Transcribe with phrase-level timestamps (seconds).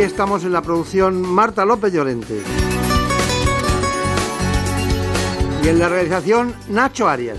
[0.00, 2.40] Estamos en la producción Marta López Llorente.
[5.62, 7.36] Y en la realización Nacho Arias.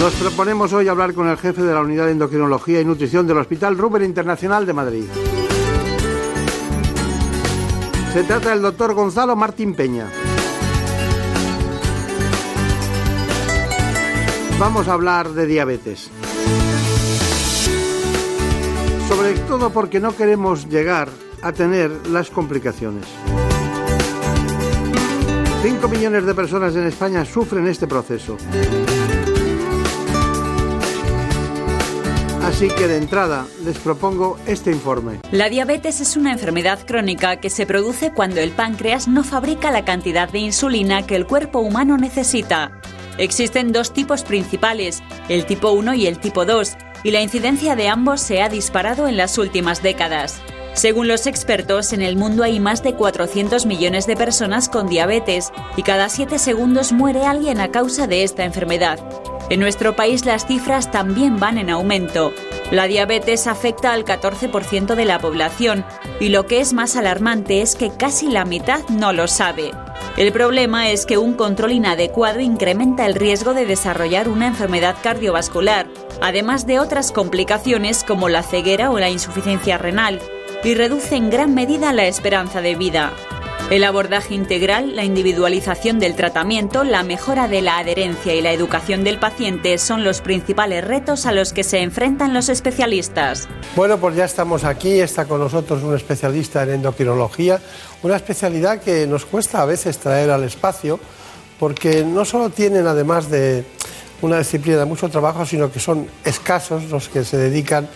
[0.00, 3.36] Nos proponemos hoy hablar con el jefe de la Unidad de Endocrinología y Nutrición del
[3.36, 5.04] Hospital Rubén Internacional de Madrid.
[8.14, 10.06] Se trata del doctor Gonzalo Martín Peña.
[14.58, 16.10] Vamos a hablar de diabetes.
[19.08, 21.08] Sobre todo porque no queremos llegar
[21.42, 23.04] a tener las complicaciones.
[25.62, 28.36] 5 millones de personas en España sufren este proceso.
[32.42, 35.20] Así que de entrada les propongo este informe.
[35.30, 39.84] La diabetes es una enfermedad crónica que se produce cuando el páncreas no fabrica la
[39.84, 42.72] cantidad de insulina que el cuerpo humano necesita.
[43.18, 47.88] Existen dos tipos principales, el tipo 1 y el tipo 2, y la incidencia de
[47.88, 50.40] ambos se ha disparado en las últimas décadas.
[50.74, 55.52] Según los expertos, en el mundo hay más de 400 millones de personas con diabetes
[55.76, 58.98] y cada 7 segundos muere alguien a causa de esta enfermedad.
[59.52, 62.32] En nuestro país las cifras también van en aumento.
[62.70, 65.84] La diabetes afecta al 14% de la población
[66.20, 69.72] y lo que es más alarmante es que casi la mitad no lo sabe.
[70.16, 75.86] El problema es que un control inadecuado incrementa el riesgo de desarrollar una enfermedad cardiovascular,
[76.22, 80.18] además de otras complicaciones como la ceguera o la insuficiencia renal,
[80.64, 83.12] y reduce en gran medida la esperanza de vida.
[83.70, 89.02] El abordaje integral, la individualización del tratamiento, la mejora de la adherencia y la educación
[89.02, 93.48] del paciente son los principales retos a los que se enfrentan los especialistas.
[93.74, 97.60] Bueno, pues ya estamos aquí, está con nosotros un especialista en endocrinología,
[98.02, 101.00] una especialidad que nos cuesta a veces traer al espacio,
[101.58, 103.64] porque no solo tienen, además de
[104.20, 107.88] una disciplina de mucho trabajo, sino que son escasos los que se dedican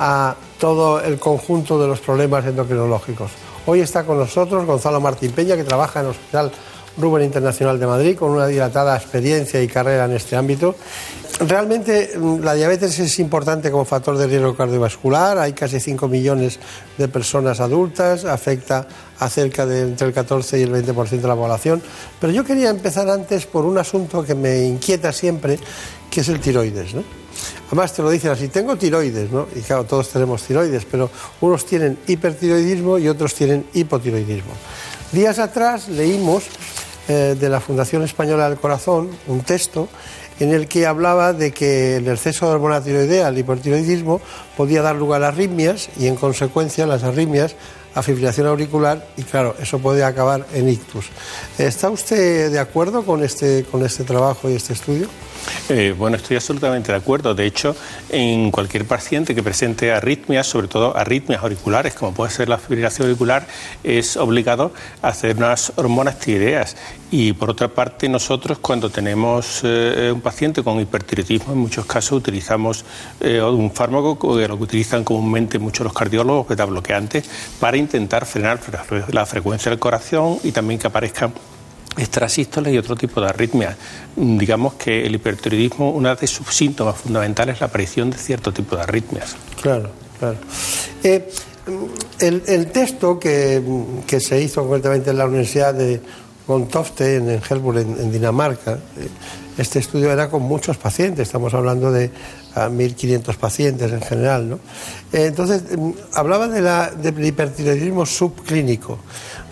[0.00, 3.30] a todo el conjunto de los problemas endocrinológicos.
[3.64, 6.50] Hoy está con nosotros Gonzalo Martín Peña, que trabaja en el Hospital
[6.98, 10.74] Rubén Internacional de Madrid, con una dilatada experiencia y carrera en este ámbito.
[11.38, 16.58] Realmente mm, la diabetes es importante como factor de riesgo cardiovascular, hay casi 5 millones
[16.98, 18.86] de personas adultas, afecta
[19.20, 21.80] a cerca de entre el 14 y el 20% de la población,
[22.20, 25.58] pero yo quería empezar antes por un asunto que me inquieta siempre,
[26.10, 26.94] que es el tiroides.
[26.94, 27.21] ¿no?
[27.68, 29.46] Además te lo dicen así, tengo tiroides, ¿no?
[29.54, 31.10] Y claro, todos tenemos tiroides, pero
[31.40, 34.52] unos tienen hipertiroidismo y otros tienen hipotiroidismo.
[35.12, 36.44] Días atrás leímos
[37.08, 39.88] eh, de la Fundación Española del Corazón un texto
[40.40, 44.20] en el que hablaba de que el exceso de hormona tiroidea, el hipertiroidismo,
[44.56, 47.54] podía dar lugar a arritmias y en consecuencia las arritmias
[47.94, 51.06] a fibrilación auricular y claro, eso puede acabar en ictus.
[51.58, 55.08] ¿Está usted de acuerdo con este, con este trabajo y este estudio?
[55.68, 57.34] Eh, bueno, estoy absolutamente de acuerdo.
[57.34, 57.76] De hecho,
[58.08, 63.08] en cualquier paciente que presente arritmias, sobre todo arritmias auriculares, como puede ser la fibrilación
[63.08, 63.46] auricular,
[63.82, 66.76] es obligado a hacer unas hormonas tiroideas.
[67.10, 72.12] Y por otra parte, nosotros cuando tenemos eh, un paciente con hipertiroidismo, en muchos casos
[72.12, 72.84] utilizamos
[73.20, 77.28] eh, un fármaco que lo que utilizan comúnmente muchos los cardiólogos, beta bloqueantes,
[77.60, 78.60] para intentar frenar
[79.10, 81.32] la frecuencia del corazón y también que aparezcan
[81.96, 83.76] extrasístoles y otro tipo de arritmias.
[84.16, 88.76] Digamos que el hipertiroidismo, una de sus síntomas fundamentales es la aparición de cierto tipo
[88.76, 89.36] de arritmias.
[89.60, 90.36] Claro, claro.
[91.02, 91.28] Eh,
[92.18, 93.62] el, texto que,
[94.20, 96.00] se hizo concretamente en la Universidad de
[96.46, 99.08] Gontofte, en, Helburg, en, Dinamarca, eh,
[99.58, 102.10] este estudio era con muchos pacientes, estamos hablando de
[102.54, 104.48] 1.500 pacientes en general.
[104.48, 104.56] ¿no?
[105.12, 108.98] Eh, entonces, mm, hablaba de la, del hipertiroidismo subclínico.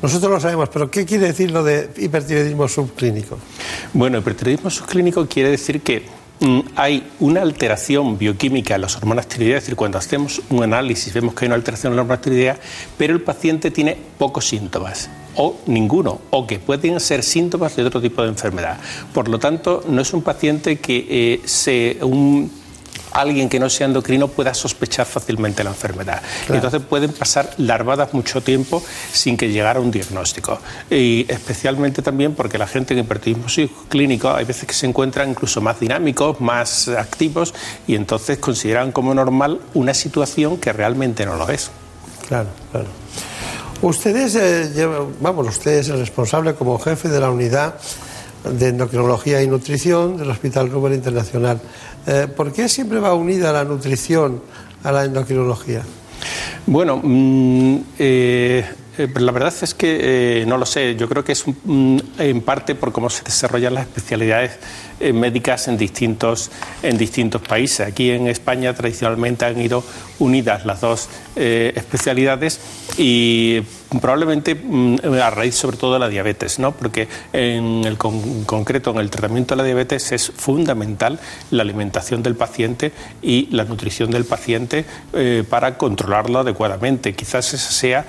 [0.03, 3.37] Nosotros lo sabemos, pero ¿qué quiere decir lo de hipertiroidismo subclínico?
[3.93, 6.05] Bueno, hipertiroidismo subclínico quiere decir que
[6.41, 11.13] mm, hay una alteración bioquímica en las hormonas tiroideas, es decir, cuando hacemos un análisis
[11.13, 12.59] vemos que hay una alteración en las hormonas tiroideas,
[12.97, 18.01] pero el paciente tiene pocos síntomas o ninguno, o que pueden ser síntomas de otro
[18.01, 18.79] tipo de enfermedad.
[19.13, 21.99] Por lo tanto, no es un paciente que eh, se
[23.13, 26.23] alguien que no sea endocrino pueda sospechar fácilmente la enfermedad.
[26.49, 30.59] Entonces pueden pasar larvadas mucho tiempo sin que llegara a un diagnóstico.
[30.91, 35.61] Y especialmente también porque la gente en hipertiroidismo clínico hay veces que se encuentran incluso
[35.61, 37.55] más dinámicos, más activos
[37.87, 41.71] y entonces consideran como normal una situación que realmente no lo es.
[42.29, 42.87] Claro, claro.
[43.83, 44.87] Ustedes, eh,
[45.21, 47.77] vamos, usted es el responsable como jefe de la unidad
[48.45, 51.61] de endocrinología y nutrición del Hospital Rubén Internacional.
[52.07, 54.43] Eh, ¿Por qué siempre va unida la nutrición
[54.83, 55.83] a la endocrinología?
[56.67, 58.65] Bueno, mm, eh,
[58.99, 60.97] eh, la verdad es que no lo sé.
[60.97, 61.45] Yo creo que es
[62.19, 64.53] en parte por cómo se desarrollan las especialidades
[65.01, 66.51] médicas en distintos,
[66.83, 67.87] en distintos países.
[67.87, 69.83] Aquí en España tradicionalmente han ido
[70.19, 72.61] unidas las dos especialidades
[72.99, 73.63] y
[73.99, 76.73] probablemente mm, a raíz sobre todo de la diabetes, ¿no?
[76.73, 81.19] porque en el concreto en el tratamiento de la diabetes es fundamental
[81.51, 82.93] la alimentación del paciente
[83.23, 87.15] y la nutrición del paciente eh, para controlarlo adecuadamente.
[87.15, 88.07] Quizás ese sea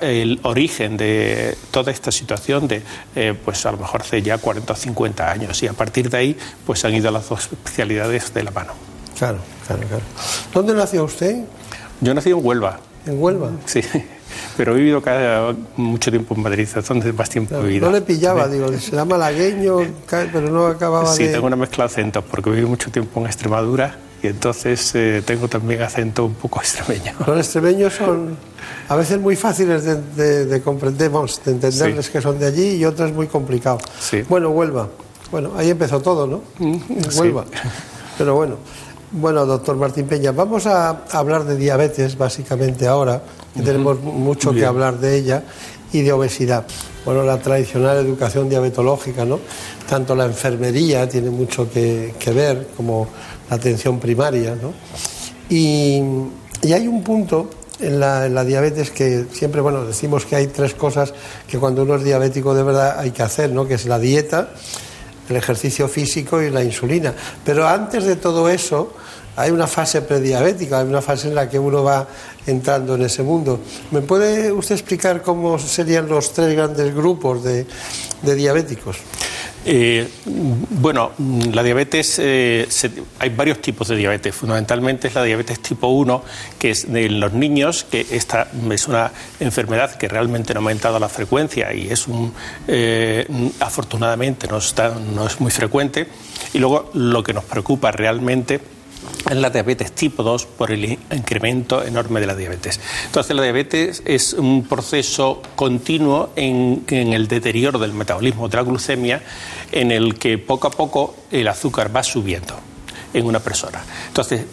[0.00, 2.82] el origen de toda esta situación de,
[3.14, 6.18] eh, pues a lo mejor hace ya 40 o 50 años y a partir de
[6.18, 6.36] ahí
[6.66, 8.72] pues han ido las dos especialidades de la mano.
[9.18, 10.04] Claro, claro, claro.
[10.52, 11.44] ¿Dónde nació usted?
[12.00, 12.80] Yo nací en Huelva.
[13.06, 13.50] ¿En Huelva?
[13.66, 13.82] Sí.
[14.56, 17.86] Pero he vivido cada, mucho tiempo en Madrid, donde más tiempo he vivido.
[17.86, 21.28] No le pillaba, digo, será malagueño, pero no acababa sí, de...
[21.28, 25.22] Sí, tengo una mezcla de acentos, porque viví mucho tiempo en Extremadura y entonces eh,
[25.24, 27.12] tengo también acento un poco extremeño.
[27.26, 28.36] Los extremeños son
[28.88, 33.12] a veces muy fáciles de, comprender, vamos, de entenderles que son de allí y otros
[33.12, 33.82] muy complicados.
[34.00, 34.22] Sí.
[34.28, 34.88] Bueno, Huelva.
[35.30, 36.42] Bueno, ahí empezó todo, ¿no?
[36.58, 36.78] Mm,
[37.18, 37.44] Huelva.
[38.16, 38.56] Pero bueno.
[39.16, 43.22] Bueno, doctor Martín Peña, vamos a hablar de diabetes básicamente ahora,
[43.54, 45.44] que tenemos mucho que hablar de ella,
[45.94, 46.66] y de obesidad.
[47.04, 49.38] Bueno, la tradicional educación diabetológica, ¿no?
[49.88, 53.06] Tanto la enfermería tiene mucho que, ver, como
[53.48, 54.74] la atención primaria, ¿no?
[55.48, 56.02] Y,
[56.72, 60.74] hay un punto en la, en la, diabetes que siempre, bueno, decimos que hay tres
[60.74, 61.12] cosas
[61.46, 63.68] que cuando uno es diabético de verdad hay que hacer, ¿no?
[63.68, 64.50] Que es la dieta,
[65.28, 67.14] el ejercicio físico y la insulina.
[67.44, 68.94] Pero antes de todo eso,
[69.36, 72.06] hay una fase prediabética, hay una fase en la que uno va
[72.46, 73.60] entrando en ese mundo.
[73.90, 77.66] ¿Me puede usted explicar cómo serían los tres grandes grupos de,
[78.22, 78.98] diabéticos?
[79.66, 82.68] Eh, bueno, la diabetes, eh,
[83.18, 84.34] hay varios tipos de diabetes.
[84.34, 86.22] Fundamentalmente es la diabetes tipo 1,
[86.58, 89.10] que es de los niños, que esta es una
[89.40, 92.34] enfermedad que realmente no ha aumentado la frecuencia y es un,
[92.68, 93.26] eh,
[93.60, 96.08] afortunadamente no, está, no es muy frecuente.
[96.52, 98.60] Y luego lo que nos preocupa realmente
[99.30, 102.80] es la diabetes tipo 2 por el incremento enorme de la diabetes.
[103.06, 109.22] Entonces, la diabetes es un proceso continuo en, el deterioro del metabolismo de la glucemia,
[109.72, 112.54] en el que poco a poco el azúcar va subiendo
[113.12, 113.82] en una persona.
[114.08, 114.44] Entonces,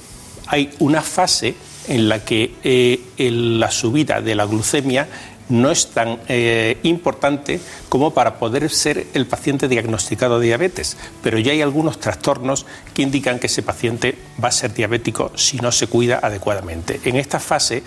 [0.48, 1.56] hay una fase
[1.88, 5.08] en la que eh, la subida de la glucemia
[5.52, 7.60] no es tan eh, importante
[7.90, 13.02] como para poder ser el paciente diagnosticado de diabetes, pero ya hay algunos trastornos que
[13.02, 17.00] indican que ese paciente va a ser diabético si no se cuida adecuadamente.
[17.04, 17.84] En esta fase,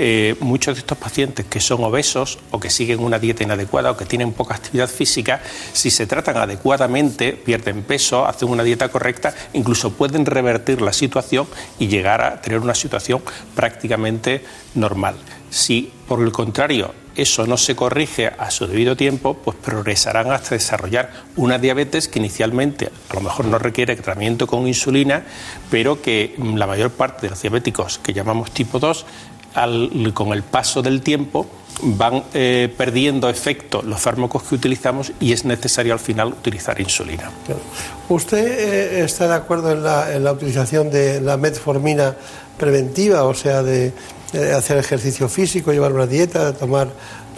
[0.00, 3.96] eh, muchos de estos pacientes que son obesos o que siguen una dieta inadecuada o
[3.96, 5.40] que tienen poca actividad física,
[5.72, 11.48] si se tratan adecuadamente, pierden peso, hacen una dieta correcta, incluso pueden revertir la situación
[11.80, 13.22] y llegar a tener una situación
[13.56, 14.44] prácticamente
[14.76, 15.16] normal.
[15.50, 20.54] Si, por el contrario, eso no se corrige a su debido tiempo, pues progresarán hasta
[20.54, 25.24] desarrollar una diabetes que inicialmente a lo mejor no requiere tratamiento con insulina,
[25.70, 29.04] pero que la mayor parte de los diabéticos que llamamos tipo 2,
[30.14, 31.46] con el paso del tiempo,
[31.82, 37.30] van eh, perdiendo efecto los fármacos que utilizamos y es necesario al final utilizar insulina.
[38.08, 42.14] ¿Usted eh, está de acuerdo en la, en la utilización de la metformina
[42.58, 43.92] preventiva, o sea, de
[44.34, 46.88] eh, hacer ejercicio físico, llevar una dieta, tomar,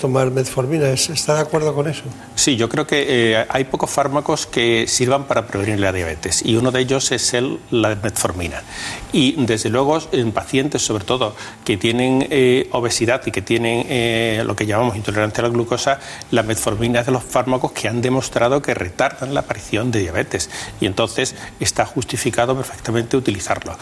[0.01, 0.89] tomar metformina.
[0.91, 2.03] ¿Está de acuerdo con eso?
[2.35, 6.57] Sí, yo creo que eh, hay pocos fármacos que sirvan para prevenir la diabetes y
[6.57, 8.65] uno de ellos es el, la metformina.
[9.13, 14.57] Y desde luego en pacientes, sobre todo, que tienen eh, obesidad y que tienen lo
[14.57, 16.01] que llamamos intolerancia a la glucosa,
[16.33, 20.51] la metformina es de los fármacos que han demostrado que retardan la aparición de diabetes
[20.81, 23.77] y entonces está justificado perfectamente utilizarlo.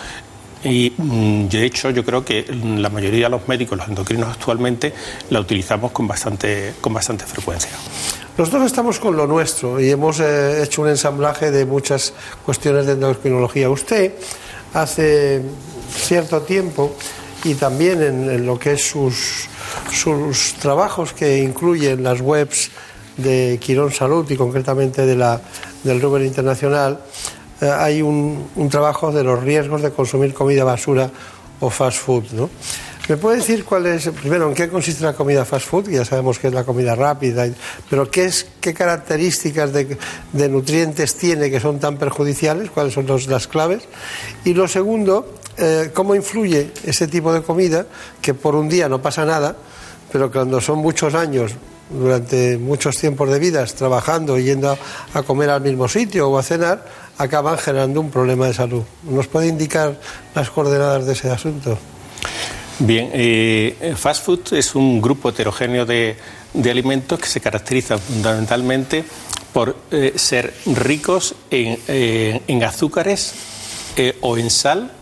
[0.64, 2.44] Y mm, de hecho yo creo que
[2.78, 4.92] la mayoría de los médicos, los endocrinos actualmente,
[5.30, 7.70] la utilizamos con bastante, con bastante frecuencia.
[8.36, 12.12] Nosotros estamos con lo nuestro y hemos eh, hecho un ensamblaje de muchas
[12.44, 13.68] cuestiones de endocrinología.
[13.70, 14.12] Usted
[14.74, 15.42] hace
[15.90, 16.96] cierto tiempo
[17.44, 19.48] y también en, lo que es sus,
[19.92, 22.70] sus trabajos que incluyen las webs
[23.16, 25.40] de Quirón Salud y concretamente de la,
[25.82, 27.00] del Ruber Internacional,
[27.60, 31.10] eh, hay un, un, trabajo de los riesgos de consumir comida basura
[31.60, 32.24] o fast food.
[32.32, 32.50] ¿no?
[33.08, 35.88] ¿Me puede decir cuál es, primero, en qué consiste la comida fast food?
[35.88, 37.46] Ya sabemos que es la comida rápida,
[37.88, 42.70] pero ¿qué, es, qué características de, nutrientes tiene que son tan perjudiciales?
[42.70, 43.84] ¿Cuáles son los, las claves?
[44.44, 47.86] Y lo segundo, eh, ¿cómo influye ese tipo de comida
[48.20, 49.56] que por un día no pasa nada,
[50.12, 51.52] pero cuando son muchos años
[51.90, 54.76] durante muchos tiempos de vida trabajando yendo
[55.14, 56.84] a, comer al mismo sitio o a cenar,
[57.18, 58.82] acaban generando un problema de salud.
[59.02, 60.00] ¿Nos puede indicar
[60.34, 61.76] las coordenadas de ese asunto?
[62.78, 66.16] Bien, eh, fast food es un grupo heterogéneo de,
[66.54, 69.04] de alimentos que se caracteriza fundamentalmente
[69.52, 73.34] por eh, ser ricos en, eh, en azúcares
[74.20, 74.92] o en sal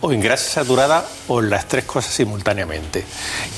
[0.00, 3.02] o en grasa saturada o en las tres cosas simultáneamente.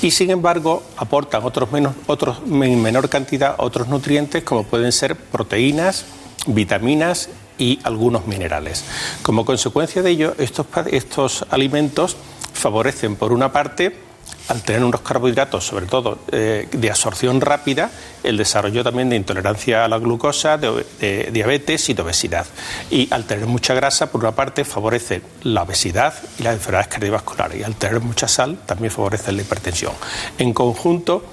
[0.00, 5.14] Y sin embargo aportan otros, menos, otros en menor cantidad otros nutrientes como pueden ser
[5.14, 6.06] proteínas,
[6.46, 8.84] vitaminas y algunos minerales.
[9.22, 12.16] Como consecuencia de ello, estos, estos alimentos
[12.52, 14.08] favorecen, por una parte,
[14.48, 17.90] al tener unos carbohidratos, sobre todo eh, de absorción rápida,
[18.22, 22.46] el desarrollo también de intolerancia a la glucosa, de, de, diabetes y de obesidad.
[22.90, 27.60] Y al tener mucha grasa, por una parte, favorece la obesidad y las enfermedades cardiovasculares.
[27.60, 29.92] Y al tener mucha sal, también favorece la hipertensión.
[30.38, 31.24] En conjunto,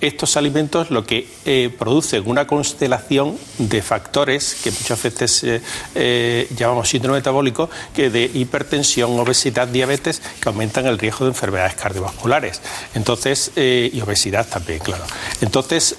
[0.00, 5.62] estos alimentos lo que eh, producen una constelación de factores que muchas veces eh,
[5.94, 11.74] eh, llamamos síndrome metabólico, que de hipertensión, obesidad, diabetes, que aumentan el riesgo de enfermedades
[11.74, 12.60] cardiovasculares.
[12.94, 15.04] Entonces, y obesidad también, claro.
[15.40, 15.96] Entonces,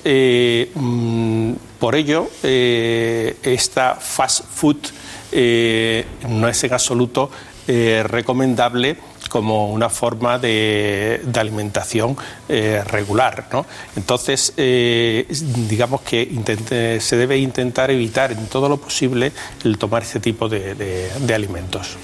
[0.76, 4.78] mmm, por ello, esta fast food
[6.30, 7.32] no es en absoluto
[7.68, 12.18] recomendable como una forma de, de alimentación
[12.50, 13.48] eh, regular.
[13.52, 13.66] ¿no?
[13.96, 15.26] Entonces, eh,
[15.70, 19.32] digamos que intente, se debe intentar evitar en todo lo posible
[19.64, 21.98] el tomar este tipo de, alimentos.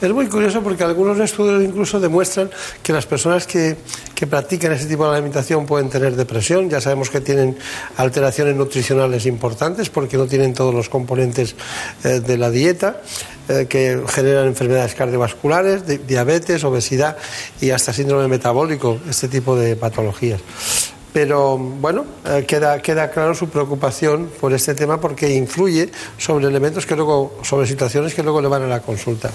[0.00, 2.50] Es muy curioso porque algunos estudios incluso demuestran
[2.82, 3.76] que las personas que,
[4.14, 6.68] que, practican ese tipo de alimentación pueden tener depresión.
[6.68, 7.56] Ya sabemos que tienen
[7.96, 11.54] alteraciones nutricionales importantes porque no tienen todos los componentes
[12.04, 13.00] eh, de la dieta
[13.48, 17.16] eh, que generan enfermedades cardiovasculares, diabetes, obesidad
[17.60, 20.40] y hasta síndrome metabólico, este tipo de patologías
[21.16, 26.84] pero bueno, eh, queda, queda claro su preocupación por este tema porque influye sobre elementos
[26.84, 29.30] que luego, sobre situaciones que luego le van a la consulta.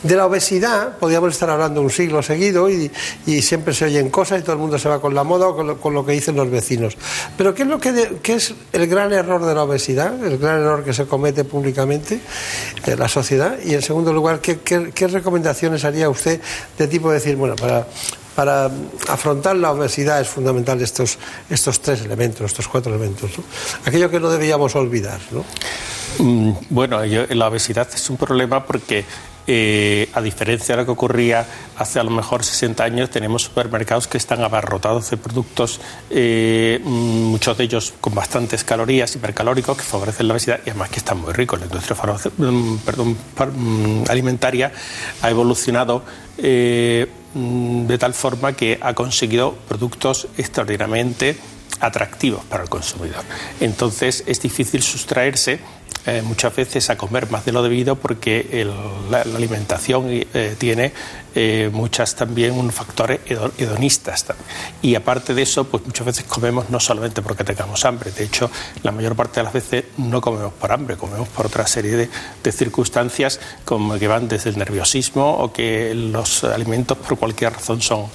[0.00, 2.88] De la obesidad podríamos estar hablando un siglo seguido y,
[3.26, 5.80] y, siempre se oyen cosas y todo el mundo se va con la moda o
[5.80, 6.96] con lo, que dicen los vecinos.
[7.36, 10.24] Pero ¿qué es, lo que qué es el gran error de la obesidad?
[10.24, 12.20] El gran error que se comete públicamente
[12.86, 13.58] en la sociedad.
[13.64, 16.40] Y en segundo lugar, ¿qué, qué, qué recomendaciones haría usted
[16.78, 17.88] de tipo de decir, bueno, para
[18.38, 18.70] para
[19.08, 21.18] afrontar la obesidad es fundamental estos,
[21.50, 23.32] estos tres elementos, estos cuatro elementos.
[23.84, 25.18] Aquello que no deberíamos olvidar.
[25.32, 25.44] ¿no?
[26.18, 29.04] Mm, bueno, yo, la obesidad es un problema porque
[29.50, 31.46] eh, a diferencia de lo que ocurría
[31.76, 37.56] hace a lo mejor 60 años, tenemos supermercados que están abarrotados de productos, eh, muchos
[37.56, 41.32] de ellos con bastantes calorías, hipercalóricos, que favorecen la obesidad y además que están muy
[41.32, 41.58] ricos.
[41.60, 41.96] La industria
[42.36, 42.78] mm,
[43.56, 44.70] mm, alimentaria
[45.22, 46.02] ha evolucionado.
[46.36, 51.36] Eh, de tal forma que ha conseguido productos extraordinariamente
[51.80, 53.24] atractivos para el consumidor.
[53.60, 55.60] Entonces es difícil sustraerse
[56.06, 58.66] eh, muchas veces a comer más de lo debido porque
[59.10, 60.92] la, alimentación eh, tiene
[61.34, 63.20] eh, muchas también un factores
[63.58, 64.24] hedonistas
[64.80, 68.10] y aparte de eso pues muchas veces comemos no solamente porque tengamos hambre.
[68.10, 68.50] De hecho
[68.84, 72.08] la mayor parte de las veces no comemos por hambre comemos por otra serie de,
[72.42, 77.82] de circunstancias como que van desde el nerviosismo o que los alimentos por cualquier razón
[77.82, 78.06] son,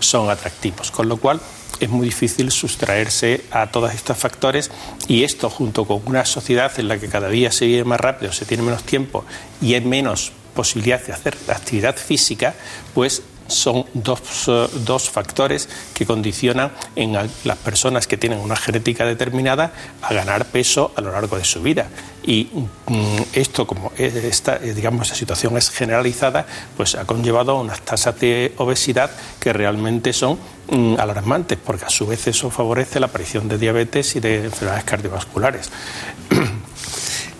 [0.00, 0.90] son atractivos.
[0.90, 1.38] Con lo cual
[1.80, 4.70] es muy difícil sustraerse a todos estos factores
[5.08, 8.32] y esto junto con una sociedad en la que cada día se vive más rápido,
[8.32, 9.24] se tiene menos tiempo
[9.60, 12.54] y hay menos posibilidad de hacer actividad física,
[12.94, 14.50] pues son dos,
[14.84, 20.92] dos, factores que condicionan en las personas que tienen una genética determinada a ganar peso
[20.96, 21.88] a lo largo de su vida.
[22.24, 22.48] Y
[22.86, 28.52] mm, esto, como esta, digamos, esa situación es generalizada, pues ha conllevado unas tasas de
[28.58, 30.38] obesidad que realmente son
[30.70, 34.84] mm, alarmantes, porque a su vez eso favorece la aparición de diabetes y de enfermedades
[34.84, 35.70] cardiovasculares.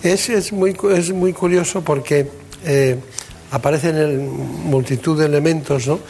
[0.02, 2.28] Es, es, muy, es muy curioso porque
[2.64, 2.98] eh,
[3.52, 6.00] aparecen en multitud de elementos, ¿no?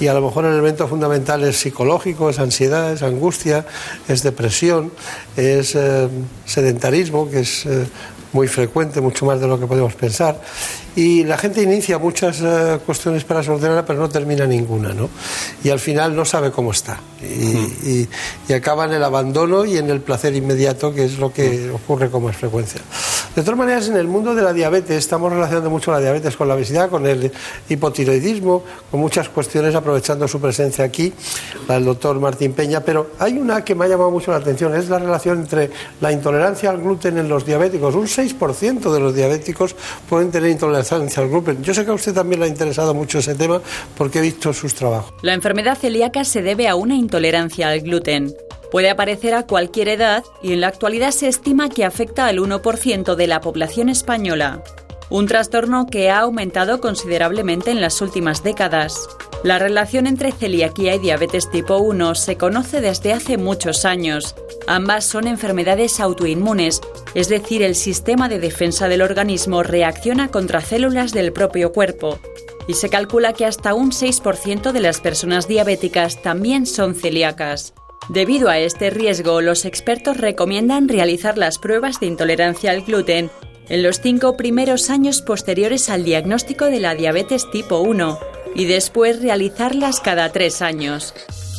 [0.00, 3.64] Y a lo mejor el elemento fundamental es psicológico, es ansiedad, es angustia,
[4.06, 4.92] es depresión,
[5.36, 6.08] es eh,
[6.44, 7.86] sedentarismo, que es eh,
[8.32, 10.40] muy frecuente, mucho más de lo que podemos pensar.
[10.94, 15.08] Y la gente inicia muchas uh, cuestiones para solucionarla, pero no termina ninguna, ¿no?
[15.62, 17.00] Y al final no sabe cómo está.
[17.22, 17.72] Y, mm.
[17.84, 18.08] y,
[18.48, 22.10] y, acaba en el abandono y en el placer inmediato, que es lo que ocurre
[22.10, 22.80] con más frecuencia.
[23.38, 26.48] De todas maneras, en el mundo de la diabetes estamos relacionando mucho la diabetes con
[26.48, 27.30] la obesidad, con el
[27.68, 31.12] hipotiroidismo, con muchas cuestiones, aprovechando su presencia aquí,
[31.68, 34.88] del doctor Martín Peña, pero hay una que me ha llamado mucho la atención, es
[34.88, 37.94] la relación entre la intolerancia al gluten en los diabéticos.
[37.94, 39.76] Un 6% de los diabéticos
[40.08, 41.62] pueden tener intolerancia al gluten.
[41.62, 43.62] Yo sé que a usted también le ha interesado mucho ese tema
[43.96, 45.14] porque he visto sus trabajos.
[45.22, 48.34] La enfermedad celíaca se debe a una intolerancia al gluten.
[48.70, 53.14] Puede aparecer a cualquier edad y en la actualidad se estima que afecta al 1%
[53.14, 54.62] de la población española.
[55.10, 59.08] Un trastorno que ha aumentado considerablemente en las últimas décadas.
[59.42, 64.34] La relación entre celiaquía y diabetes tipo 1 se conoce desde hace muchos años.
[64.66, 66.82] Ambas son enfermedades autoinmunes,
[67.14, 72.18] es decir, el sistema de defensa del organismo reacciona contra células del propio cuerpo.
[72.66, 77.72] Y se calcula que hasta un 6% de las personas diabéticas también son celíacas.
[78.08, 83.30] Debido a este riesgo, los expertos recomiendan realizar las pruebas de intolerancia al gluten
[83.68, 88.18] en los cinco primeros años posteriores al diagnóstico de la diabetes tipo 1
[88.54, 91.14] y después realizarlas cada tres años.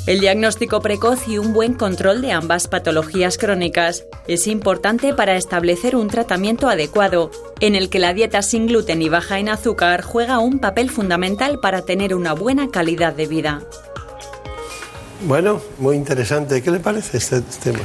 [0.08, 5.96] El diagnóstico precoz y un buen control de ambas patologías crónicas es importante para establecer
[5.96, 7.30] un tratamiento adecuado,
[7.60, 11.60] en el que la dieta sin gluten y baja en azúcar juega un papel fundamental
[11.60, 13.62] para tener una buena calidad de vida.
[15.22, 16.62] Bueno, muy interesante.
[16.62, 17.80] ¿Qué le parece este tema?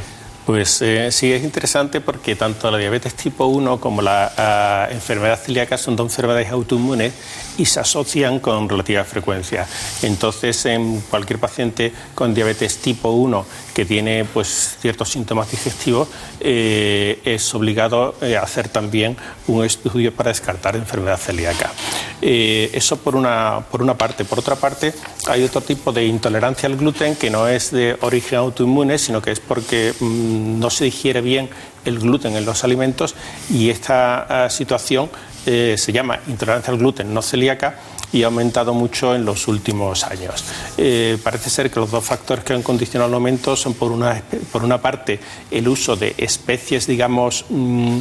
[0.46, 5.40] Pues eh, sí, es interesante porque tanto la diabetes tipo 1 como la ah, enfermedad
[5.40, 7.14] celíaca son dos enfermedades autoinmunes
[7.58, 9.66] y se asocian con relativa frecuencia.
[10.02, 16.08] Entonces, en cualquier paciente con diabetes tipo 1 que tiene pues, ciertos síntomas digestivos,
[16.40, 21.72] eh, es obligado a eh, hacer también un estudio para descartar enfermedad celíaca.
[22.20, 24.24] eso por una, por una parte.
[24.24, 24.94] Por otra parte,
[25.26, 29.32] hay otro tipo de intolerancia al gluten que no es de origen autoinmune, sino que
[29.32, 31.50] es porque mm, no se digiere bien
[31.84, 33.14] el gluten en los alimentos
[33.50, 35.10] y esta ah, situación
[35.46, 37.76] eh, se llama intolerancia al gluten no celíaca
[38.12, 40.44] y ha aumentado mucho en los últimos años.
[40.78, 44.22] Eh, parece ser que los dos factores que han condicionado el aumento son, por una,
[44.52, 45.18] por una parte,
[45.50, 47.98] el uso de especies, digamos, mm,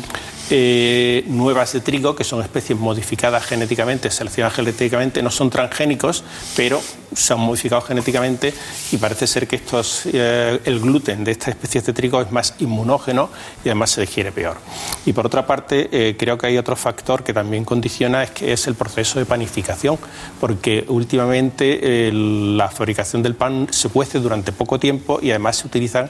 [0.50, 6.24] eh, nuevas de trigo, que son especies modificadas genéticamente, seleccionadas genéticamente, no son transgénicos,
[6.56, 6.82] pero
[7.14, 8.54] se han modificado genéticamente
[8.92, 12.56] y parece ser que estos, eh, el gluten de estas especies de trigo es más
[12.60, 13.30] inmunógeno
[13.64, 14.58] y además se digiere peor.
[15.06, 18.52] Y por otra parte, eh, creo que hay otro factor que también condiciona, es que
[18.52, 19.98] es el proceso de panificación,
[20.42, 26.10] porque últimamente la fabricación del pan se cuece durante poco tiempo y además se utilizan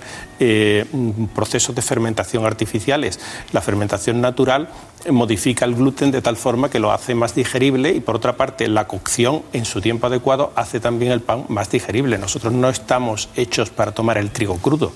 [1.36, 3.19] procesos de fermentación artificiales.
[3.52, 4.70] La fermentación natural
[5.12, 8.68] modifica el gluten de tal forma que lo hace más digerible y por otra parte
[8.68, 12.18] la cocción en su tiempo adecuado hace también el pan más digerible.
[12.18, 14.92] Nosotros no estamos hechos para tomar el trigo crudo,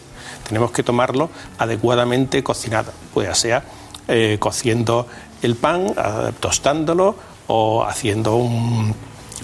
[0.48, 3.64] tenemos que tomarlo adecuadamente cocinado, pues sea
[4.08, 5.08] eh, cociendo
[5.42, 7.16] el pan, eh, tostándolo
[7.48, 8.96] o haciendo un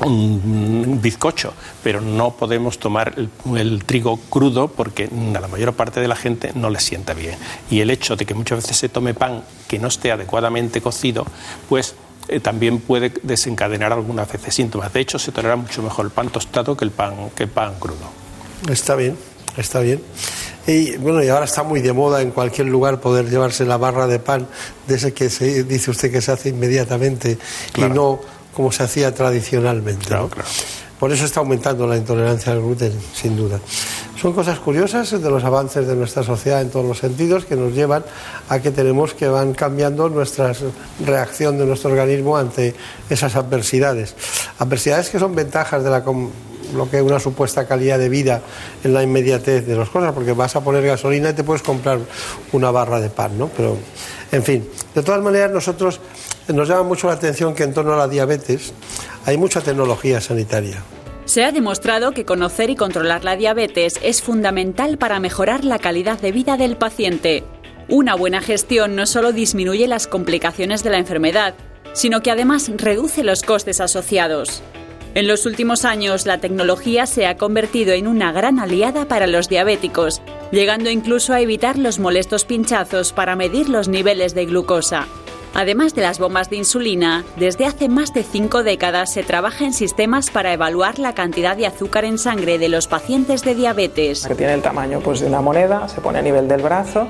[0.06, 6.08] un bizcocho, pero no podemos tomar el, trigo crudo porque a la mayor parte de
[6.08, 7.38] la gente no le sienta bien.
[7.70, 11.26] Y el hecho de que muchas veces se tome pan que no esté adecuadamente cocido,
[11.70, 11.96] pues
[12.28, 14.94] eh, también puede desencadenar algunas veces síntomas.
[14.94, 17.76] De hecho, se tolera mucho mejor el pan tostado que el pan, que el pan
[17.80, 18.24] crudo.
[18.70, 19.18] Está bien,
[19.58, 20.02] está bien.
[20.66, 24.08] Y bueno, y ahora está muy de moda en cualquier lugar poder llevarse la barra
[24.08, 24.48] de pan
[24.88, 27.38] de ese que se dice usted que se hace inmediatamente
[27.76, 28.22] y no
[28.54, 30.16] como se hacía tradicionalmente.
[31.00, 33.60] Por eso está aumentando la intolerancia al gluten, sin duda.
[34.22, 37.74] Son cosas curiosas de los avances de nuestra sociedad en todos los sentidos que nos
[37.74, 38.06] llevan
[38.48, 40.54] a que tenemos que van cambiando nuestra
[41.06, 42.74] reacción de nuestro organismo ante
[43.10, 44.16] esas adversidades.
[44.60, 46.06] Adversidades que son ventajas de la,
[46.74, 48.42] lo que es una supuesta calidad de vida
[48.84, 52.00] en la inmediatez de las cosas, porque vas a poner gasolina y te puedes comprar
[52.54, 53.50] una barra de pan, ¿no?
[53.50, 53.78] Pero,
[54.32, 56.00] en fin, de todas maneras nosotros
[56.50, 58.74] nos llama mucho la atención que en torno a la diabetes
[59.26, 60.84] hay mucha tecnología sanitaria.
[61.26, 66.20] Se ha demostrado que conocer y controlar la diabetes es fundamental para mejorar la calidad
[66.20, 67.44] de vida del paciente.
[67.88, 71.54] Una buena gestión no solo disminuye las complicaciones de la enfermedad,
[71.94, 74.62] sino que además reduce los costes asociados.
[75.16, 79.48] En los últimos años, la tecnología se ha convertido en una gran aliada para los
[79.48, 85.08] diabéticos, llegando incluso a evitar los molestos pinchazos para medir los niveles de glucosa.
[85.56, 89.74] Además de las bombas de insulina, desde hace más de cinco décadas se trabaja en
[89.74, 94.26] sistemas para evaluar la cantidad de azúcar en sangre de los pacientes de diabetes.
[94.26, 97.08] Que tiene el tamaño pues, de una moneda, se pone a nivel del brazo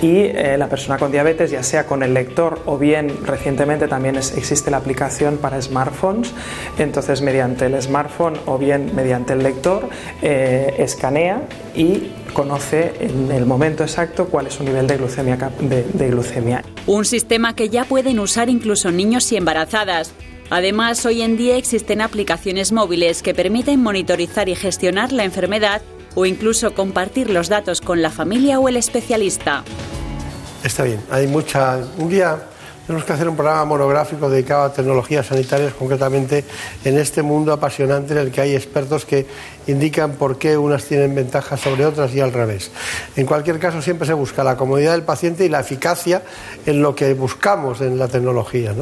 [0.00, 4.16] y eh, la persona con diabetes, ya sea con el lector o bien recientemente también
[4.16, 6.32] existe la aplicación para smartphones,
[6.78, 9.88] entonces mediante el smartphone o bien mediante el lector
[10.22, 11.42] eh, escanea
[11.74, 16.64] y conoce en el momento exacto cuál es su nivel de glucemia, de glucemia.
[16.86, 20.12] Un sistema que ya pueden usar incluso niños y embarazadas.
[20.50, 25.82] Además, hoy en día existen aplicaciones móviles que permiten monitorizar y gestionar la enfermedad
[26.14, 29.64] o incluso compartir los datos con la familia o el especialista.
[30.62, 31.80] Está bien, hay mucha...
[31.98, 32.38] Un día
[32.92, 36.44] tenemos que hacer un programa monográfico dedicado a tecnologías sanitarias, concretamente
[36.84, 39.26] en este mundo apasionante en el que hay expertos que
[39.66, 42.70] indican por qué unas tienen ventajas sobre otras y al revés.
[43.16, 46.20] En cualquier caso, siempre se busca la comodidad del paciente y la eficacia
[46.66, 48.74] en lo que buscamos en la tecnología.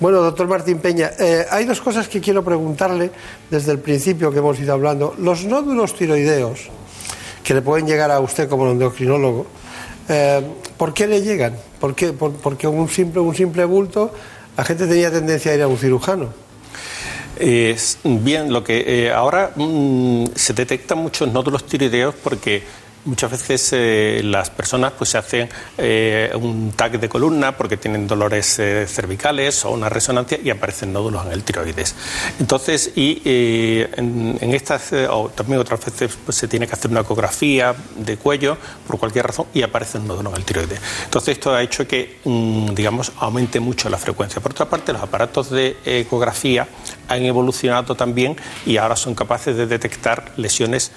[0.00, 3.10] Bueno, doctor Martín Peña, eh, hay dos cosas que quiero preguntarle
[3.48, 5.14] desde el principio que hemos ido hablando.
[5.16, 6.68] Los nódulos tiroideos,
[7.42, 9.46] que le pueden llegar a usted como endocrinólogo,
[10.10, 10.42] eh,
[10.76, 11.69] ¿por qué le llegan?
[11.80, 12.12] ¿Por qué?
[12.12, 14.12] porque un simple, un simple bulto,
[14.56, 16.28] la gente tenía tendencia a ir a un cirujano.
[18.04, 22.62] bien, lo que eh, ahora mm, se detectan muchos nódulos tiroideos porque
[23.06, 28.06] Muchas veces eh, las personas pues se hacen eh, un tag de columna porque tienen
[28.06, 31.94] dolores eh, cervicales o una resonancia y aparecen nódulos en el tiroides.
[32.38, 37.74] Entonces, y en, estas, o también otras veces pues, se tiene que hacer una ecografía
[37.96, 40.80] de cuello por cualquier razón y aparece un nódulo en el tiroides.
[41.04, 44.42] Entonces, esto ha hecho que, mm, digamos, aumente mucho la frecuencia.
[44.42, 46.68] Por otra parte, los aparatos de ecografía
[47.10, 50.92] han evolucionado también y ahora son capaces de detectar lesiones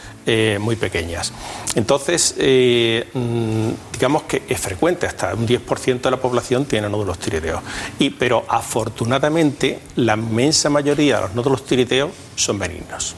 [0.60, 1.34] muy pequeñas.
[1.76, 7.18] Entonces, eh, mm, digamos que es frecuente, hasta un 10% de la población tiene nódulos
[7.20, 7.62] tiroideos.
[8.00, 13.16] Y, pero afortunadamente, la inmensa mayoría de los nódulos tiroideos son benignos.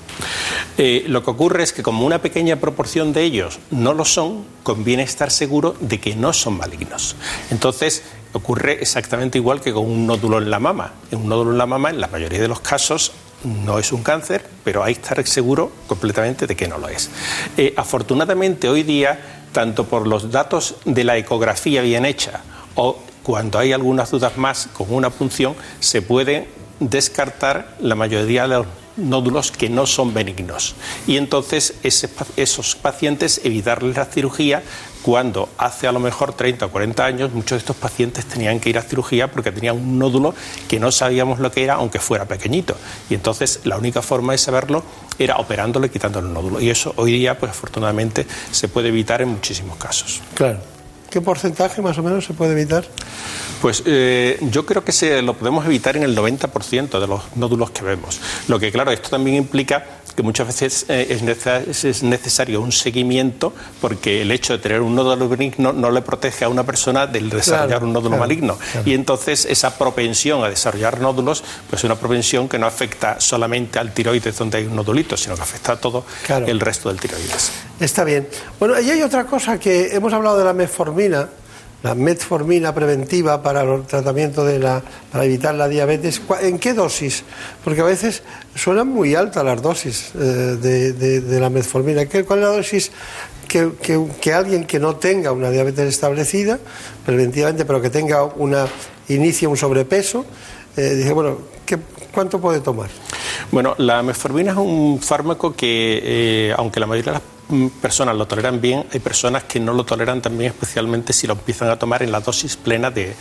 [0.78, 4.46] Eh, lo que ocurre es que como una pequeña proporción de ellos no lo son,
[4.64, 7.16] conviene estar seguro de que no son malignos.
[7.52, 8.04] Entonces,
[8.36, 10.92] ocurre exactamente igual que con un nódulo en la mama.
[11.12, 14.46] Un nódulo en la mama, en la mayoría de los casos, no es un cáncer,
[14.64, 17.10] pero hay que estar seguro completamente de que no lo es.
[17.58, 22.42] Eh, afortunadamente hoy día, tanto por los datos de la ecografía bien hecha
[22.76, 28.56] o cuando hay algunas dudas más con una punción, se puede descartar la mayoría de
[28.56, 28.68] los
[28.98, 30.76] nódulos que no son benignos.
[31.08, 34.62] Y entonces esos pacientes evitarles la cirugía
[35.06, 38.72] cuando hace a lo mejor 30 o 40 años muchos de estos pacientes tenían que
[38.72, 40.34] ir a cirugía porque tenían un nódulo
[40.68, 42.76] que no sabíamos lo que era aunque fuera pequeñito.
[43.08, 44.84] Y entonces la única forma de saberlo
[45.20, 46.60] era operándole quitándole el nódulo.
[46.60, 50.22] Y eso hoy día pues afortunadamente se puede evitar en muchísimos casos.
[50.34, 50.58] Claro.
[51.12, 52.84] ¿Qué porcentaje más o menos se puede evitar?
[53.62, 57.70] Pues eh, yo creo que se lo podemos evitar en el 90% de los nódulos
[57.70, 58.20] que vemos.
[58.48, 59.86] Lo que, claro, esto también implica
[60.16, 65.28] que muchas veces eh, es, necesario un seguimiento porque el hecho de tener un nódulo
[65.28, 68.58] benigno no le protege a una persona del desarrollar un nódulo maligno.
[68.86, 73.80] Y entonces esa propensión a desarrollar nódulos, pues es una propensión que no afecta solamente
[73.80, 77.52] al tiroides donde hay un nodulito, sino que afecta a todo el resto del tiroides.
[77.80, 78.28] Está bien.
[78.60, 81.28] Bueno, y hay otra cosa que hemos hablado de la metformina
[81.84, 87.24] la metformina preventiva para el tratamiento de la, para evitar la diabetes, ¿en qué dosis?
[87.64, 88.24] Porque a veces
[88.56, 92.06] suenan muy altas las dosis eh, de, la metformina.
[92.08, 92.92] ¿Cuál es la dosis
[93.48, 96.60] que, alguien que no tenga una diabetes establecida,
[97.06, 98.68] preventivamente, pero que tenga una
[99.08, 100.26] inicie un sobrepeso,
[100.76, 101.38] eh, dije, bueno,
[102.12, 102.90] ¿cuánto puede tomar?
[103.52, 107.35] Bueno, la metformina es un fármaco que, eh, aunque la mayoría de las
[107.82, 111.70] personas lo toleran bien, hay personas que no lo toleran también, especialmente si lo empiezan
[111.70, 113.16] a tomar en la dosis plena de,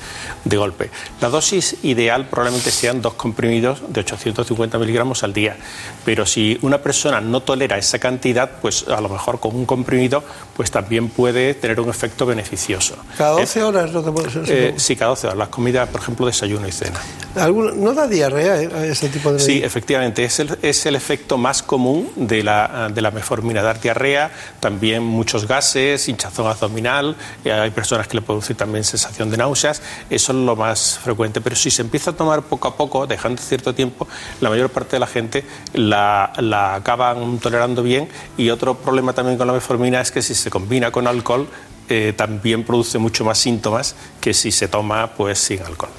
[0.44, 0.90] golpe.
[1.20, 5.56] La dosis ideal probablemente sean dos comprimidos de 850 miligramos al día,
[6.04, 10.22] pero si una persona no tolera esa cantidad, pues a lo mejor con un comprimido,
[10.56, 12.96] pues también puede tener un efecto beneficioso.
[13.16, 15.38] ¿Cada 12 horas no te puedes eh, Sí, cada 12 horas.
[15.38, 17.00] Las comidas, por ejemplo, desayuno y cena.
[17.34, 19.40] ¿No da diarrea eh, ese tipo de.?
[19.40, 20.24] Sí, efectivamente.
[20.24, 25.02] Es el, es el efecto más común de la, de la metformina, dar diarrea también
[25.02, 30.32] muchos gases, hinchazón abdominal, eh, hay personas que le producen también sensación de náuseas, eso
[30.32, 31.40] es lo más frecuente.
[31.40, 34.06] Pero si se empieza a tomar poco a poco, dejando cierto tiempo,
[34.40, 39.36] la mayor parte de la gente la, la acaban tolerando bien y otro problema también
[39.36, 41.48] con la metformina es que si se combina con alcohol,
[41.88, 45.90] eh, también produce mucho más síntomas que si se toma pues sin alcohol.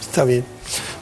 [0.00, 0.44] Está bien.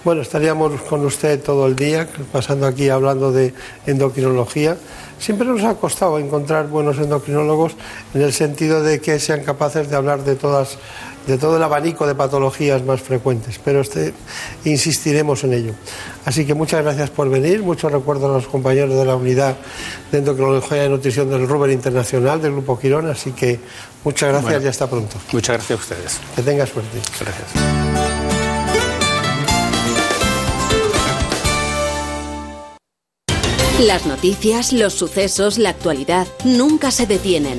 [0.05, 3.55] Bueno, estaríamos con usted todo el día, pasando aquí hablando de
[3.87, 4.77] endocrinología.
[5.19, 7.77] Siempre nos ha costado encontrar buenos endocrinólogos
[8.15, 10.79] en el sentido de que sean capaces de hablar de todas
[11.27, 14.15] de todo el abanico de patologías más frecuentes, pero este,
[14.65, 15.73] insistiremos en ello.
[16.25, 19.57] Así que muchas gracias por venir, muchos recuerdos a los compañeros de la unidad
[20.11, 23.61] de endocrinología y nutrición del Ruber Internacional del Grupo Quirón, así que
[24.05, 25.17] muchas gracias y hasta pronto.
[25.33, 26.21] Muchas gracias a ustedes.
[26.37, 26.99] Que tenga suerte.
[27.21, 28.03] Gracias.
[33.81, 37.59] Las noticias, los sucesos, la actualidad nunca se detienen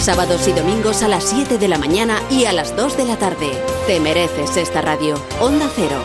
[0.00, 3.16] sábados y domingos a las 7 de la mañana y a las 2 de la
[3.16, 3.50] tarde.
[3.86, 5.14] Te mereces esta radio.
[5.40, 6.02] Onda Cero,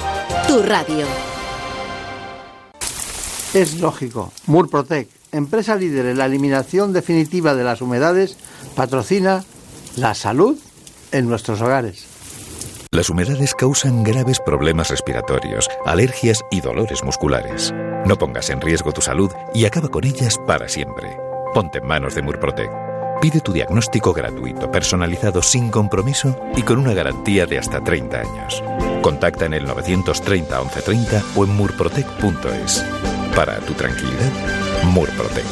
[0.48, 1.06] tu radio.
[3.54, 4.32] Es lógico.
[4.46, 8.38] Murprotec, empresa líder en la eliminación definitiva de las humedades,
[8.76, 9.44] patrocina
[9.96, 10.58] la salud
[11.12, 12.06] en nuestros hogares.
[12.92, 17.72] Las humedades causan graves problemas respiratorios, alergias y dolores musculares.
[18.06, 21.16] No pongas en riesgo tu salud y acaba con ellas para siempre.
[21.54, 22.89] Ponte en manos de Murprotec.
[23.22, 28.64] Pide tu diagnóstico gratuito, personalizado sin compromiso y con una garantía de hasta 30 años.
[29.02, 32.86] Contacta en el 930 1130 o en murprotec.es.
[33.36, 34.32] Para tu tranquilidad,
[34.86, 35.46] Murprotec.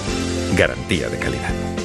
[0.56, 1.77] Garantía de calidad.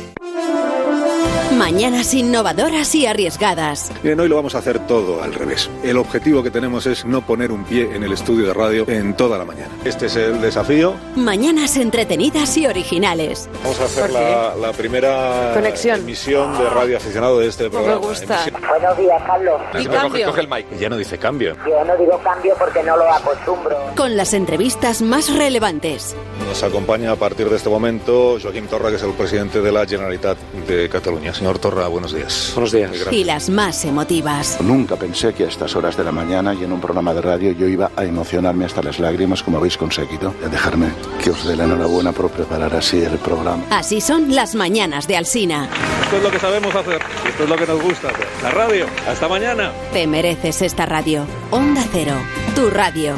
[1.66, 3.92] Mañanas innovadoras y arriesgadas.
[4.02, 5.70] Bien, hoy lo vamos a hacer todo al revés.
[5.84, 9.14] El objetivo que tenemos es no poner un pie en el estudio de radio en
[9.14, 9.68] toda la mañana.
[9.84, 10.94] Este es el desafío.
[11.14, 13.48] Mañanas entretenidas y originales.
[13.62, 16.00] Vamos a hacer la, la primera Conexión.
[16.00, 17.96] emisión de radio aficionado de este Me programa.
[18.08, 18.44] gusta.
[18.44, 19.60] Emisión- Buenos días, Carlos.
[19.78, 20.26] Y cambio.
[20.26, 20.66] Coge el mic.
[20.80, 21.54] Ya no dice cambio.
[21.64, 23.76] Yo no digo cambio porque no lo acostumbro.
[23.96, 26.16] Con las entrevistas más relevantes.
[26.44, 29.86] Nos acompaña a partir de este momento Joaquim Torra, que es el presidente de la
[29.86, 31.32] Generalitat de Cataluña.
[31.32, 32.52] Señor Torra, buenos días.
[32.54, 32.90] Buenos días.
[33.10, 34.60] Y las más emotivas.
[34.60, 37.52] Nunca pensé que a estas horas de la mañana y en un programa de radio
[37.52, 40.34] yo iba a emocionarme hasta las lágrimas como habéis conseguido.
[40.50, 40.88] Dejarme
[41.22, 43.64] que os dé la enhorabuena por preparar así el programa.
[43.70, 45.68] Así son las mañanas de Alsina.
[46.04, 47.00] Esto es lo que sabemos hacer.
[47.26, 48.26] Esto es lo que nos gusta hacer.
[48.42, 48.86] La radio.
[49.08, 49.72] Hasta mañana.
[49.92, 51.24] Te mereces esta radio.
[51.50, 52.14] Onda Cero,
[52.54, 53.16] tu radio.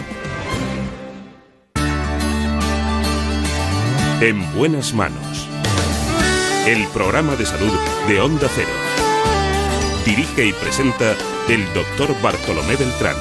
[4.20, 5.33] En buenas manos.
[6.66, 7.72] El programa de salud
[8.08, 8.70] de Onda Cero.
[10.06, 11.14] Dirige y presenta
[11.46, 13.16] el doctor Bartolomé Beltrán.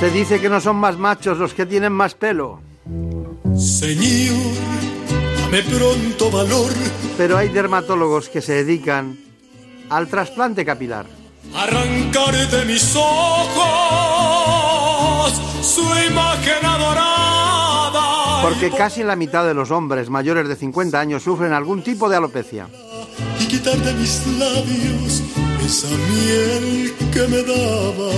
[0.00, 2.60] Se dice que no son más machos los que tienen más pelo,
[3.56, 4.36] Señor,
[5.46, 6.72] dame pronto valor,
[7.16, 9.16] pero hay dermatólogos que se dedican
[9.88, 11.06] al trasplante capilar.
[11.54, 13.62] arrancar de mis ojos
[15.62, 18.42] su imagen adorada.
[18.42, 22.16] Porque casi la mitad de los hombres mayores de 50 años sufren algún tipo de
[22.16, 22.66] alopecia.
[23.38, 25.22] Y quitar de mis labios
[25.64, 28.10] esa miel que me daba.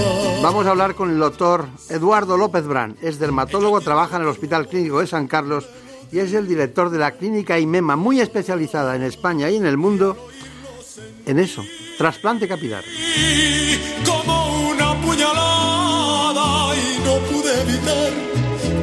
[0.42, 2.96] Vamos a hablar con el doctor Eduardo López Brand.
[3.02, 5.68] Es dermatólogo, trabaja en el Hospital Clínico de San Carlos
[6.10, 9.76] y es el director de la clínica IMEMA, muy especializada en España y en el
[9.76, 10.16] mundo
[11.26, 11.62] en eso,
[11.98, 12.82] trasplante capilar.
[14.04, 18.12] Como una puñalada y no pude evitar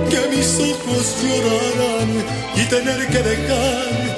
[0.10, 2.24] que mis ojos lloraran
[2.56, 4.18] y tener que dejar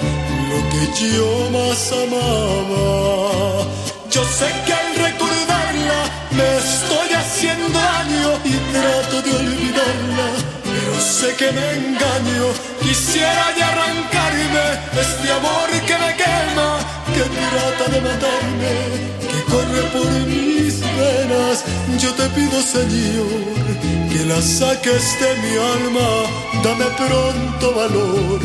[0.49, 3.65] lo que yo más amaba.
[4.11, 9.46] Yo sé que al recordarla me estoy haciendo daño y trato de sé
[11.37, 12.45] que me engaño.
[12.81, 14.65] Quisiera ya arrancarme
[14.99, 16.69] este amor que me quema,
[17.13, 18.73] que trata de matarme,
[19.31, 21.57] que corre por mis venas.
[21.99, 23.43] Yo te pido, Señor,
[24.11, 26.09] que la saques de mi alma,
[26.63, 28.41] dame pronto valor.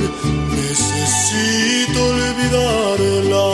[0.51, 3.47] Necesito olvidarla.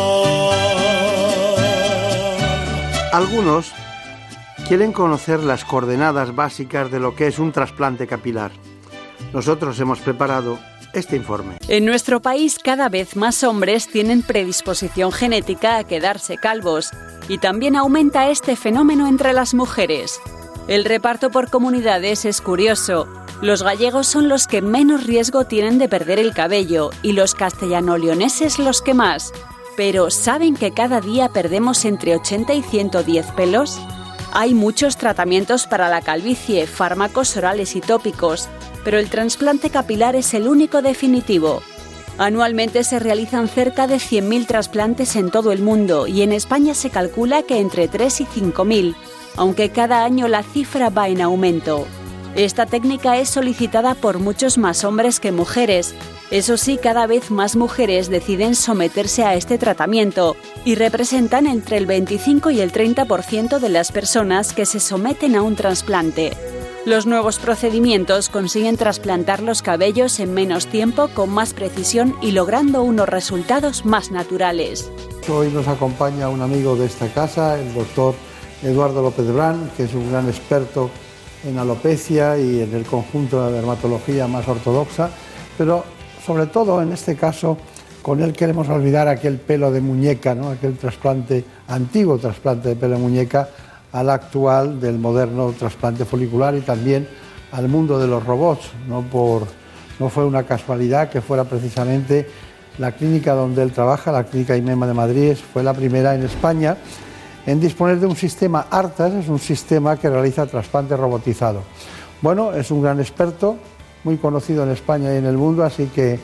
[3.12, 3.72] Algunos
[4.66, 8.51] quieren conocer las coordenadas básicas de lo que es un trasplante capilar.
[9.33, 10.59] Nosotros hemos preparado
[10.93, 11.59] este informe.
[11.69, 16.91] En nuestro país cada vez más hombres tienen predisposición genética a quedarse calvos
[17.29, 20.21] y también aumenta este fenómeno entre las mujeres.
[20.67, 23.09] El reparto por comunidades es curioso.
[23.41, 28.59] Los gallegos son los que menos riesgo tienen de perder el cabello y los castellano-leoneses
[28.59, 29.33] los que más.
[29.77, 33.79] Pero ¿saben que cada día perdemos entre 80 y 110 pelos?
[34.33, 38.49] Hay muchos tratamientos para la calvicie, fármacos orales y tópicos,
[38.85, 41.62] pero el trasplante capilar es el único definitivo.
[42.19, 46.91] Anualmente se realizan cerca de 100.000 trasplantes en todo el mundo y en España se
[46.91, 48.97] calcula que entre 3 y 5.000,
[49.37, 51.87] aunque cada año la cifra va en aumento.
[52.35, 55.95] Esta técnica es solicitada por muchos más hombres que mujeres.
[56.31, 61.87] Eso sí, cada vez más mujeres deciden someterse a este tratamiento y representan entre el
[61.87, 66.37] 25 y el 30% de las personas que se someten a un trasplante.
[66.85, 72.83] Los nuevos procedimientos consiguen trasplantar los cabellos en menos tiempo, con más precisión y logrando
[72.83, 74.91] unos resultados más naturales.
[75.29, 78.14] Hoy nos acompaña un amigo de esta casa, el doctor
[78.62, 80.91] Eduardo López Brán, que es un gran experto
[81.44, 85.11] en alopecia y en el conjunto de la dermatología más ortodoxa,
[85.57, 85.85] pero
[86.24, 87.57] sobre todo en este caso
[88.03, 90.51] con él queremos olvidar aquel pelo de muñeca, ¿no?
[90.51, 93.48] aquel trasplante, antiguo trasplante de pelo de muñeca,
[93.92, 97.09] al actual del moderno trasplante folicular y también
[97.53, 98.70] al mundo de los robots.
[98.87, 99.05] No,
[99.98, 102.29] no fue una casualidad que fuera precisamente
[102.79, 106.77] la clínica donde él trabaja, la clínica IMEMA de Madrid, fue la primera en España
[107.49, 111.63] en disponer de un sistema ARTAS, es un sistema que realiza trasplante robotizado.
[112.21, 113.57] Bueno, es un gran experto,
[114.05, 116.21] muy conocido en España y en el mundo, así que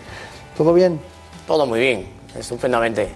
[0.54, 1.00] todo bien.
[1.46, 2.06] Todo muy bien,
[2.38, 3.08] estupendamente.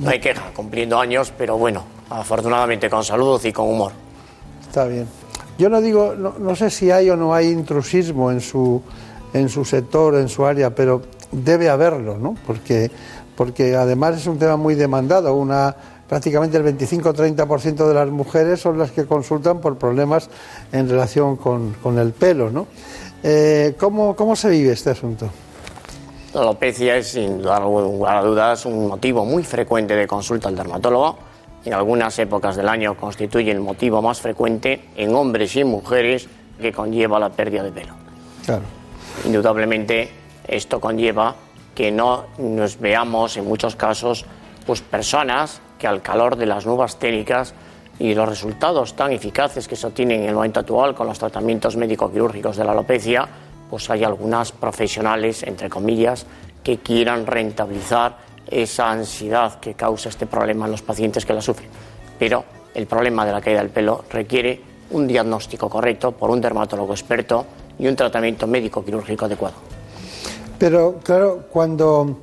[0.00, 3.90] No hay queja, cumpliendo años, pero bueno, afortunadamente con salud y con humor.
[4.60, 5.08] Está bien.
[5.58, 8.80] Yo no digo, no, sé si hay o no hay intrusismo en su,
[9.32, 12.36] en su sector, en su área, pero debe haberlo, ¿no?
[12.46, 12.88] Porque,
[13.34, 15.34] porque además es un tema muy demandado.
[15.34, 15.74] Una
[16.08, 20.30] prácticamente el 25-30% de las mujeres son las que consultan por problemas
[20.72, 22.50] en relación con, el pelo.
[22.50, 22.66] ¿no?
[23.22, 25.28] Eh, ¿cómo, ¿Cómo se vive este asunto?
[26.34, 31.18] La alopecia es, sin lugar a dudas, un motivo muy frecuente de consulta al dermatólogo.
[31.64, 36.28] En algunas épocas del año constituye el motivo más frecuente en hombres y mujeres
[36.60, 37.94] que conlleva la pérdida de pelo.
[38.44, 38.62] Claro.
[39.24, 40.10] Indudablemente,
[40.46, 41.34] esto conlleva
[41.74, 44.24] que no nos veamos en muchos casos
[44.66, 47.54] pues personas que al calor de las nuevas técnicas
[47.98, 51.76] y los resultados tan eficaces que se obtienen en el momento actual con los tratamientos
[51.76, 53.28] médico-quirúrgicos de la alopecia,
[53.70, 56.26] pues hay algunas profesionales, entre comillas,
[56.62, 61.68] que quieran rentabilizar esa ansiedad que causa este problema en los pacientes que la sufren.
[62.18, 64.60] Pero el problema de la caída del pelo requiere
[64.90, 67.44] un diagnóstico correcto por un dermatólogo experto
[67.78, 69.56] y un tratamiento médico-quirúrgico adecuado.
[70.58, 72.18] Pero claro, cuando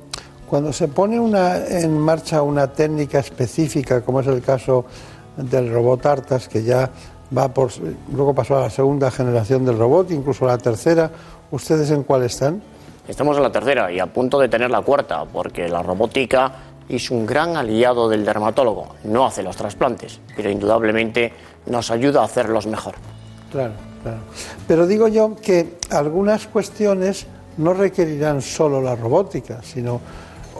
[0.48, 4.84] cuando se pone una, en marcha una técnica específica, como es el caso
[5.36, 6.90] del robot Artas, que ya
[7.36, 7.70] va por.
[8.12, 11.10] luego pasó a la segunda generación del robot, incluso a la tercera,
[11.50, 12.62] ¿ustedes en cuál están?
[13.08, 16.52] Estamos en la tercera y a punto de tener la cuarta, porque la robótica
[16.88, 18.94] es un gran aliado del dermatólogo.
[19.04, 21.32] No hace los trasplantes, pero indudablemente
[21.66, 22.94] nos ayuda a hacerlos mejor.
[23.50, 24.18] Claro, claro.
[24.66, 27.26] Pero digo yo que algunas cuestiones
[27.58, 30.00] no requerirán solo la robótica, sino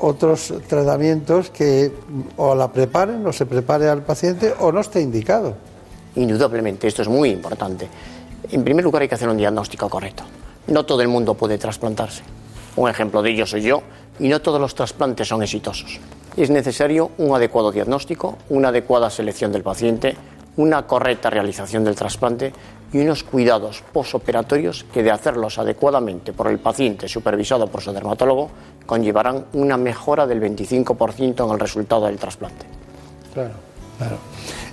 [0.00, 1.92] otros tratamientos que
[2.36, 5.54] o la preparen o se prepare al paciente o no esté indicado.
[6.16, 7.88] Indudablemente, esto es muy importante.
[8.50, 10.24] En primer lugar hay que hacer un diagnóstico correcto.
[10.68, 12.22] No todo el mundo puede trasplantarse.
[12.76, 13.82] Un ejemplo de ello soy yo
[14.18, 16.00] y no todos los trasplantes son exitosos.
[16.36, 20.16] Es necesario un adecuado diagnóstico, una adecuada selección del paciente,
[20.56, 22.52] una correcta realización del trasplante
[22.96, 28.48] y unos cuidados posoperatorios que de hacerlos adecuadamente por el paciente supervisado por su dermatólogo
[28.86, 32.64] conllevarán una mejora del 25% en el resultado del trasplante.
[33.34, 33.54] Claro,
[33.98, 34.16] claro.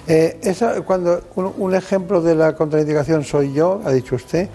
[0.08, 0.56] Eh,
[0.86, 4.48] cuando un, ejemplo de la contraindicación soy yo, ha dicho usted,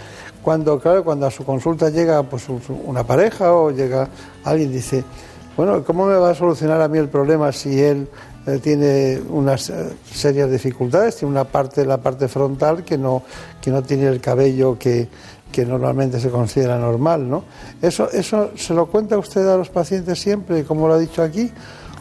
[0.43, 2.47] cuando claro, cuando a su consulta llega pues
[2.85, 4.09] una pareja o llega
[4.45, 5.05] alguien dice,
[5.57, 8.09] bueno, ¿cómo me va a solucionar a mí el problema si él
[8.49, 9.73] eh, tiene unas
[10.11, 13.23] serias dificultades, tiene una parte, la parte frontal que no,
[13.61, 15.09] que no tiene el cabello que,
[15.53, 17.45] que normalmente se considera normal, ¿no?
[17.81, 21.51] Eso, ¿Eso se lo cuenta usted a los pacientes siempre, como lo ha dicho aquí?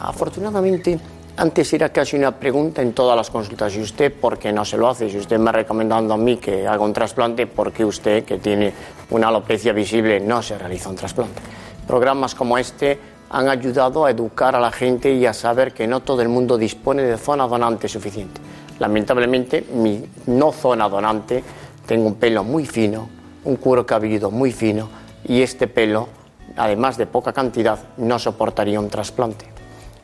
[0.00, 0.98] Afortunadamente,
[1.36, 3.74] antes era casi una pregunta en todas las consultas.
[3.76, 5.08] ¿Y usted por qué no se lo hace?
[5.08, 8.38] Si usted me ha recomendado a mí que haga un trasplante, ¿por qué usted, que
[8.38, 8.72] tiene
[9.10, 11.40] una alopecia visible, no se realiza un trasplante?
[11.86, 12.98] Programas como este
[13.30, 16.56] han ayudado a educar a la gente y a saber que no todo el mundo
[16.56, 18.40] dispone de zona donante suficiente.
[18.78, 21.42] Lamentablemente, mi no zona donante,
[21.86, 23.08] tengo un pelo muy fino,
[23.44, 24.88] un cuero cabelludo muy fino
[25.24, 26.08] y este pelo,
[26.56, 29.46] además de poca cantidad, no soportaría un trasplante,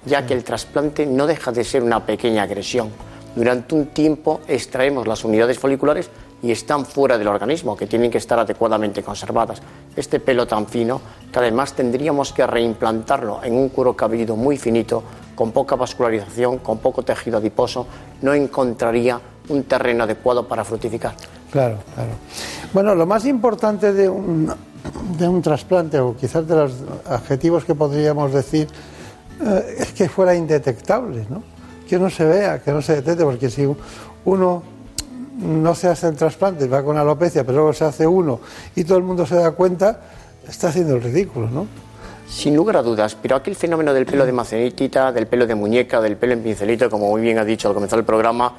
[0.05, 2.91] ya que el trasplante no deja de ser una pequeña agresión.
[3.37, 6.11] Durante un tiempo extraemos las unidades foliculares
[6.45, 9.63] y están fuera del organismo, que tienen que estar adecuadamente conservadas.
[9.97, 11.01] Este pelo tan fino,
[11.33, 15.03] que además tendríamos que reimplantarlo en un cuero cabelludo muy finito,
[15.35, 17.87] con poca vascularización, con poco tejido adiposo,
[18.21, 19.19] no encontraría
[19.49, 21.15] un terreno adecuado para frutificar.
[21.51, 22.11] Claro, claro.
[22.75, 24.53] Bueno, lo más importante de un,
[25.17, 26.75] de un trasplante, o quizás de los
[27.09, 28.69] adjetivos que podríamos decir,
[29.41, 31.43] eh, es que fuera indetectable, ¿no?
[31.89, 33.67] Que no se vea, que no se detecte, porque si
[34.27, 34.74] uno
[35.39, 38.41] no se hace el trasplante, va con alopecia, pero luego se hace uno
[38.75, 40.01] y todo el mundo se da cuenta,
[40.49, 41.67] está haciendo el ridículo, ¿no?
[42.29, 46.01] Sin lugar a dudas, pero aquel fenómeno del pelo de macenitita, del pelo de muñeca,
[46.01, 48.55] del pelo en pincelito, como muy bien ha dicho al comenzar el programa,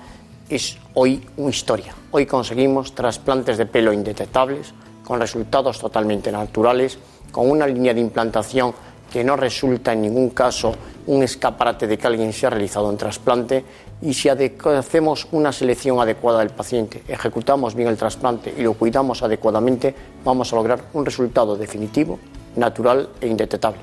[0.50, 1.96] es hoy una historia.
[2.12, 4.74] Hoy conseguimos trasplantes de pelo indetectables,
[5.04, 6.98] con resultados totalmente naturales,
[7.32, 8.74] con una línea de implantación
[9.16, 10.76] que no resulta en ningún caso
[11.08, 13.64] un escaparate de que alguien se ha realizado un trasplante
[14.02, 19.24] y si hacemos una selección adecuada del paciente, ejecutamos bien el trasplante y lo cuidamos
[19.24, 19.96] adecuadamente,
[20.26, 22.20] vamos a lograr un resultado definitivo,
[22.58, 23.80] natural e indetectable.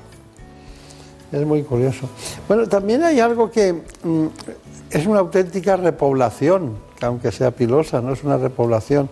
[1.31, 2.07] Es muy curioso.
[2.47, 4.27] Bueno, también hay algo que mm,
[4.91, 9.09] es una auténtica repoblación, que aunque sea pilosa, no es una repoblación.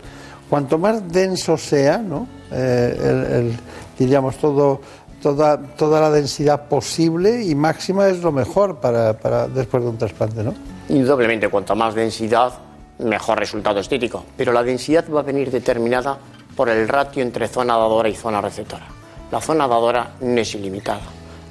[0.51, 2.27] Cuanto más denso sea, ¿no?
[2.51, 3.55] Eh,
[3.97, 4.81] diríamos todo
[5.21, 9.13] toda, toda la densidad posible y máxima es lo mejor para,
[9.47, 10.53] después de un trasplante, ¿no?
[10.89, 12.53] Indudablemente, cuanto más densidad,
[12.99, 14.25] mejor resultado estético.
[14.35, 16.17] Pero la densidad va a venir determinada
[16.55, 18.85] por el ratio entre zona dadora y zona receptora.
[19.31, 21.01] La zona dadora no es ilimitada.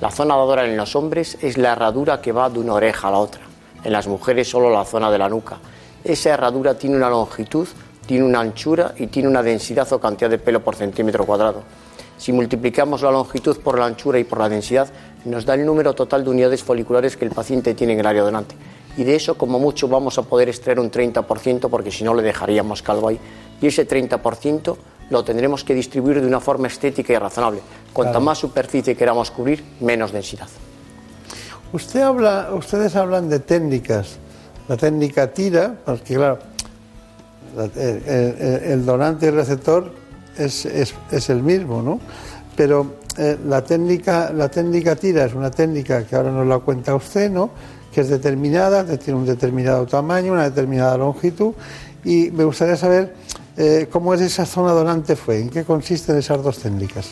[0.01, 3.13] La zona dadora en los hombres es la herradura que va de una oreja a
[3.13, 3.43] la otra.
[3.83, 5.59] En las mujeres solo la zona de la nuca.
[6.05, 7.67] Esa herradura tiene una longitud,
[8.07, 11.63] tiene una anchura y tiene una densidad o cantidad de pelo por centímetro cuadrado.
[12.21, 14.89] Si multiplicamos la longitud por la anchura y por la densidad,
[15.25, 18.21] nos da el número total de unidades foliculares que el paciente tiene en el área
[18.21, 18.55] donante.
[18.99, 22.23] Y de eso, como mucho, vamos a poder extraer un 30%, porque si no, le
[22.23, 23.19] dejaríamos calvo ahí.
[23.63, 24.77] Y ese 30%
[25.09, 27.63] lo tendremos que distribuir de una forma estética y razonable.
[27.91, 30.49] Cuanta más superficie queramos cubrir, menos densidad.
[31.73, 34.19] Usted habla, ustedes hablan de técnicas.
[34.69, 36.39] La técnica tira, porque claro,
[37.77, 40.00] el donante y el receptor
[40.41, 42.01] es, es, es el mismo, ¿no?
[42.57, 46.95] Pero eh, la, técnica, la técnica tira es una técnica que ahora nos la cuenta
[46.95, 47.51] usted, ¿no?
[47.93, 51.53] Que es determinada, tiene un determinado tamaño, una determinada longitud,
[52.05, 53.15] y me gustaría saber
[53.57, 57.11] eh, cómo es esa zona donante fue, en qué consisten esas dos técnicas.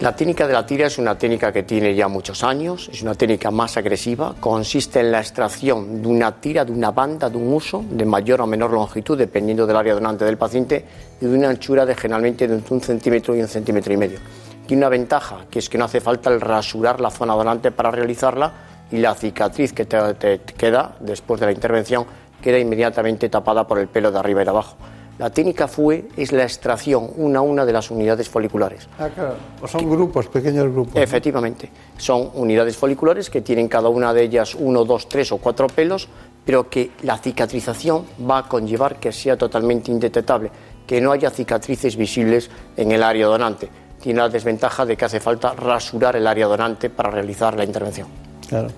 [0.00, 3.16] La técnica de la tira es una técnica que tiene ya muchos años, es una
[3.16, 7.52] técnica más agresiva, consiste en la extracción de una tira, de una banda, de un
[7.52, 10.84] uso de mayor o menor longitud, dependiendo del área donante del paciente,
[11.20, 14.20] y de una anchura de generalmente de un centímetro y un centímetro y medio.
[14.68, 17.90] Tiene una ventaja, que es que no hace falta el rasurar la zona donante para
[17.90, 18.52] realizarla
[18.92, 22.06] y la cicatriz que te queda después de la intervención
[22.40, 24.76] queda inmediatamente tapada por el pelo de arriba y de abajo.
[25.18, 28.88] La técnica FUE es la extracción una a una de las unidades foliculares.
[29.00, 29.34] Ah, claro.
[29.60, 30.94] O son grupos, pequeños grupos.
[30.94, 31.68] Efectivamente.
[31.96, 36.08] Son unidades foliculares que tienen cada una de ellas uno, dos, tres o cuatro pelos,
[36.44, 40.52] pero que la cicatrización va a conllevar que sea totalmente indetectable,
[40.86, 43.68] que no haya cicatrices visibles en el área donante.
[44.00, 48.06] Tiene la desventaja de que hace falta rasurar el área donante para realizar la intervención.
[48.48, 48.68] Claro.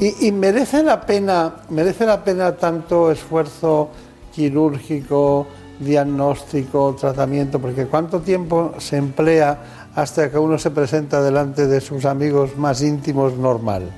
[0.00, 3.90] ¿Y, y merece la pena, merece la pena tanto esfuerzo
[4.34, 5.46] quirúrgico?
[5.78, 12.04] Diagnóstico, tratamiento, porque cuánto tiempo se emplea hasta que uno se presenta delante de sus
[12.04, 13.90] amigos más íntimos normal.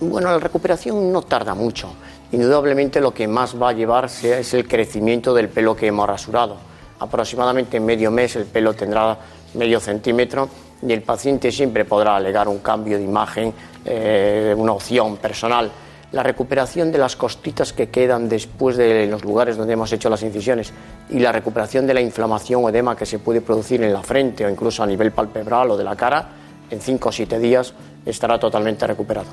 [0.00, 1.88] Bueno, la recuperación no tarda mucho.
[2.32, 6.56] Indudablemente lo que más va a llevarse es el crecimiento del pelo que hemos rasurado.
[6.98, 9.16] Aproximadamente en medio mes el pelo tendrá
[9.54, 10.48] medio centímetro
[10.86, 13.54] y el paciente siempre podrá alegar un cambio de imagen,
[13.84, 15.70] eh, una opción personal
[16.16, 20.22] la recuperación de las costitas que quedan después de los lugares donde hemos hecho las
[20.22, 20.72] incisiones
[21.10, 24.46] y la recuperación de la inflamación o edema que se puede producir en la frente
[24.46, 26.28] o incluso a nivel palpebral o de la cara,
[26.70, 27.74] en 5 o 7 días
[28.06, 29.26] estará totalmente recuperado.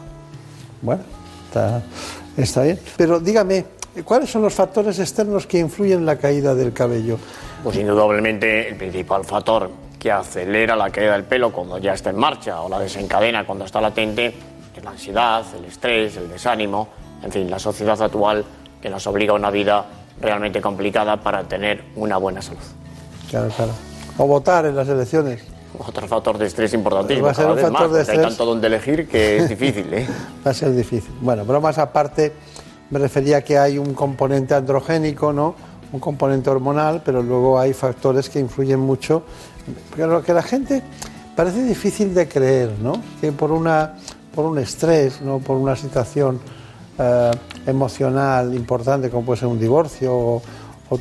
[0.81, 1.03] Bueno,
[1.47, 2.77] está, bien.
[2.97, 3.65] Pero dígame,
[4.03, 7.17] ¿cuáles son los factores externos que influyen en la caída del cabello?
[7.63, 12.17] Pues indudablemente el principal factor que acelera la caída del pelo cuando ya está en
[12.17, 14.34] marcha o la desencadena cuando está latente
[14.82, 16.88] la ansiedad, el estrés, el desánimo,
[17.24, 18.43] en fin, la sociedad actual
[18.82, 19.86] que nos obliga a una vida
[20.19, 22.59] realmente complicada para tener una buena salud.
[23.30, 23.71] Claro, claro.
[24.17, 25.43] O votar en las elecciones.
[25.78, 27.26] Otro factor de estrés importantísimo.
[27.26, 28.19] Va a ser un factor de estrés.
[28.19, 29.91] Hay tanto donde elegir que es difícil.
[29.93, 30.07] ¿eh?
[30.45, 31.13] Va a ser difícil.
[31.21, 32.32] Bueno, pero más aparte,
[32.89, 35.55] me refería a que hay un componente androgénico, ¿no?
[35.91, 39.24] Un componente hormonal, pero luego hay factores que influyen mucho.
[39.95, 40.84] Pero que la gente
[41.36, 42.93] parece difícil de creer, ¿no?
[43.19, 43.95] Que por una
[44.34, 46.39] por un estrés, no por una situación
[46.97, 47.31] eh,
[47.65, 50.41] emocional importante como puede ser un divorcio o,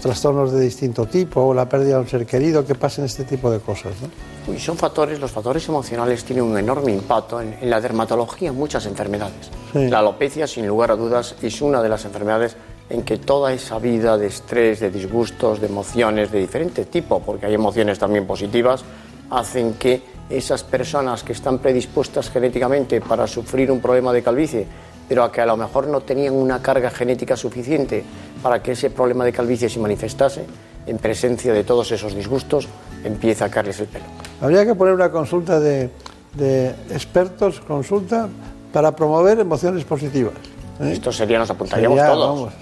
[0.01, 3.51] trastornos de distinto tipo o la pérdida de un ser querido, que pasen este tipo
[3.51, 3.93] de cosas.
[4.01, 4.59] ¿no?
[4.59, 9.51] son factores, los factores emocionales tienen un enorme impacto en, la dermatología en muchas enfermedades.
[9.75, 12.57] La alopecia, sin lugar a dudas, es una de las enfermedades
[12.89, 17.45] en que toda esa vida de estrés, de disgustos, de emociones de diferente tipo, porque
[17.45, 18.85] hay emociones también positivas,
[19.29, 20.03] hacen que
[20.37, 24.67] esas personas que están predispuestas genéticamente para sufrir un problema de calvicie,
[25.09, 28.05] pero a que a lo mejor no tenían una carga genética suficiente
[28.43, 30.45] para que ese problema de calvicie se manifestase,
[30.87, 32.69] en presencia de todos esos disgustos,
[33.05, 34.05] empieza a caerles el pelo.
[34.41, 35.91] Habría que poner una consulta de,
[36.35, 38.29] de expertos, consulta,
[38.73, 40.35] para promover emociones positivas.
[40.81, 40.93] ¿eh?
[40.93, 42.53] Esto sería, nos apuntaríamos Sería, todos.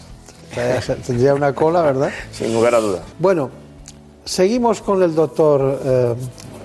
[0.55, 2.11] vamos, tendría una cola, ¿verdad?
[2.33, 3.03] Sin lugar a dudas.
[3.19, 3.51] Bueno,
[4.25, 6.15] seguimos con el doctor eh,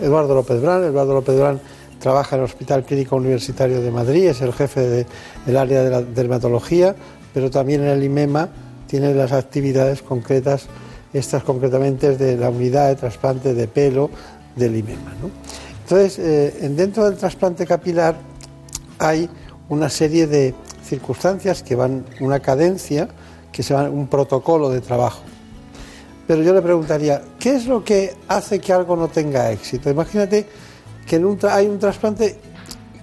[0.02, 0.84] Eduardo López Brán.
[0.84, 1.60] Eduardo López Brán
[2.00, 5.06] trabaja en el Hospital Clínico Universitario de Madrid, es el jefe de-
[5.46, 6.96] del área de la dermatología,
[7.34, 8.50] pero también en el IMEMA
[8.88, 10.68] tiene las actividades concretas,
[11.14, 14.10] estas concretamente es de la unidad de trasplante de pelo
[14.56, 15.14] del IMEMA.
[15.84, 18.16] Entonces, eh, en- dentro del trasplante capilar
[19.00, 19.30] hay
[19.70, 23.08] una serie de circunstancias que van, una cadencia,
[23.52, 25.22] que se van, un protocolo de trabajo.
[26.28, 29.90] Pero yo le preguntaría, ¿qué es lo que hace que algo no tenga éxito?
[29.90, 30.48] Imagínate
[31.06, 32.38] que en hay un trasplante,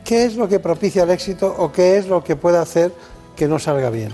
[0.04, 2.92] ¿qué es lo que propicia el éxito o qué es lo que puede hacer
[3.36, 4.10] que no salga bien?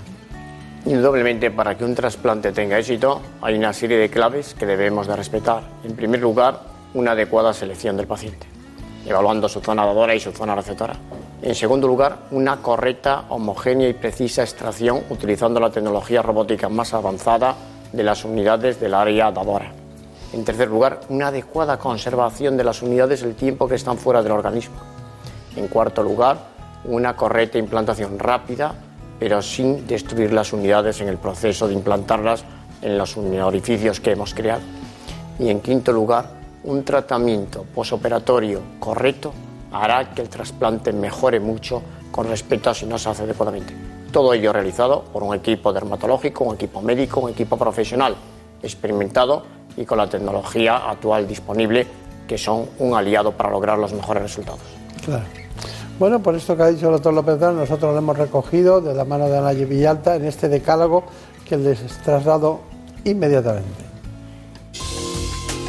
[0.84, 5.16] Indudablemente, para que un trasplante tenga éxito, hay una serie de claves que debemos de
[5.16, 5.62] respetar.
[5.84, 6.60] En primer lugar,
[6.94, 8.46] una adecuada selección del paciente,
[9.06, 10.96] evaluando su zona dadora y su zona receptora.
[11.40, 17.54] En segundo lugar, una correcta, homogénea y precisa extracción utilizando la tecnología robótica más avanzada
[17.92, 19.72] de las unidades del área dadora.
[20.32, 24.32] En tercer lugar, una adecuada conservación de las unidades el tiempo que están fuera del
[24.32, 24.76] organismo.
[25.56, 26.38] En cuarto lugar,
[26.84, 28.74] una correcta implantación rápida,
[29.18, 32.44] pero sin destruir las unidades en el proceso de implantarlas
[32.82, 34.62] en los orificios que hemos creado.
[35.38, 36.30] Y en quinto lugar,
[36.64, 39.32] un tratamiento posoperatorio correcto
[39.72, 43.97] hará que el trasplante mejore mucho con respecto a si no se hace adecuadamente.
[44.12, 48.16] Todo ello realizado por un equipo dermatológico, un equipo médico, un equipo profesional
[48.62, 49.42] experimentado
[49.76, 51.86] y con la tecnología actual disponible,
[52.26, 54.60] que son un aliado para lograr los mejores resultados.
[55.04, 55.24] Claro.
[55.98, 58.94] Bueno, por esto que ha dicho el doctor López Brán, nosotros lo hemos recogido de
[58.94, 61.04] la mano de Ana Villalta en este decálogo
[61.48, 62.60] que les traslado
[63.04, 63.88] inmediatamente.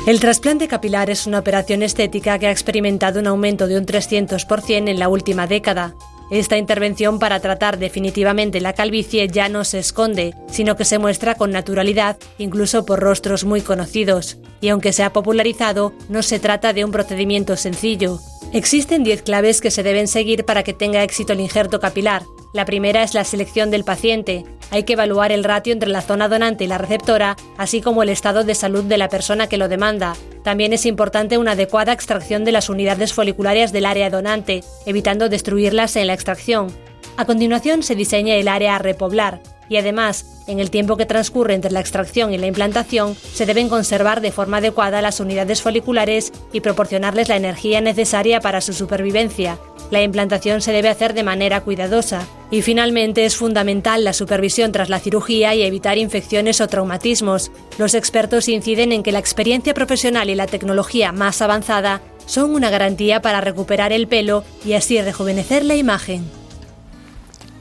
[0.06, 4.90] El trasplante capilar es una operación estética que ha experimentado un aumento de un 300%
[4.90, 5.94] en la última década.
[6.32, 11.36] Esta intervención para tratar definitivamente la calvicie ya no se esconde, sino que se muestra
[11.36, 14.38] con naturalidad, incluso por rostros muy conocidos.
[14.62, 18.20] Y aunque se ha popularizado, no se trata de un procedimiento sencillo.
[18.54, 22.24] Existen 10 claves que se deben seguir para que tenga éxito el injerto capilar.
[22.52, 24.44] La primera es la selección del paciente.
[24.72, 28.10] Hay que evaluar el ratio entre la zona donante y la receptora, así como el
[28.10, 30.16] estado de salud de la persona que lo demanda.
[30.44, 35.96] También es importante una adecuada extracción de las unidades foliculares del área donante, evitando destruirlas
[35.96, 36.72] en la extracción.
[37.18, 41.54] A continuación se diseña el área a repoblar y además, en el tiempo que transcurre
[41.54, 46.34] entre la extracción y la implantación, se deben conservar de forma adecuada las unidades foliculares
[46.52, 49.60] y proporcionarles la energía necesaria para su supervivencia.
[49.92, 52.28] La implantación se debe hacer de manera cuidadosa.
[52.52, 57.52] Y finalmente es fundamental la supervisión tras la cirugía y evitar infecciones o traumatismos.
[57.78, 62.70] Los expertos inciden en que la experiencia profesional y la tecnología más avanzada son una
[62.70, 66.26] garantía para recuperar el pelo y así rejuvenecer la imagen.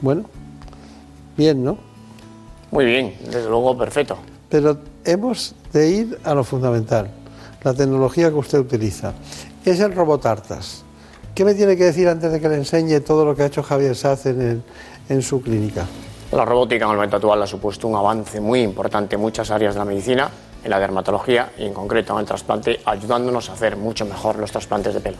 [0.01, 0.25] Bueno,
[1.35, 1.88] bien, ¿no?
[2.71, 4.17] Muy bien, desde luego perfecto.
[4.49, 7.09] Pero hemos de ir a lo fundamental,
[7.63, 9.13] la tecnología que usted utiliza.
[9.65, 10.83] Es el robot Artas.
[11.35, 13.63] ¿Qué me tiene que decir antes de que le enseñe todo lo que ha hecho
[13.63, 14.63] Javier Saz en, el-
[15.09, 15.85] en su clínica?
[16.31, 19.73] La robótica en el momento actual ha supuesto un avance muy importante en muchas áreas
[19.73, 20.29] de la medicina,
[20.63, 24.51] en la dermatología y en concreto en el trasplante, ayudándonos a hacer mucho mejor los
[24.51, 25.17] trasplantes de pelo.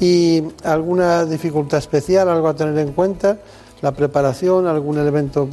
[0.00, 3.38] ¿Y alguna dificultad especial, algo a tener en cuenta?
[3.80, 5.48] ¿La preparación, algún elemento?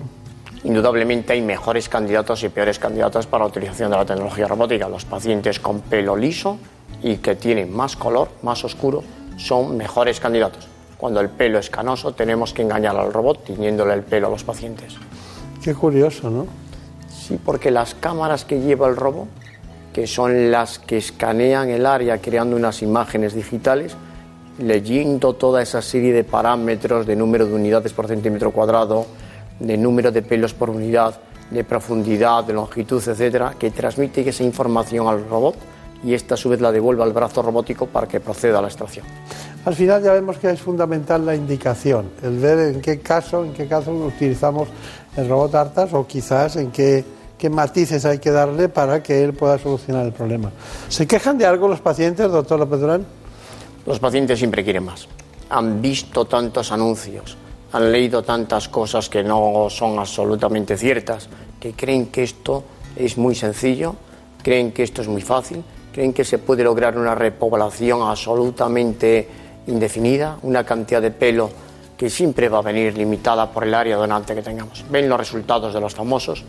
[0.63, 4.87] Indudablemente hay mejores candidatos y peores candidatos para la utilización de la tecnología robótica.
[4.87, 6.59] Los pacientes con pelo liso
[7.01, 9.03] y que tienen más color, más oscuro,
[9.37, 10.67] son mejores candidatos.
[10.97, 14.43] Cuando el pelo es canoso, tenemos que engañar al robot tiñéndole el pelo a los
[14.43, 14.95] pacientes.
[15.63, 16.45] Qué curioso, ¿no?
[17.09, 19.27] Sí, porque las cámaras que lleva el robot,
[19.93, 23.95] que son las que escanean el área creando unas imágenes digitales,
[24.59, 29.07] leyendo toda esa serie de parámetros de número de unidades por centímetro cuadrado,
[29.61, 31.15] de número de pelos por unidad,
[31.49, 35.55] de profundidad, de longitud, etcétera, que transmite esa información al robot
[36.03, 38.67] y esta a su vez la devuelve al brazo robótico para que proceda a la
[38.67, 39.05] extracción.
[39.65, 43.53] Al final ya vemos que es fundamental la indicación, el ver en qué caso, en
[43.53, 44.69] qué caso utilizamos
[45.15, 47.05] el robot Artas o quizás en qué,
[47.37, 50.51] qué matices hay que darle para que él pueda solucionar el problema.
[50.89, 53.05] ¿Se quejan de algo los pacientes, doctor López Durán?
[53.85, 55.07] Los pacientes siempre quieren más.
[55.49, 57.37] Han visto tantos anuncios,
[57.73, 62.63] han leído tantas cosas que no son absolutamente ciertas, que creen que esto
[62.95, 63.95] es muy sencillo,
[64.43, 65.63] creen que esto es muy fácil,
[65.93, 69.27] creen que se puede lograr una repoblación absolutamente
[69.67, 71.49] indefinida, una cantidad de pelo
[71.97, 74.83] que siempre va a venir limitada por el área donante que tengamos.
[74.89, 76.43] Ven los resultados de los famosos,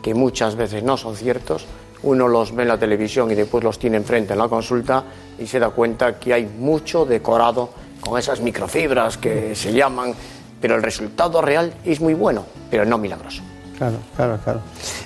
[0.00, 1.66] que muchas veces no son ciertos,
[2.04, 5.02] uno los ve en la televisión y después los tiene enfrente en la consulta
[5.38, 10.14] y se da cuenta que hay mucho decorado con esas microfibras que se llaman,
[10.64, 13.42] pero el resultado real es muy bueno, pero no milagroso.
[13.76, 14.60] Claro, claro, claro.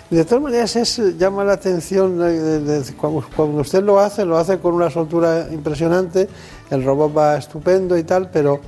[0.08, 4.24] De todas maneras, es, llama la atención, eh, de- de- cuando, cuando usted lo hace,
[4.24, 6.28] lo hace con una soltura impresionante,
[6.70, 8.60] el robot va estupendo y tal, pero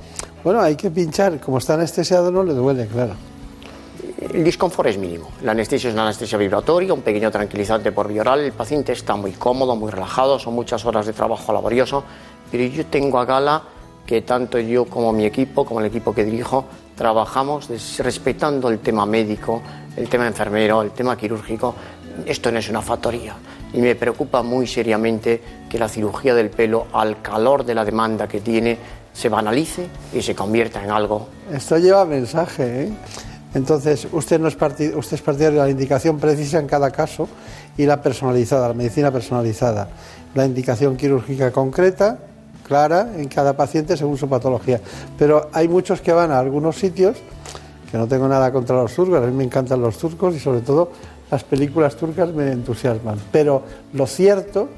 [0.43, 3.13] bueno, hay que pinchar, como está anestesiado no le duele, claro.
[4.33, 5.29] El disconfort es mínimo.
[5.43, 8.41] La anestesia es una anestesia vibratoria, un pequeño tranquilizante por vía oral.
[8.41, 12.03] El paciente está muy cómodo, muy relajado, son muchas horas de trabajo laborioso,
[12.51, 13.63] pero yo tengo a gala
[14.05, 19.05] que tanto yo como mi equipo, como el equipo que dirijo, trabajamos respetando el tema
[19.05, 19.61] médico,
[19.95, 21.75] el tema enfermero, el tema quirúrgico.
[22.25, 23.35] Esto no es una factoría
[23.73, 28.27] y me preocupa muy seriamente que la cirugía del pelo, al calor de la demanda
[28.27, 28.77] que tiene,
[29.13, 32.93] se banalice y se convierta en algo Esto lleva mensaje, ¿eh?
[33.53, 37.27] Entonces, usted, no es usted es partidario de la indicación precisa en cada caso
[37.77, 39.89] y la personalizada, la medicina personalizada.
[40.35, 42.19] La indicación quirúrgica concreta,
[42.71, 44.79] clara, en cada paciente según su patología.
[45.19, 47.17] Pero hay muchos que van a algunos sitios,
[47.91, 50.61] que no tengo nada contra los turcos, a mí me encantan los turcos y sobre
[50.61, 50.89] todo
[51.29, 53.19] las películas turcas me entusiasman.
[53.29, 54.69] Pero lo cierto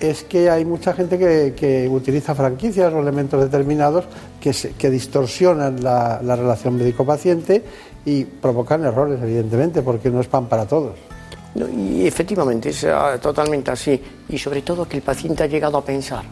[0.00, 4.06] es que hay mucha gente que, utiliza franquicias o elementos determinados
[4.40, 7.62] que, distorsionan la, la relación médico-paciente
[8.04, 10.96] y provocan errores, evidentemente, porque no es pan para todos.
[11.54, 12.84] No, y efectivamente es
[13.22, 14.02] totalmente así.
[14.28, 16.24] Y sobre todo que el paciente ha llegado a pensar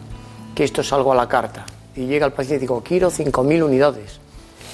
[0.57, 1.67] que esto es algo a la carta.
[1.95, 4.19] Y llega el paciente y digo, quiero 5.000 unidades,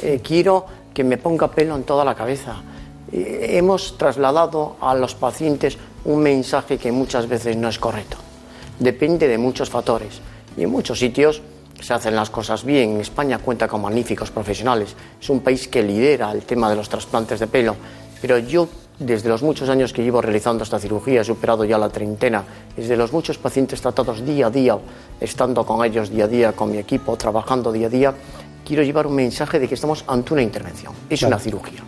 [0.02, 2.56] eh, quiero que me ponga pelo en toda la cabeza.
[3.12, 8.16] Eh, hemos trasladado a los pacientes un mensaje que muchas veces no es correcto.
[8.80, 10.22] Depende de muchos factores.
[10.56, 11.42] Y en muchos sitios
[11.82, 13.02] se hacen las cosas bien.
[13.02, 14.96] España cuenta con magníficos profesionales.
[15.20, 17.76] Es un país que lidera el tema de los trasplantes de pelo.
[18.22, 18.70] Pero yo,
[19.00, 22.44] desde los muchos años que llevo realizando esta cirugía, he superado ya la treintena,
[22.76, 24.78] desde los muchos pacientes tratados día a día,
[25.20, 28.14] estando con ellos día a día, con mi equipo, trabajando día a día,
[28.66, 30.94] quiero llevar un mensaje de que estamos ante una intervención.
[31.10, 31.36] Es Claro.
[31.36, 31.80] una cirugía.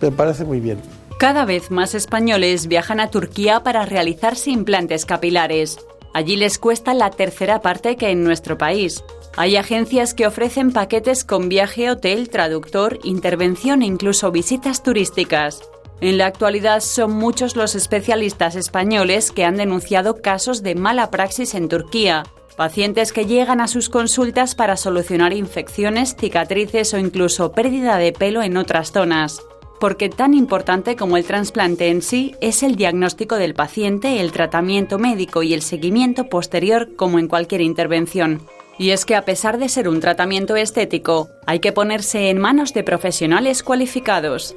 [0.00, 0.80] Me parece muy bien.
[1.18, 5.78] Cada vez más españoles viajan a Turquía para realizarse implantes capilares.
[6.12, 9.04] Allí les cuesta la tercera parte que en nuestro país.
[9.36, 15.62] Hay agencias que ofrecen paquetes con viaje, hotel, traductor, intervención e incluso visitas turísticas.
[16.00, 21.54] En la actualidad son muchos los especialistas españoles que han denunciado casos de mala praxis
[21.54, 22.24] en Turquía.
[22.56, 28.42] Pacientes que llegan a sus consultas para solucionar infecciones, cicatrices o incluso pérdida de pelo
[28.42, 29.40] en otras zonas
[29.80, 34.98] porque tan importante como el trasplante en sí es el diagnóstico del paciente, el tratamiento
[34.98, 38.42] médico y el seguimiento posterior como en cualquier intervención.
[38.78, 42.74] Y es que a pesar de ser un tratamiento estético, hay que ponerse en manos
[42.74, 44.54] de profesionales cualificados.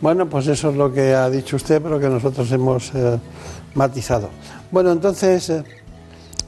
[0.00, 3.18] Bueno, pues eso es lo que ha dicho usted, pero que nosotros hemos eh,
[3.74, 4.30] matizado.
[4.70, 5.64] Bueno, entonces, eh,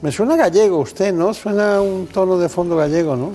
[0.01, 1.33] me suena gallego usted, ¿no?
[1.33, 3.31] Suena un tono de fondo gallego, ¿no?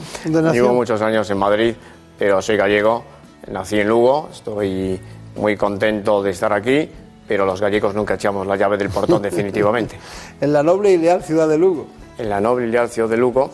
[0.52, 1.74] Llevo muchos años en Madrid,
[2.18, 3.17] pero soy gallego.
[3.50, 5.00] Nací en Lugo, estoy
[5.36, 6.88] muy contento de estar aquí,
[7.26, 9.98] pero los gallegos nunca echamos la llave del portón definitivamente.
[10.40, 11.86] En la noble y leal ciudad de Lugo.
[12.18, 13.50] En la noble y leal ciudad de Lugo,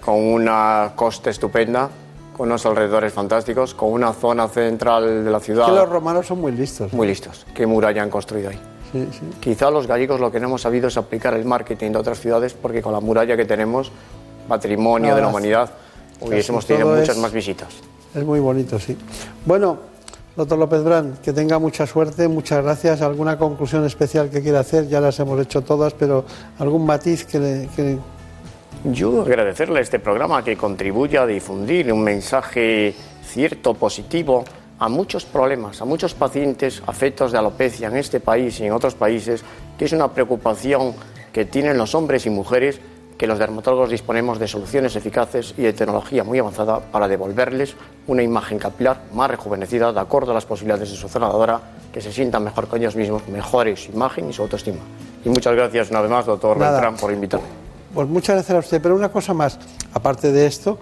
[0.00, 1.88] con una costa estupenda,
[2.36, 5.66] con unos alrededores fantásticos, con una zona central de la ciudad.
[5.66, 6.92] Que los romanos son muy listos.
[6.92, 7.46] Muy listos.
[7.54, 8.60] ¿Qué muralla han construido ahí?
[8.92, 9.20] Sí, sí.
[9.40, 12.54] Quizá los gallegos lo que no hemos sabido es aplicar el marketing de otras ciudades,
[12.54, 13.92] porque con la muralla que tenemos,
[14.48, 15.70] patrimonio No, de la humanidad,
[16.20, 17.68] hubiésemos tenido muchas es- más visitas.
[18.14, 18.96] Es muy bonito, sí.
[19.46, 19.78] Bueno,
[20.36, 23.02] doctor López Brand, que tenga mucha suerte, muchas gracias.
[23.02, 24.88] ¿Alguna conclusión especial que quiera hacer?
[24.88, 26.24] Ya las hemos hecho todas, pero
[26.58, 27.68] algún matiz que, le-
[28.84, 32.94] Yo agradecerle a este programa que contribuye a difundir un mensaje
[33.24, 34.44] cierto, positivo,
[34.80, 38.94] a muchos problemas, a muchos pacientes afectos de alopecia en este país y en otros
[38.94, 39.44] países,
[39.78, 40.94] que es una preocupación
[41.32, 42.80] que tienen los hombres y mujeres,
[43.20, 47.74] que los dermatólogos disponemos de soluciones eficaces y de tecnología muy avanzada para devolverles
[48.06, 51.60] una imagen capilar más rejuvenecida, de acuerdo a las posibilidades de su ahora,
[51.92, 54.78] que se sientan mejor con ellos mismos, mejore su imagen y su autoestima.
[55.22, 56.80] Y muchas gracias una vez más, doctor Nada.
[56.80, 57.46] Beltrán, por invitarme.
[57.92, 59.58] Pues muchas gracias a usted, pero una cosa más,
[59.92, 60.78] aparte de esto,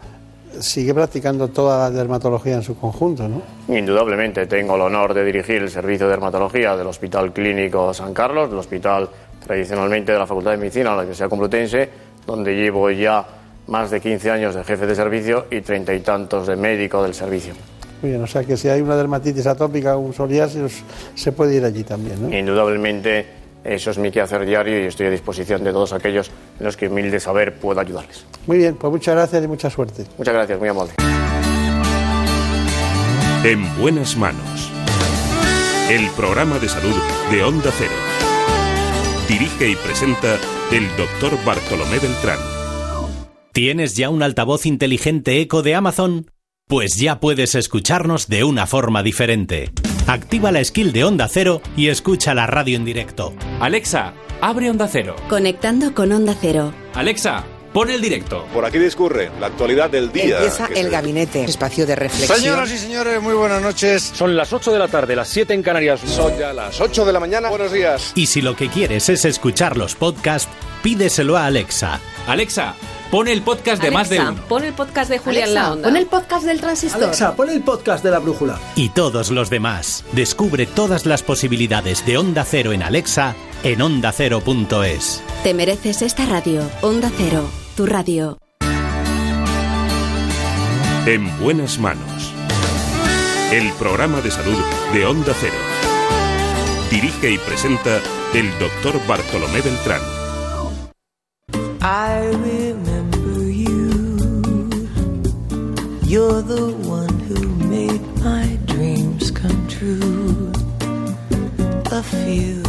[0.60, 3.42] sigue practicando toda la dermatología en su conjunto, ¿no?
[3.66, 8.48] Indudablemente tengo el honor de dirigir el servicio de dermatología del Hospital Clínico San Carlos,
[8.48, 9.08] del hospital
[9.44, 11.88] tradicionalmente de la Facultad de Medicina de la Universidad Complutense,
[12.28, 13.26] donde llevo ya
[13.68, 17.14] más de 15 años de jefe de servicio y treinta y tantos de médico del
[17.14, 17.54] servicio.
[18.02, 21.56] Muy bien, o sea que si hay una dermatitis atópica o un psoriasis, se puede
[21.56, 22.36] ir allí también, ¿no?
[22.36, 23.26] Indudablemente
[23.64, 26.88] Eso es mi quehacer diario y estoy a disposición de todos aquellos en los que
[26.88, 28.24] humilde saber puedo ayudarles.
[28.46, 30.04] Muy bien, pues muchas gracias y mucha suerte.
[30.16, 30.92] Muchas gracias, muy amable.
[33.44, 34.70] En buenas manos.
[35.90, 36.96] El programa de salud
[37.30, 38.07] de Onda Cero.
[39.28, 40.38] Dirige y presenta
[40.72, 42.38] el doctor Bartolomé Beltrán.
[43.52, 46.30] ¿Tienes ya un altavoz inteligente eco de Amazon?
[46.66, 49.70] Pues ya puedes escucharnos de una forma diferente.
[50.06, 53.34] Activa la skill de Onda Cero y escucha la radio en directo.
[53.60, 55.14] Alexa, abre Onda Cero.
[55.28, 56.72] Conectando con Onda Cero.
[56.94, 57.44] Alexa,
[57.78, 58.44] pon el directo.
[58.52, 60.38] Por aquí discurre la actualidad del día.
[60.38, 62.36] Empieza el se- gabinete, espacio de reflexión.
[62.40, 64.02] Señoras y señores, muy buenas noches.
[64.16, 66.00] Son las 8 de la tarde, las 7 en Canarias.
[66.04, 67.50] Son ya las 8 de la mañana.
[67.50, 68.10] Buenos días.
[68.16, 70.48] Y si lo que quieres es escuchar los podcasts,
[70.82, 72.00] pídeselo a Alexa.
[72.26, 72.74] Alexa,
[73.12, 74.48] pon el podcast de más de Alexa, uno.
[74.48, 75.88] Pon el podcast de Julián Alexa, La Onda.
[75.88, 77.04] pon el podcast del transistor.
[77.04, 78.58] Alexa, pon el podcast de la brújula.
[78.74, 80.04] Y todos los demás.
[80.14, 85.22] Descubre todas las posibilidades de Onda Cero en Alexa en ondacero.es.
[85.44, 86.62] Te mereces esta radio.
[86.82, 87.48] Onda Cero,
[87.78, 88.36] tu radio.
[91.06, 92.34] En buenas manos.
[93.52, 94.58] El programa de salud
[94.92, 95.54] de Onda Cero.
[96.90, 98.00] Dirige y presenta
[98.34, 100.00] el doctor Bartolomé Beltrán.
[101.80, 104.18] I remember you.
[106.02, 110.50] You're the one who made my dreams come true.
[111.92, 112.67] A few.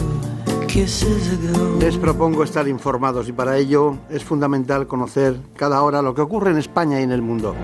[1.80, 6.51] Les propongo estar informados y para ello es fundamental conocer cada hora lo que ocurre
[6.51, 7.55] en España y en el mundo.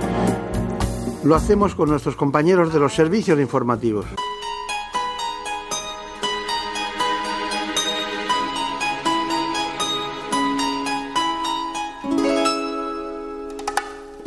[1.23, 4.07] Lo hacemos con nuestros compañeros de los servicios informativos.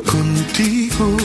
[0.05, 1.17] Contigo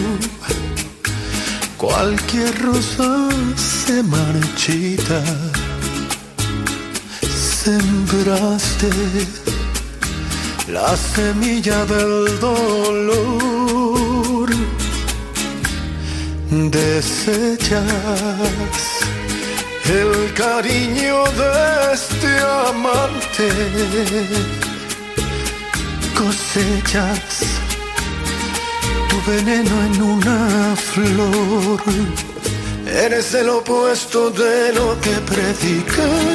[1.79, 5.23] cualquier rosa se marchita.
[7.65, 8.91] Sembraste
[10.69, 14.51] la semilla del dolor.
[16.51, 17.89] Desechas
[19.87, 22.39] el cariño de este
[22.69, 23.49] amante.
[26.19, 27.25] Cosechas
[29.09, 31.81] tu veneno en una flor.
[32.87, 36.34] Eres el opuesto de lo que predicas.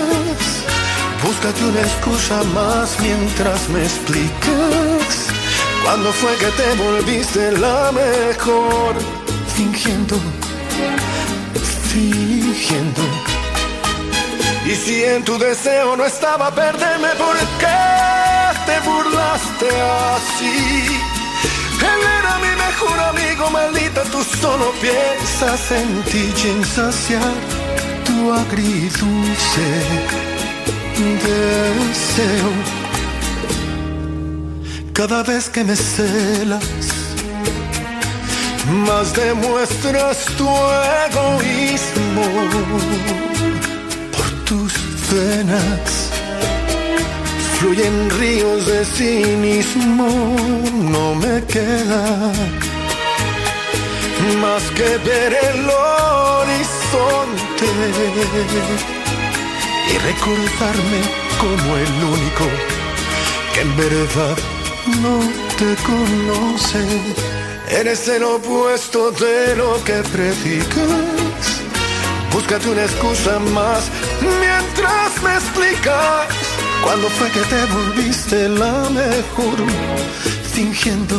[1.24, 5.28] Búscate una excusa más mientras me explicas.
[5.84, 8.96] ¿Cuándo fue que te volviste la mejor?
[9.56, 10.16] Fingiendo,
[11.92, 13.02] fingiendo.
[14.66, 17.82] Y si en tu deseo no estaba perderme, ¿por qué
[18.66, 19.68] te burlaste
[20.16, 20.86] así?
[21.82, 27.34] Él era mi mejor amigo, maldita, tú solo piensas en ti y en saciar
[28.06, 30.29] tu agridulce
[31.28, 32.52] deseo.
[34.94, 36.64] Cada vez que me celas,
[38.86, 40.50] más demuestras tu
[41.08, 42.26] egoísmo
[44.16, 44.74] por tus
[45.12, 46.10] venas
[47.60, 50.08] fluyen ríos de cinismo,
[50.74, 52.32] no me queda
[54.42, 57.66] más que ver el horizonte
[59.92, 61.02] y recordarme
[61.40, 62.46] como el único
[63.54, 64.38] que en verdad
[65.02, 65.20] no
[65.58, 66.86] te conoce.
[67.70, 71.62] Eres el opuesto de lo que predicas.
[72.32, 73.90] Búscate una excusa más
[74.22, 76.28] mientras me explicas
[76.84, 79.58] cuándo fue que te volviste la mejor.
[80.54, 81.16] Fingiendo,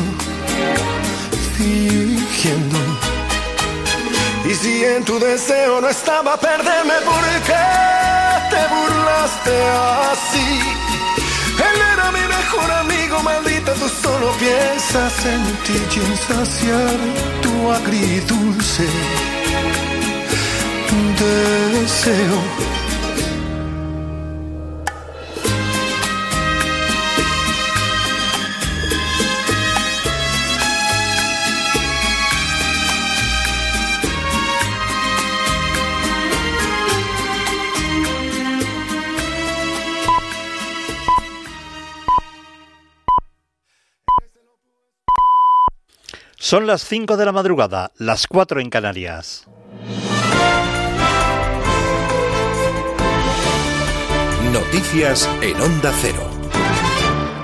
[1.57, 3.10] fingiendo.
[4.45, 7.67] Y si en tu deseo no estaba perderme, ¿por qué
[8.53, 9.55] te burlaste
[10.13, 10.49] así?
[11.69, 16.99] Él era mi mejor amigo, maldita, tú solo piensas en ti y en saciar
[17.43, 18.89] tu agridulce
[21.21, 22.80] deseo.
[46.51, 49.47] Son las 5 de la madrugada, las 4 en Canarias.
[54.53, 56.29] Noticias en Onda Cero.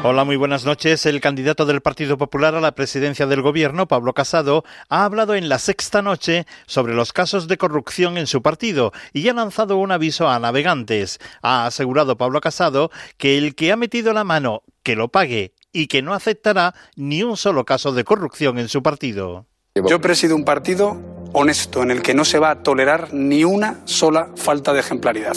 [0.03, 1.07] Hola, muy buenas noches.
[1.07, 5.49] El candidato del Partido Popular a la presidencia del Gobierno, Pablo Casado, ha hablado en
[5.49, 9.93] la sexta noche sobre los casos de corrupción en su partido y ha lanzado un
[9.93, 11.21] aviso a navegantes.
[11.43, 15.89] Ha asegurado Pablo Casado que el que ha metido la mano que lo pague y
[15.89, 19.45] que no aceptará ni un solo caso de corrupción en su partido.
[19.75, 20.97] Yo presido un partido
[21.35, 25.37] honesto en el que no se va a tolerar ni una sola falta de ejemplaridad.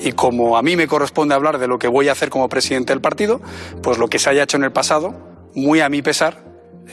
[0.00, 2.92] Y como a mí me corresponde hablar de lo que voy a hacer como presidente
[2.92, 3.40] del partido,
[3.80, 5.14] pues lo que se haya hecho en el pasado,
[5.54, 6.42] muy a mi pesar,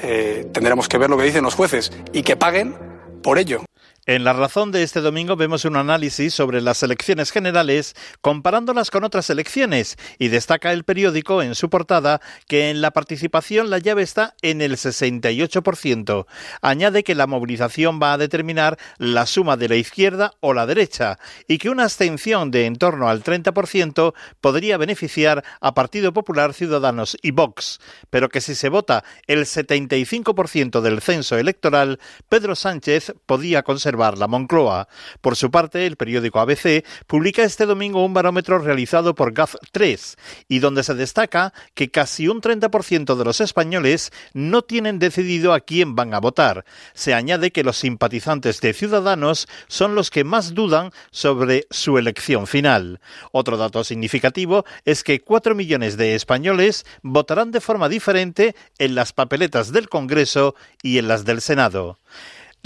[0.04, 2.76] eh, tendremos que ver lo que dicen los jueces y que paguen
[3.24, 3.64] por ello.
[4.06, 9.06] En la razón de este domingo vemos un análisis sobre las elecciones generales comparándolas con
[9.06, 14.04] otras elecciones y destaca el periódico en su portada que en la participación la llave
[14.04, 16.26] está en el 68%.
[16.62, 21.18] Añade que la movilización va a determinar la suma de la izquierda o la derecha
[21.48, 27.16] y que una abstención de en torno al 30% podría beneficiar a Partido Popular, Ciudadanos
[27.22, 27.80] y Vox,
[28.10, 34.28] pero que si se vota el 75% del censo electoral, Pedro Sánchez podía conservar la
[34.28, 34.88] Moncloa.
[35.22, 40.16] Por su parte, el periódico ABC publica este domingo un barómetro realizado por GAF3
[40.48, 45.60] y donde se destaca que casi un 30% de los españoles no tienen decidido a
[45.60, 46.66] quién van a votar.
[46.94, 52.48] Se añade que los simpatizantes de Ciudadanos son los que más dudan sobre su elección
[52.48, 53.00] final.
[53.32, 59.14] Otro dato significativo es que 4 millones de españoles votarán de forma diferente en las
[59.14, 61.98] papeletas del Congreso y en las del Senado.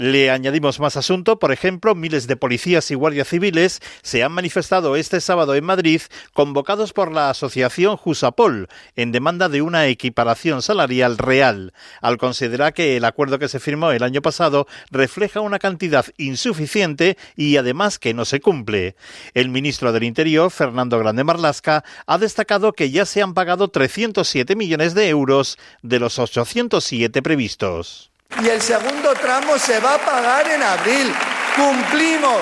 [0.00, 4.94] Le añadimos más asunto, por ejemplo, miles de policías y guardias civiles se han manifestado
[4.94, 11.18] este sábado en Madrid, convocados por la asociación Jusapol, en demanda de una equiparación salarial
[11.18, 16.06] real, al considerar que el acuerdo que se firmó el año pasado refleja una cantidad
[16.16, 18.94] insuficiente y además que no se cumple.
[19.34, 24.54] El ministro del Interior, Fernando Grande Marlasca, ha destacado que ya se han pagado 307
[24.54, 28.12] millones de euros de los 807 previstos
[28.42, 31.12] y el segundo tramo se va a pagar en abril.
[31.56, 32.38] Cumplimos.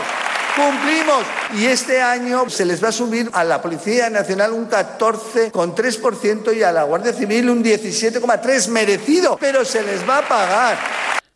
[0.55, 1.24] Cumplimos
[1.55, 6.62] y este año se les va a subir a la Policía Nacional un 14,3% y
[6.62, 10.78] a la Guardia Civil un 17,3% merecido, pero se les va a pagar.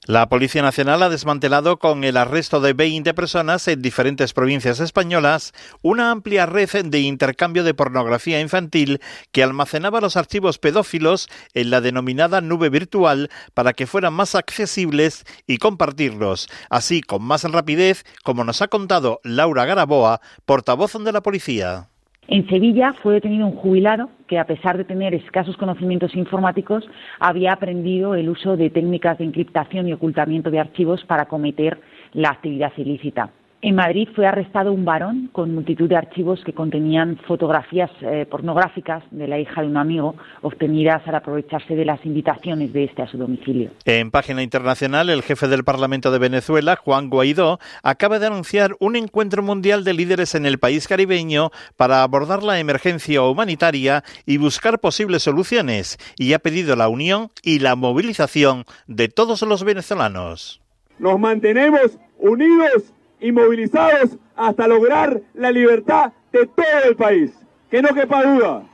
[0.06, 5.52] La Policía Nacional ha desmantelado con el arresto de 20 personas en diferentes provincias españolas
[5.82, 11.82] una amplia red de intercambio de pornografía infantil que almacenaba los archivos pedófilos en la
[11.82, 18.42] denominada nube virtual para que fueran más accesibles y compartirlos, así con más rapidez, como
[18.42, 21.89] nos ha contado Laura Garaboa, portavoz de la policía.
[22.30, 27.52] En Sevilla fue detenido un jubilado que, a pesar de tener escasos conocimientos informáticos, había
[27.52, 31.80] aprendido el uso de técnicas de encriptación y ocultamiento de archivos para cometer
[32.12, 33.30] la actividad ilícita.
[33.62, 39.04] En Madrid fue arrestado un varón con multitud de archivos que contenían fotografías eh, pornográficas
[39.10, 43.06] de la hija de un amigo obtenidas al aprovecharse de las invitaciones de este a
[43.06, 43.70] su domicilio.
[43.84, 48.96] En página internacional, el jefe del Parlamento de Venezuela, Juan Guaidó, acaba de anunciar un
[48.96, 54.78] encuentro mundial de líderes en el país caribeño para abordar la emergencia humanitaria y buscar
[54.78, 60.62] posibles soluciones, y ha pedido la unión y la movilización de todos los venezolanos.
[60.98, 67.32] Nos mantenemos unidos y movilizados hasta lograr la libertad de todo el país.
[67.70, 68.64] Que no quepa duda.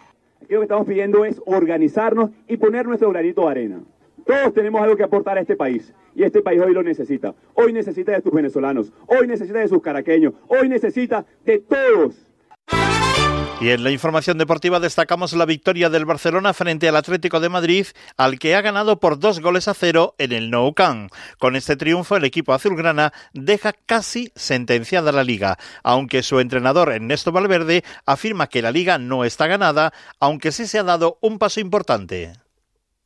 [0.42, 3.80] Aquí lo que estamos pidiendo es organizarnos y poner nuestro granito de arena.
[4.24, 7.34] Todos tenemos algo que aportar a este país y este país hoy lo necesita.
[7.54, 12.25] Hoy necesita de sus venezolanos, hoy necesita de sus caraqueños, hoy necesita de todos.
[13.58, 17.86] Y en la información deportiva destacamos la victoria del Barcelona frente al Atlético de Madrid,
[18.18, 21.10] al que ha ganado por dos goles a cero en el Nou Camp.
[21.38, 27.32] Con este triunfo, el equipo azulgrana deja casi sentenciada la liga, aunque su entrenador Ernesto
[27.32, 31.58] Valverde afirma que la liga no está ganada, aunque sí se ha dado un paso
[31.58, 32.34] importante.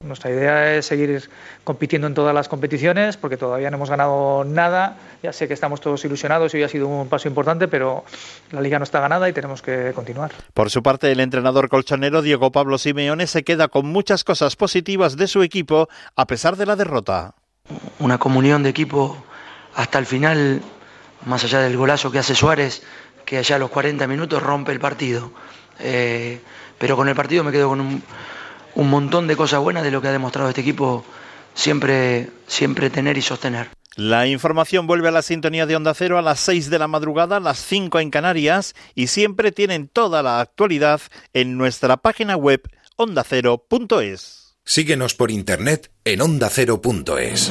[0.03, 1.29] Nuestra idea es seguir
[1.63, 4.97] compitiendo en todas las competiciones porque todavía no hemos ganado nada.
[5.23, 8.07] Ya sé que estamos todos ilusionados y hoy ha sido un paso importante, pero
[8.51, 10.33] la liga no está ganada y tenemos que continuar.
[10.55, 15.19] Por su parte, el entrenador colchonero Diego Pablo Simeone se queda con muchas cosas positivas
[15.19, 17.35] de su equipo a pesar de la derrota.
[17.99, 19.23] Una comunión de equipo
[19.75, 20.63] hasta el final,
[21.27, 22.83] más allá del golazo que hace Suárez,
[23.27, 25.31] que allá a los 40 minutos rompe el partido.
[25.79, 26.41] Eh,
[26.79, 28.03] pero con el partido me quedo con un
[28.75, 31.05] un montón de cosas buenas de lo que ha demostrado este equipo
[31.55, 33.69] siempre, siempre tener y sostener.
[33.97, 37.41] La información vuelve a la sintonía de Onda Cero a las 6 de la madrugada,
[37.41, 41.01] las 5 en Canarias, y siempre tienen toda la actualidad
[41.33, 42.63] en nuestra página web
[42.97, 44.57] ondacero.es.
[44.65, 47.51] Síguenos por internet en ondacero.es.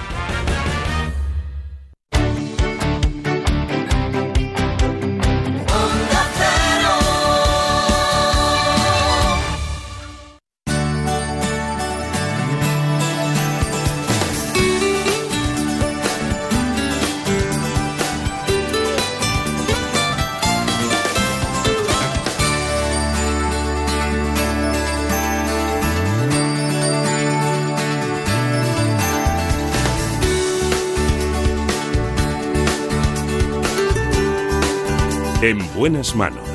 [35.41, 36.47] En buenas manos.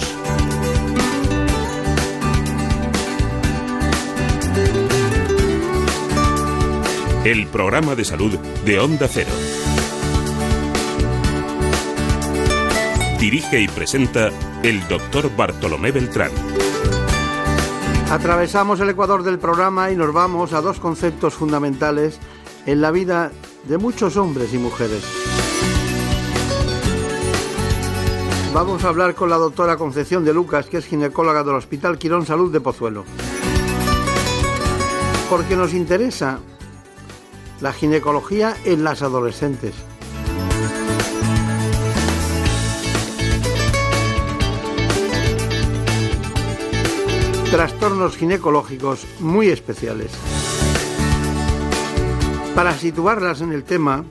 [7.24, 9.30] El programa de salud de Onda Cero.
[13.18, 14.30] Dirige y presenta
[14.62, 16.30] el doctor Bartolomé Beltrán.
[18.12, 22.20] Atravesamos el ecuador del programa y nos vamos a dos conceptos fundamentales
[22.66, 23.32] en la vida
[23.64, 25.25] de muchos hombres y mujeres.
[28.56, 32.24] Vamos a hablar con la doctora Concepción de Lucas, que es ginecóloga del Hospital Quirón
[32.24, 33.04] Salud de Pozuelo.
[35.28, 36.38] Porque nos interesa
[37.60, 39.74] la ginecología en las adolescentes.
[47.50, 50.12] Trastornos ginecológicos muy especiales.
[52.54, 54.06] Para situarlas en el tema,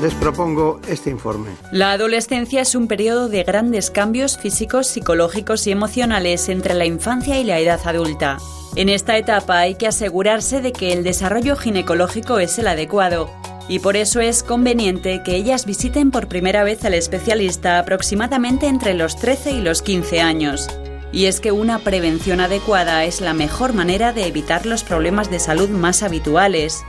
[0.00, 1.50] les propongo este informe.
[1.72, 7.38] La adolescencia es un periodo de grandes cambios físicos, psicológicos y emocionales entre la infancia
[7.38, 8.38] y la edad adulta.
[8.74, 13.30] En esta etapa hay que asegurarse de que el desarrollo ginecológico es el adecuado
[13.68, 18.94] y por eso es conveniente que ellas visiten por primera vez al especialista aproximadamente entre
[18.94, 20.68] los 13 y los 15 años.
[21.12, 25.38] Y es que una prevención adecuada es la mejor manera de evitar los problemas de
[25.38, 26.84] salud más habituales.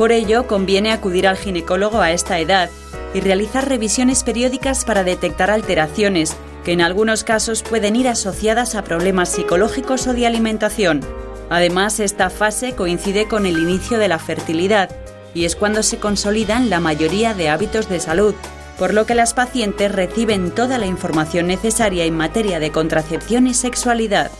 [0.00, 2.70] Por ello, conviene acudir al ginecólogo a esta edad
[3.12, 6.34] y realizar revisiones periódicas para detectar alteraciones,
[6.64, 11.00] que en algunos casos pueden ir asociadas a problemas psicológicos o de alimentación.
[11.50, 14.88] Además, esta fase coincide con el inicio de la fertilidad
[15.34, 18.34] y es cuando se consolidan la mayoría de hábitos de salud,
[18.78, 23.52] por lo que las pacientes reciben toda la información necesaria en materia de contracepción y
[23.52, 24.30] sexualidad.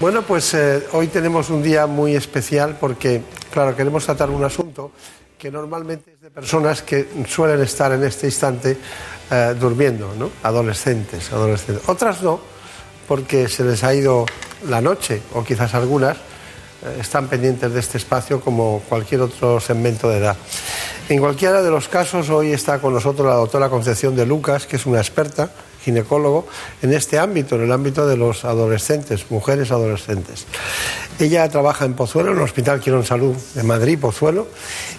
[0.00, 3.20] Bueno, pues eh, hoy tenemos un día muy especial porque,
[3.52, 4.92] claro, queremos tratar un asunto
[5.38, 8.78] que normalmente es de personas que suelen estar en este instante
[9.30, 10.30] eh, durmiendo, ¿no?
[10.42, 11.86] Adolescentes, adolescentes.
[11.86, 12.40] Otras no,
[13.06, 14.24] porque se les ha ido
[14.70, 20.08] la noche, o quizás algunas eh, están pendientes de este espacio como cualquier otro segmento
[20.08, 20.36] de edad.
[21.10, 24.76] En cualquiera de los casos, hoy está con nosotros la doctora Concepción de Lucas, que
[24.76, 25.50] es una experta
[25.82, 26.46] ginecólogo
[26.82, 30.46] en este ámbito, en el ámbito de los adolescentes, mujeres adolescentes.
[31.18, 34.48] Ella trabaja en Pozuelo, en el Hospital Quirón Salud de Madrid, Pozuelo.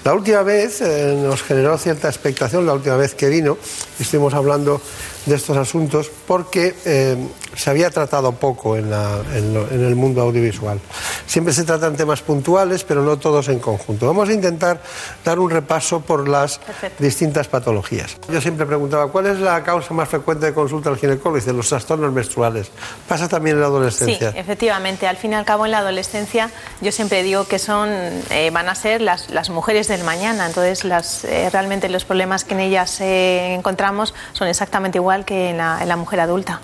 [0.03, 3.57] La última vez eh, nos generó cierta expectación, la última vez que vino,
[3.99, 4.81] estuvimos hablando
[5.25, 7.15] de estos asuntos porque eh,
[7.55, 10.79] se había tratado poco en, la- en lo- en el mundo audiovisual.
[11.27, 14.07] Siempre se tratan temas puntuales, pero no todos en conjunto.
[14.07, 14.81] Vamos a intentar
[15.23, 16.59] dar un repaso por las
[16.99, 18.17] distintas patologías.
[18.31, 21.35] Yo siempre preguntaba, ¿cuál es la causa más frecuente de consulta al ginecólogo?
[21.37, 22.71] Dice, los trastornos menstruales.
[23.07, 24.29] ¿Pasa también en la Sí, adolescencia?
[24.35, 25.07] efectivamente.
[25.07, 26.49] Al fin y al cabo, en la adolescencia,
[26.81, 27.89] yo siempre digo que son,
[28.29, 30.47] eh, van a ser las, las mujeres del mañana.
[30.47, 35.49] Entonces, las, eh, realmente los problemas que en ellas eh, encontramos son exactamente igual que
[35.49, 36.61] en la, en la mujer adulta.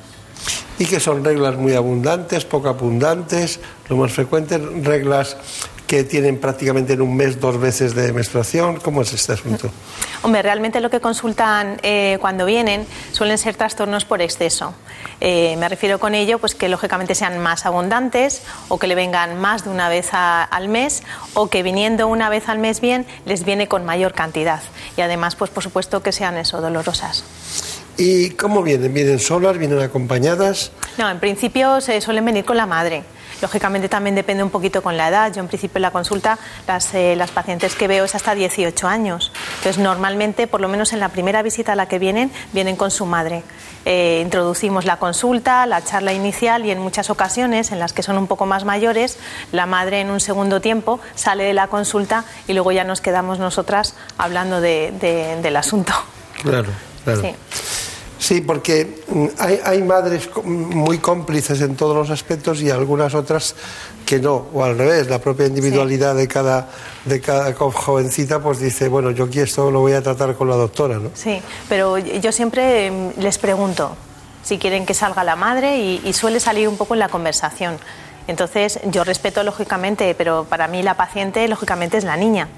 [0.80, 5.36] Y que son reglas muy abundantes, poco abundantes, lo más frecuente, reglas
[5.88, 8.78] que tienen prácticamente en un mes dos veces de menstruación.
[8.80, 9.70] ¿Cómo es este asunto?
[10.22, 14.74] Hombre, realmente lo que consultan eh, cuando vienen suelen ser trastornos por exceso.
[15.20, 19.40] Eh, me refiero con ello, pues que lógicamente sean más abundantes o que le vengan
[19.42, 23.06] más de una vez a- al mes o que viniendo una vez al mes bien
[23.26, 24.62] les viene con mayor cantidad
[24.96, 27.24] y además, pues por supuesto que sean eso dolorosas.
[27.98, 28.94] ¿Y cómo vienen?
[28.94, 29.58] ¿Vienen solas?
[29.58, 30.72] ¿Vienen acompañadas?
[30.98, 33.04] No, en principio se suelen venir con la madre.
[33.42, 35.32] Lógicamente también depende un poquito con la edad.
[35.34, 38.88] Yo en principio en la consulta las, eh, las pacientes que veo es hasta 18
[38.88, 39.32] años.
[39.58, 42.90] Entonces normalmente, por lo menos en la primera visita a la que vienen, vienen con
[42.90, 43.44] su madre.
[43.86, 48.18] Eh, introducimos la consulta, la charla inicial y en muchas ocasiones en las que son
[48.18, 49.18] un poco más mayores,
[49.52, 53.38] la madre en un segundo tiempo sale de la consulta y luego ya nos quedamos
[53.40, 55.94] nosotras hablando de- de- del asunto.
[56.42, 56.70] Claro,
[57.04, 57.22] claro.
[57.22, 57.30] Sí.
[58.20, 63.56] Sí, porque mm, hay, hay madres muy cómplices en todos los aspectos y algunas otras
[64.06, 66.70] que no, o al revés, la propia individualidad de cada
[67.06, 70.56] de cada jovencita pues dice, bueno, yo aquí esto lo voy a tratar con la
[70.56, 71.12] doctora, ¿no?
[71.14, 73.96] Sí, pero yo siempre em, les pregunto
[74.44, 77.78] si quieren que salga la madre y, y suele salir un poco en la conversación.
[78.28, 82.50] Entonces, yo respeto lógicamente, pero para mí la paciente lógicamente es la niña.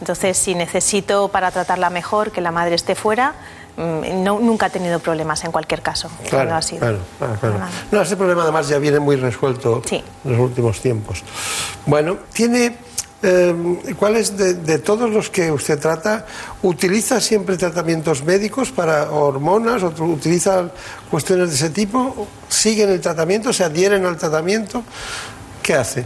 [0.00, 3.34] Entonces, si necesito para tratarla mejor que la madre esté fuera,
[3.78, 6.10] no- nunca he tenido problemas en cualquier caso.
[6.28, 6.80] Claro, ha sido.
[6.80, 6.98] claro.
[7.92, 9.80] No, ese problema además ya viene muy resuelto
[10.24, 11.22] en los últimos tiempos.
[11.86, 12.76] Bueno, tiene,
[13.22, 13.54] eh,
[13.98, 16.26] ¿cuáles de, de todos los que usted trata,
[16.62, 20.68] utiliza siempre tratamientos médicos para hormonas o utiliza
[21.10, 22.26] cuestiones de ese tipo?
[22.48, 23.52] ¿Siguen el tratamiento?
[23.52, 24.82] ¿Se adhieren al tratamiento?
[25.62, 26.04] ¿Qué hace?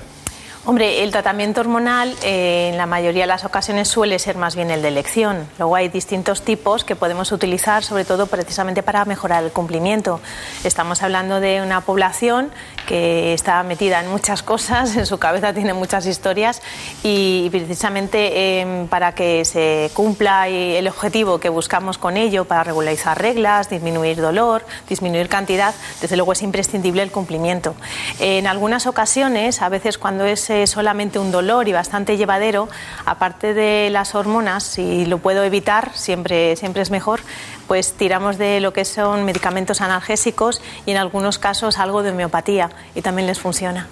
[0.65, 4.71] Hombre, el tratamiento hormonal eh, en la mayoría de las ocasiones suele ser más bien
[4.71, 5.49] el de elección.
[5.59, 10.21] Luego hay distintos tipos que podemos utilizar, sobre todo precisamente para mejorar el cumplimiento.
[10.63, 12.53] Estamos hablando de una población
[12.87, 16.63] que está metida en muchas cosas, en su cabeza tiene muchas historias
[17.03, 23.21] y precisamente eh, para que se cumpla el objetivo que buscamos con ello, para regularizar
[23.21, 27.75] reglas, disminuir dolor, disminuir cantidad, desde luego es imprescindible el cumplimiento.
[28.19, 32.69] En algunas ocasiones, a veces cuando es eh, solamente un dolor y bastante llevadero,
[33.05, 37.21] aparte de las hormonas, si lo puedo evitar, siempre, siempre es mejor,
[37.69, 42.71] pues tiramos de lo que son medicamentos analgésicos y en algunos casos algo de homeopatía
[42.95, 43.89] y también les funciona.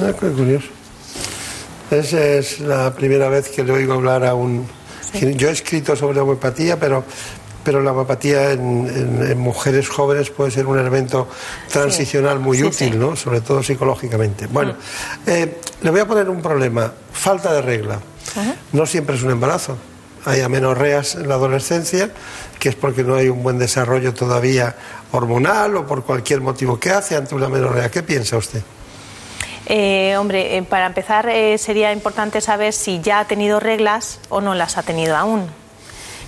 [0.00, 0.68] Ah, qué curioso.
[1.90, 4.66] Es, es la primera vez que le oigo hablar a un...
[5.36, 7.04] Yo he escrito sobre la homeopatía, pero,
[7.62, 11.28] pero la homeopatía en, en- en mujeres jóvenes puede ser un elemento
[11.70, 12.98] transicional muy Sí, útil, sí.
[12.98, 13.14] ¿no?
[13.14, 14.46] sobre todo psicológicamente.
[14.46, 14.74] Bueno,
[15.26, 16.90] eh, le voy a poner un problema.
[17.12, 18.00] Falta de regla.
[18.72, 19.76] No siempre es un embarazo.
[20.24, 22.10] Hay amenorreas en la adolescencia,
[22.62, 24.76] que es porque no hay un buen desarrollo todavía
[25.10, 26.78] hormonal o por cualquier motivo.
[26.78, 27.90] ¿Qué hace ante una amenorrea?
[27.90, 28.62] ¿Qué piensa usted?
[29.66, 34.40] Eh, hombre, eh, para empezar eh, sería importante saber si ya ha tenido reglas o
[34.40, 35.48] no las ha tenido aún.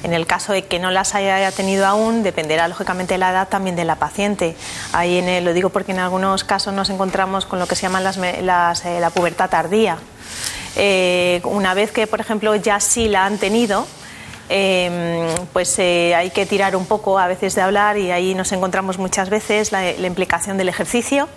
[0.02, 3.48] En el caso de que no las haya tenido aún, dependerá lógicamente de la edad
[3.48, 4.56] también de la paciente.
[4.92, 7.82] Ahí en el- lo digo porque en algunos casos nos encontramos con lo que se
[7.82, 9.98] llama eh, la pubertad tardía.
[11.44, 13.86] Una vez que, por ejemplo, ya sí la han tenido,
[14.48, 18.52] eh, pues eh, hay que tirar un poco a veces de hablar y ahí nos
[18.52, 21.28] encontramos muchas veces la, la implicación del ejercicio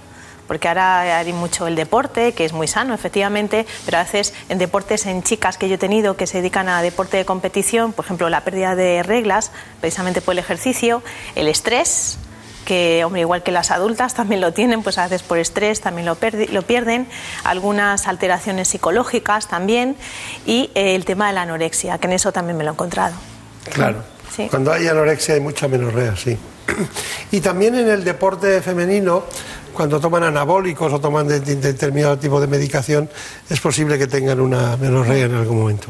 [0.48, 4.58] porque ahora hay mucho el deporte, que es muy sano, efectivamente, pero a veces en
[4.58, 8.06] deportes, en chicas que yo he tenido que se dedican a deporte de competición, por
[8.06, 9.52] ejemplo, la pérdida de reglas,
[9.82, 11.04] precisamente por el ejercicio,
[11.36, 12.18] el estrés,
[12.68, 16.06] que, hombre, igual que las adultas también lo tienen, pues a veces por estrés también
[16.06, 16.18] lo,
[16.52, 17.08] lo pierden,
[17.46, 19.96] algunas alteraciones psicológicas también,
[20.46, 23.16] y eh, el tema de la anorexia, que en eso también me lo he encontrado.
[23.74, 24.04] Claro.
[24.36, 24.48] Sí.
[24.50, 26.38] Cuando hay anorexia hay mucha menorrea, sí.
[27.32, 29.24] Y también en el deporte femenino,
[29.74, 33.10] cuando toman anabólicos o toman de- de- determinado tipo de medicación,
[33.50, 35.88] es posible que tengan una menorrea en algún momento.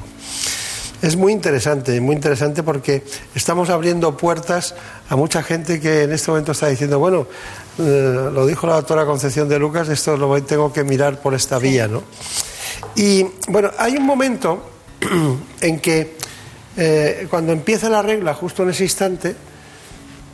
[1.02, 3.04] Es muy interesante, muy interesante porque
[3.36, 4.74] estamos abriendo puertas
[5.10, 7.28] a mucha gente que en este momento está diciendo, bueno,
[7.78, 11.36] eh, lo dijo la doctora Concepción de Lucas, esto lo voy- tengo que mirar por
[11.36, 12.02] esta vía, ¿no?
[12.96, 14.72] Y bueno, hay un momento
[15.62, 16.16] en que
[16.76, 19.36] eh, cuando empieza la regla, justo en ese instante,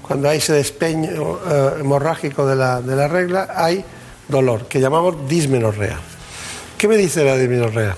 [0.02, 3.84] cuando hay ese despeño eh, hemorrágico de la, de la regla, hay
[4.30, 6.00] dolor, que llamamos dismenorrea.
[6.78, 7.98] ¿Qué me dice la dismenorrea?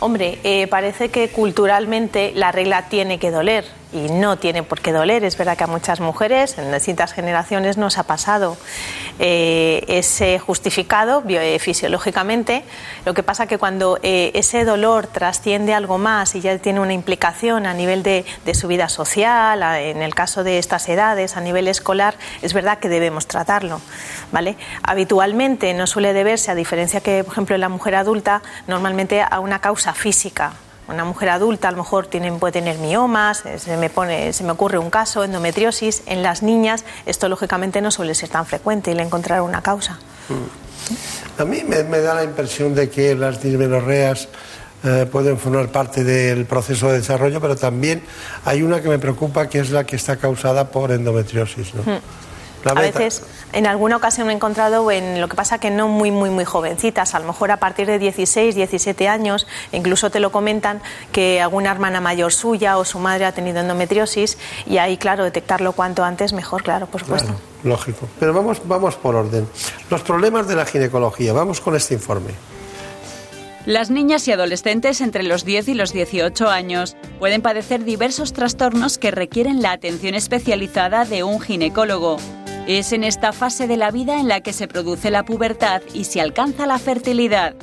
[0.00, 4.92] Hombre, eh, parece que culturalmente la regla tiene que doler y no tiene por qué
[4.92, 5.24] doler.
[5.24, 8.56] Es verdad que a muchas mujeres en distintas generaciones nos ha pasado.
[9.18, 11.22] Eh, es eh, justificado
[11.58, 12.64] fisiológicamente.
[13.04, 16.92] Lo que pasa que cuando eh, ese dolor trasciende algo más y ya tiene una
[16.92, 21.68] implicación a nivel de, su vida social, en el caso de estas edades, a nivel
[21.68, 23.80] escolar, es verdad que debemos tratarlo.
[24.32, 24.56] ¿vale?
[24.82, 29.40] Habitualmente no suele deberse, a diferencia que, por ejemplo, en la mujer adulta, normalmente a
[29.40, 30.52] una causa física.
[30.90, 34.44] Una mujer adulta a lo mejor tiene, puede tener miomas, eh, se me, pone, se
[34.44, 36.02] me ocurre un caso, endometriosis.
[36.06, 39.98] En las niñas esto lógicamente no suele ser tan frecuente y le encontrar una causa.
[41.38, 44.28] A mí me, me da la impresión de que las dismenorreas
[44.82, 48.02] eh, pueden formar parte del proceso de desarrollo, pero también
[48.46, 51.74] hay una que me preocupa, que es la que está causada por endometriosis.
[51.74, 51.82] ¿no?
[51.82, 51.98] Mm.
[52.64, 53.22] La a veces,
[53.52, 56.44] en alguna ocasión me he encontrado en lo que pasa que no muy, muy, muy
[56.44, 60.80] jovencitas, a lo mejor a partir de 16, 17 años, incluso te lo comentan
[61.12, 65.72] que alguna hermana mayor suya o su madre ha tenido endometriosis y ahí, claro, detectarlo
[65.72, 67.28] cuanto antes mejor, claro, por supuesto.
[67.28, 68.08] Claro, lógico.
[68.18, 69.46] Pero vamos, vamos por orden.
[69.88, 71.32] Los problemas de la ginecología.
[71.32, 72.32] Vamos con este informe.
[73.66, 78.96] Las niñas y adolescentes entre los 10 y los 18 años pueden padecer diversos trastornos
[78.96, 82.16] que requieren la atención especializada de un ginecólogo.
[82.66, 86.04] Es en esta fase de la vida en la que se produce la pubertad y
[86.04, 87.54] se alcanza la fertilidad.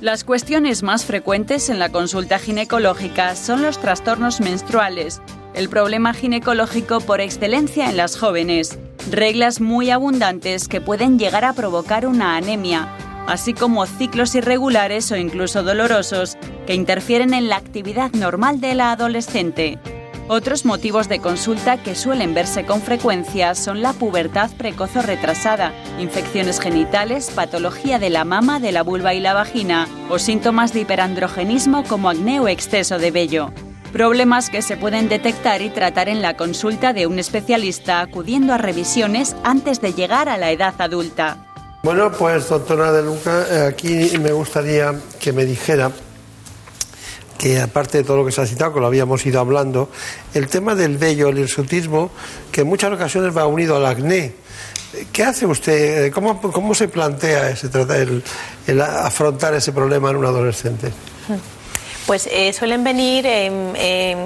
[0.00, 5.22] Las cuestiones más frecuentes en la consulta ginecológica son los trastornos menstruales,
[5.54, 8.78] el problema ginecológico por excelencia en las jóvenes,
[9.10, 12.88] reglas muy abundantes que pueden llegar a provocar una anemia,
[13.26, 18.92] así como ciclos irregulares o incluso dolorosos que interfieren en la actividad normal de la
[18.92, 19.78] adolescente.
[20.28, 25.72] Otros motivos de consulta que suelen verse con frecuencia son la pubertad precoz o retrasada,
[26.00, 30.80] infecciones genitales, patología de la mama, de la vulva y la vagina, o síntomas de
[30.80, 33.52] hiperandrogenismo como acné o exceso de vello.
[33.92, 38.58] Problemas que se pueden detectar y tratar en la consulta de un especialista acudiendo a
[38.58, 41.36] revisiones antes de llegar a la edad adulta.
[41.84, 45.92] Bueno, pues doctora De Luca, eh, aquí me gustaría que me dijera
[47.38, 49.90] que aparte de todo lo que se ha citado, que lo habíamos ido hablando,
[50.34, 52.10] el tema del vello, el hirsutismo,
[52.50, 54.34] que en muchas ocasiones va unido al acné.
[55.12, 56.12] ¿Qué hace usted?
[56.12, 58.22] ¿Cómo, cómo se plantea ese, el,
[58.66, 60.90] el afrontar ese problema en un adolescente?
[62.06, 63.26] Pues eh, suelen venir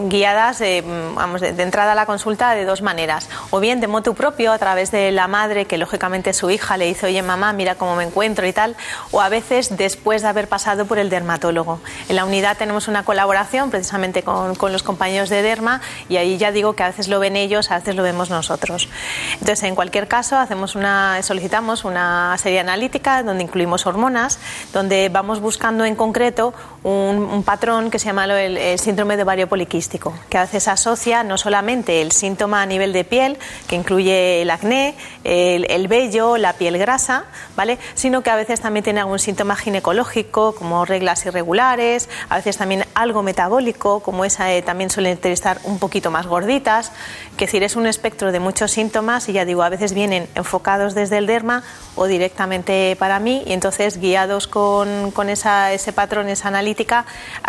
[0.09, 0.85] guiadas eh,
[1.15, 3.31] vamos, de, de entrada a la consulta de dos maneras.
[3.49, 6.85] O bien de motu propio, a través de la madre, que lógicamente su hija le
[6.85, 8.77] dice, oye mamá, mira cómo me encuentro y tal.
[9.13, 11.81] O a veces después de haber pasado por el dermatólogo.
[12.11, 15.81] En la unidad tenemos una colaboración precisamente con, con los compañeros de derma
[16.11, 18.91] y ahí ya digo que a veces lo ven ellos, a veces lo vemos nosotros.
[19.35, 24.39] Entonces, en cualquier caso, hacemos una, solicitamos una serie analítica donde incluimos hormonas,
[24.75, 26.53] donde vamos buscando en concreto
[26.83, 30.69] un, un patrón que se llama el, el síndrome de ovario poliquístico, que a veces
[30.69, 34.95] asocia no solamente el síntoma a nivel de piel, que incluye el acné,
[35.25, 37.25] el, el vello, la piel grasa,
[37.57, 37.79] ¿vale?
[37.95, 42.85] sino que a veces también tiene algún síntoma ginecológico, como reglas irregulares, a veces también
[42.95, 46.93] algo metabólico, como esa eh, también suelen estar un poquito más gorditas,
[47.37, 50.29] que es decir, es un espectro de muchos síntomas y ya digo, a veces vienen
[50.35, 51.63] enfocados desde el derma
[51.97, 57.05] o directamente para mí y entonces guiados con, con esa, ese patrón, esa analítica,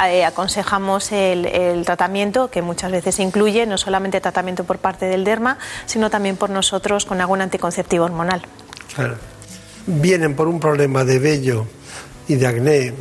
[0.08, 5.24] eh, aconsejamos el, el tratamiento que muchas veces incluye no solamente tratamiento por parte del
[5.24, 8.42] derma, sino también por nosotros con algún anticonceptivo hormonal.
[8.96, 9.16] Claro.
[9.86, 11.68] Vienen por un problema de vello
[12.28, 12.94] y de acné eh,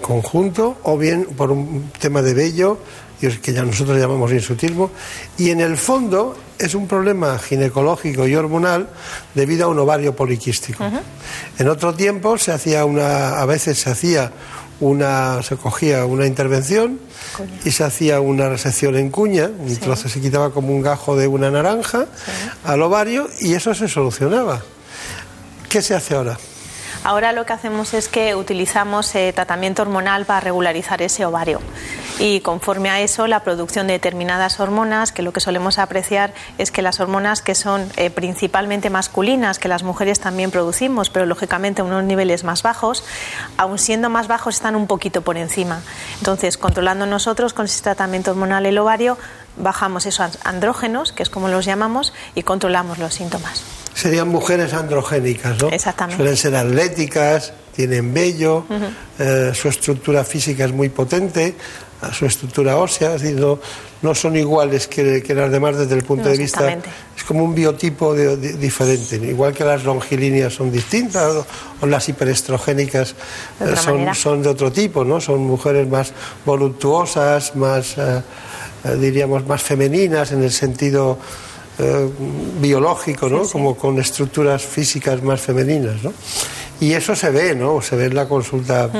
[0.00, 2.78] conjunto o bien por un tema de vello
[3.30, 4.90] que ya nosotros llamamos hirsutismo
[5.38, 8.88] y en el fondo es un problema ginecológico y hormonal
[9.34, 10.84] debido a un ovario poliquístico.
[11.58, 14.32] En otro tiempo se hacía una a veces se hacía
[14.82, 16.98] una se cogía una intervención
[17.64, 21.28] y se hacía una resección en cuña, un trozo se quitaba como un gajo de
[21.28, 22.06] una naranja
[22.64, 24.60] al ovario y eso se solucionaba.
[25.68, 26.36] ¿Qué se hace ahora?
[27.04, 31.60] Ahora lo que hacemos es que utilizamos eh, tratamiento hormonal para regularizar ese ovario.
[32.18, 36.70] Y conforme a eso, la producción de determinadas hormonas, que lo que solemos apreciar es
[36.70, 41.82] que las hormonas que son eh, principalmente masculinas, que las mujeres también producimos, pero lógicamente
[41.82, 43.04] a unos niveles más bajos,
[43.56, 45.82] aun siendo más bajos, están un poquito por encima.
[46.18, 49.18] Entonces, controlando nosotros con ese tratamiento hormonal el ovario,
[49.56, 53.62] bajamos esos andrógenos, que es como los llamamos, y controlamos los síntomas.
[53.94, 55.68] Serían mujeres androgénicas, ¿no?
[55.68, 56.16] Exactamente.
[56.16, 58.64] Suelen ser atléticas, tienen vello,
[59.18, 61.54] eh, su estructura física es muy potente,
[62.02, 63.58] a su estructura ósea, es decir, no,
[64.02, 66.58] no son iguales que, que las demás desde el punto No, de vista.
[67.16, 71.46] Es como un biotipo de- de- diferente, igual que las longilíneas son distintas o,
[71.80, 73.14] o las hiperestrogénicas
[73.60, 73.76] De eh,
[74.14, 75.20] son, de otro tipo, ¿no?
[75.20, 76.12] Son mujeres más
[76.44, 78.20] voluptuosas, más, eh,
[78.84, 81.18] eh, diríamos, más femeninas en el sentido
[81.78, 82.08] eh,
[82.60, 83.46] biológico, ¿no?
[83.46, 86.12] Como con estructuras físicas más femeninas, ¿no?
[86.80, 87.80] Y eso se ve, ¿no?
[87.80, 88.90] Se ve en la consulta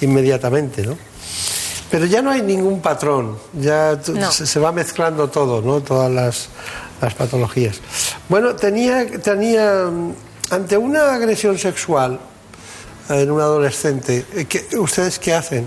[0.00, 0.96] inmediatamente, ¿no?
[1.90, 4.30] Pero ya no hay ningún patrón, ya No.
[4.32, 5.80] se, va mezclando todo, ¿no?
[5.80, 6.48] Todas las,
[7.00, 7.80] las patologías.
[8.28, 10.12] Bueno, tenía, tenía, mm,
[10.50, 12.18] ante una agresión sexual
[13.08, 15.66] en un adolescente, eh, ¿qué- ¿ustedes qué hacen?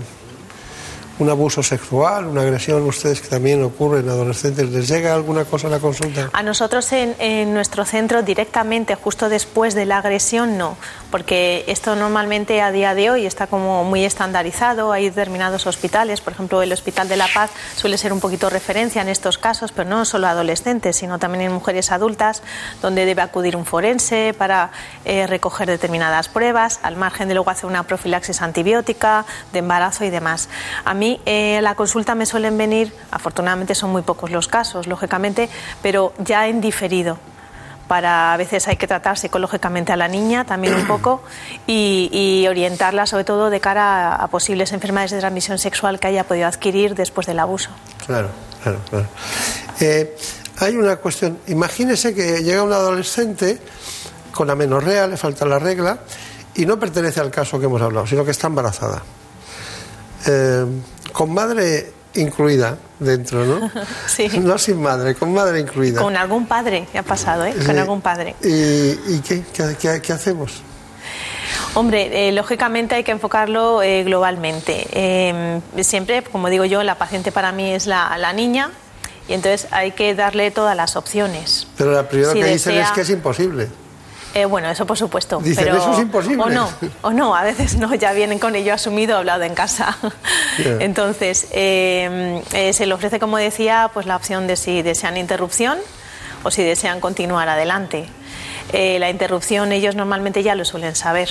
[1.20, 5.66] Un abuso sexual, una agresión, ustedes que también ocurre en adolescentes, ¿les llega alguna cosa
[5.68, 6.30] a la consulta?
[6.32, 10.76] A nosotros en, en nuestro centro directamente, justo después de la agresión, no,
[11.10, 16.32] porque esto normalmente a día de hoy está como muy estandarizado, hay determinados hospitales, por
[16.32, 19.88] ejemplo el Hospital de la Paz suele ser un poquito referencia en estos casos, pero
[19.88, 22.42] no solo adolescentes, sino también en mujeres adultas,
[22.80, 24.70] donde debe acudir un forense para
[25.04, 30.10] eh, recoger determinadas pruebas, al margen de luego hacer una profilaxis antibiótica, de embarazo y
[30.10, 30.48] demás.
[30.84, 34.86] A mí eh, a la consulta me suelen venir, afortunadamente son muy pocos los casos,
[34.86, 35.48] lógicamente,
[35.82, 37.18] pero ya en diferido
[37.88, 41.24] para a veces hay que tratar psicológicamente a la niña también un poco
[41.66, 46.22] y, orientarla sobre todo de cara a, a, posibles enfermedades de transmisión sexual que haya
[46.22, 47.70] podido adquirir después del abuso.
[48.06, 48.28] Claro,
[48.62, 49.06] claro, claro.
[49.80, 50.16] Eh,
[50.60, 53.58] hay una cuestión, imagínese que llega un adolescente
[54.32, 55.98] con amenorrea, le falta la regla
[56.54, 59.02] y no pertenece al caso que hemos hablado, sino que está embarazada.
[60.26, 60.64] Eh,
[61.12, 63.70] con madre incluida dentro, ¿no?
[64.06, 64.28] Sí.
[64.40, 66.00] No sin madre, con madre incluida.
[66.02, 67.54] Con algún padre, ha pasado, ¿eh?
[67.64, 68.34] Con algún padre.
[68.42, 70.62] ¿Y, y qué, qué, qué- qué hacemos?
[71.74, 74.86] Hombre, eh, lógicamente hay que enfocarlo eh, globalmente.
[74.92, 78.70] Eh, siempre, como digo yo, la paciente para mí es la, la niña
[79.28, 81.68] y entonces hay que darle todas las opciones.
[81.76, 83.68] Pero la primera Si que dicen es que es imposible.
[84.34, 85.38] Eh, bueno, eso por supuesto.
[85.42, 85.76] Dicen, pero...
[85.76, 86.42] "Eso es imposible".
[86.42, 86.68] O no,
[87.02, 89.96] o no, a veces no, ya vienen con ello asumido, hablado en casa.
[90.78, 95.78] Entonces, eh, eh, se le ofrece, como decía, pues la opción de si desean interrupción
[96.44, 98.06] o si desean continuar adelante.
[98.72, 101.30] Eh, la interrupción ellos normalmente ya lo suelen saber,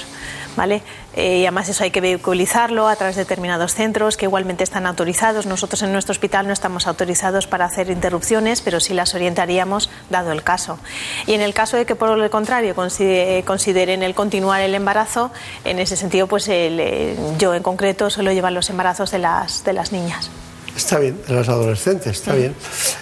[0.58, 0.82] ¿vale?
[1.20, 4.86] Eh, y además eso hay que vehiculizarlo a través de determinados centros que igualmente están
[4.86, 5.46] autorizados.
[5.46, 10.32] Nosotros en nuestro hospital no estamos autorizados para hacer interrupciones, pero sí las orientaríamos dado
[10.32, 10.80] el caso.
[11.28, 15.32] Y en el caso de que por el contrario considere- consideren el continuar el embarazo,
[15.66, 19.66] en ese sentido, pues el, eh, yo en concreto suelo llevar los embarazos de las,
[19.66, 20.30] de las niñas.
[20.74, 22.56] Está bien, de los adolescentes, está bien.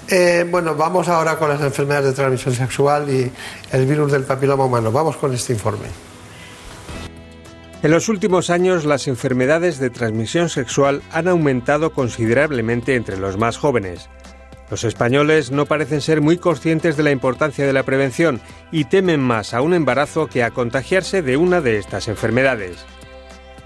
[0.08, 3.32] Eh, bueno, vamos ahora con las enfermedades de transmisión sexual y
[3.72, 4.92] el virus del papiloma humano.
[4.92, 5.86] Vamos con este informe.
[7.88, 13.56] En los últimos años, las enfermedades de transmisión sexual han aumentado considerablemente entre los más
[13.56, 14.10] jóvenes.
[14.70, 18.42] Los españoles no parecen ser muy conscientes de la importancia de la prevención
[18.74, 22.86] y temen más a un embarazo que a contagiarse de una de estas enfermedades.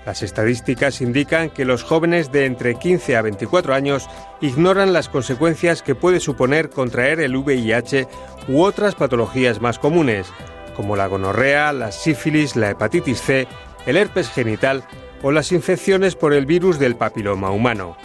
[0.06, 4.08] Las estadísticas indican que los jóvenes de entre 15 a 24 años
[4.40, 8.08] ignoran las consecuencias que puede suponer contraer el VIH
[8.50, 10.28] u otras patologías más comunes,
[10.76, 13.48] como la gonorrea, la sífilis, la hepatitis C,
[13.86, 14.84] el herpes genital
[15.22, 17.96] o las infecciones por el virus del papiloma humano.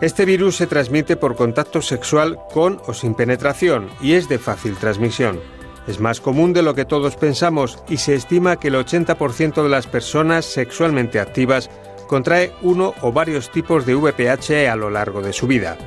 [0.00, 4.76] Este virus se transmite por contacto sexual con o sin penetración y es de fácil
[4.76, 5.40] transmisión.
[5.86, 9.68] Es más común de lo que todos pensamos y se estima que el 80% de
[9.68, 11.70] las personas sexualmente activas
[12.08, 15.78] contrae uno o varios tipos de VPH a lo largo de su vida.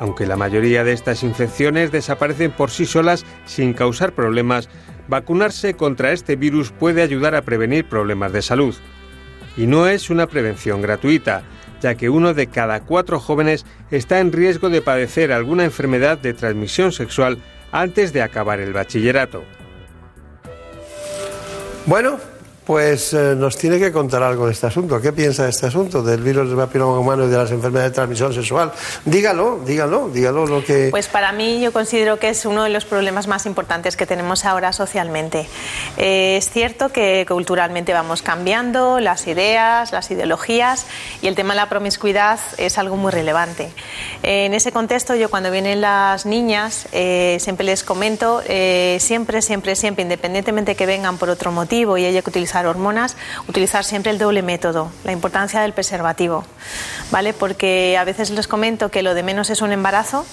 [0.00, 4.68] Aunque la mayoría de estas infecciones desaparecen por sí solas sin causar problemas,
[5.08, 8.74] vacunarse contra este virus puede ayudar a prevenir problemas de salud.
[9.56, 11.42] Y no es una prevención gratuita,
[11.80, 16.34] ya que uno de cada cuatro jóvenes está en riesgo de padecer alguna enfermedad de
[16.34, 17.38] transmisión sexual
[17.72, 19.42] antes de acabar el bachillerato.
[21.86, 22.18] Bueno,
[22.68, 25.00] pues eh, nos tiene que contar algo de este asunto.
[25.00, 27.94] ¿Qué piensa de este asunto, del virus del papiloma humano y de las enfermedades de
[27.94, 28.72] transmisión sexual?
[29.06, 30.88] Dígalo, dígalo, dígalo lo que...
[30.90, 34.44] Pues para mí yo considero que es uno de los problemas más importantes que tenemos
[34.44, 35.48] ahora socialmente.
[35.96, 40.84] Eh, es cierto que culturalmente vamos cambiando las ideas, las ideologías
[41.22, 43.70] y el tema de la promiscuidad es algo muy relevante.
[44.22, 48.42] Eh, en ese contexto yo cuando vienen las niñas siempre les comento,
[48.98, 53.16] siempre, siempre, siempre, independientemente que vengan por otro motivo y haya que utilizar hormonas,
[53.48, 56.44] utilizar siempre el doble método, la importancia del preservativo,
[57.10, 57.32] ¿vale?
[57.32, 60.26] Porque a veces les comento que lo de menos es un embarazo,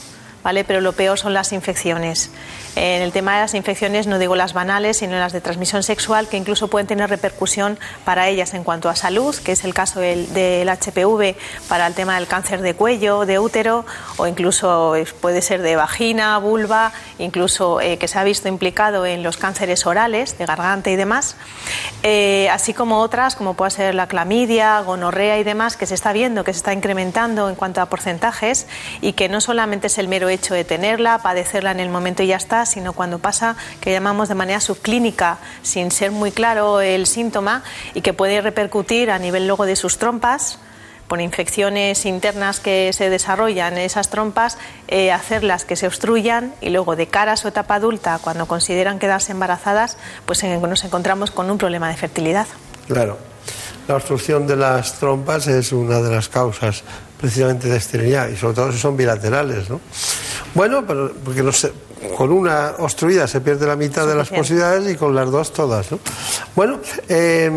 [0.45, 0.63] ¿vale?
[0.63, 2.29] Pero lo peor son las infecciones.
[2.75, 6.29] En el tema de las infecciones no digo las banales, sino las de transmisión sexual,
[6.29, 9.99] que incluso pueden tener repercusión para ellas en cuanto a salud, que es el caso
[9.99, 11.35] del, del HPV
[11.67, 13.85] para el tema del cáncer de cuello, de útero,
[14.17, 19.05] o incluso eh, puede ser de vagina, vulva, incluso eh, que se ha visto implicado
[19.05, 21.35] en los cánceres orales, de garganta y demás,
[22.03, 26.13] Eh, así como otras, como puede ser la clamidia, gonorrea y demás, que se está
[26.13, 28.67] viendo que se está incrementando en cuanto a porcentajes
[29.01, 32.27] y que no solamente es el mero hecho de tenerla, padecerla en el momento y
[32.27, 37.07] ya está, sino cuando pasa, que llamamos de manera subclínica, sin ser muy claro el
[37.07, 37.63] síntoma
[37.93, 40.59] y que puede repercutir a nivel luego de sus trompas
[41.07, 44.57] por infecciones internas que se desarrollan en esas trompas,
[44.87, 48.99] eh, hacerlas que se obstruyan y luego de cara a su etapa adulta, cuando consideran
[48.99, 52.47] quedarse embarazadas, pues nos encontramos con un problema de fertilidad.
[52.87, 53.17] Claro.
[53.87, 56.83] la obstrucción de las trompas es una de las causas
[57.19, 59.79] precisamente de esterilidad y sobre todo si son bilaterales, ¿no?
[60.55, 61.71] Bueno, pero porque no sé,
[62.17, 65.91] con una obstruida se pierde la mitad de las posibilidades y con las dos todas,
[65.91, 65.99] ¿no?
[66.55, 66.79] Bueno,
[67.09, 67.51] eh,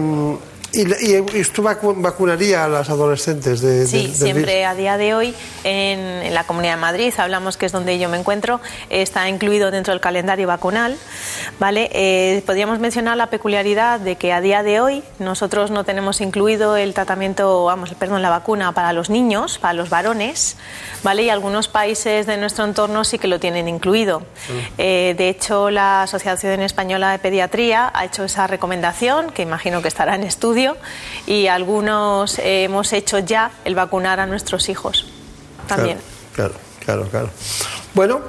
[0.72, 1.44] ¿Y, y,
[1.96, 4.70] vacunaría a las adolescentes de, Sí, del siempre virus?
[4.70, 5.34] a día de hoy
[5.64, 9.70] en, en la Comunidad de Madrid, hablamos que es donde yo me encuentro, está incluido
[9.70, 10.96] dentro del calendario vacunal.
[11.58, 11.88] ¿vale?
[11.92, 16.76] Eh, podríamos mencionar la peculiaridad de que a día de hoy nosotros no tenemos incluido
[16.76, 20.56] el tratamiento, vamos, perdón, la vacuna para los niños, para los varones,
[21.02, 21.24] ¿vale?
[21.24, 24.22] y algunos países de nuestro entorno sí que lo tienen incluido.
[24.76, 29.88] Eh, de hecho, la Asociación Española de Pediatría ha hecho esa recomendación, que imagino que
[29.88, 30.57] estará en estudio,
[31.26, 35.06] y algunos eh, hemos hecho ya el vacunar a nuestros hijos
[35.66, 35.98] también.
[36.34, 36.54] Claro,
[36.84, 37.30] claro, claro.
[37.94, 38.20] Bueno,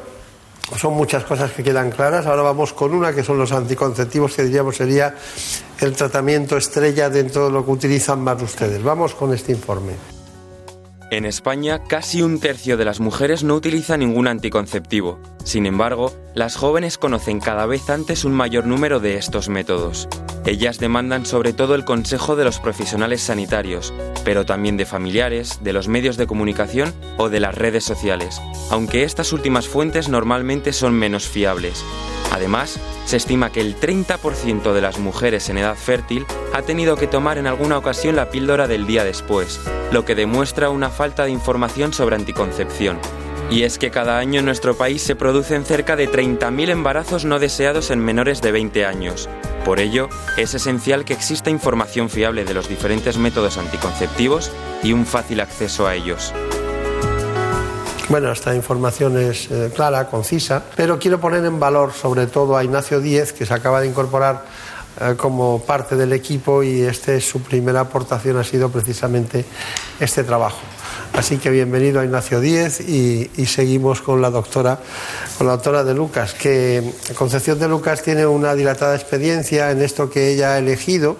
[0.78, 2.26] son muchas cosas que quedan claras.
[2.26, 5.16] Ahora vamos con una que son los anticonceptivos, que diríamos sería
[5.80, 8.84] el tratamiento estrella dentro de lo que utilizan más ustedes.
[8.84, 9.94] Vamos con este informe.
[11.12, 15.20] En España, casi un tercio de las mujeres no utiliza ningún anticonceptivo.
[15.44, 20.08] Sin embargo, las jóvenes conocen cada vez antes un mayor número de estos métodos.
[20.46, 23.94] Ellas demandan sobre todo el consejo de los profesionales sanitarios,
[24.24, 28.42] pero también de familiares, de los medios de comunicación o de las redes sociales,
[28.72, 31.84] aunque estas últimas fuentes normalmente son menos fiables.
[32.32, 37.08] Además, se estima que el 30% de las mujeres en edad fértil ha tenido que
[37.08, 39.60] tomar en alguna ocasión la píldora del día después,
[39.92, 43.00] lo que demuestra una falta de información sobre anticoncepción.
[43.52, 47.40] Y es que cada año en nuestro país se producen cerca de 30.000 embarazos no
[47.40, 49.28] deseados en menores de 20 años.
[49.66, 50.08] Por ello,
[50.38, 54.52] es esencial que exista información fiable de los diferentes métodos anticonceptivos
[54.84, 56.32] y un fácil acceso a ellos.
[58.08, 62.64] Bueno, esta información es eh, clara, concisa, pero quiero poner en valor sobre todo a
[62.64, 64.46] Ignacio Díez, que se acaba de incorporar
[65.02, 69.46] eh, como parte del equipo y este es su primera aportación ha sido precisamente
[70.00, 70.60] este trabajo.
[71.14, 74.80] Así que bienvenido a Ignacio Díez y, y seguimos con la doctora,
[75.38, 80.10] con la doctora de Lucas, que Concepción de Lucas tiene una dilatada experiencia en esto
[80.10, 81.18] que ella ha elegido.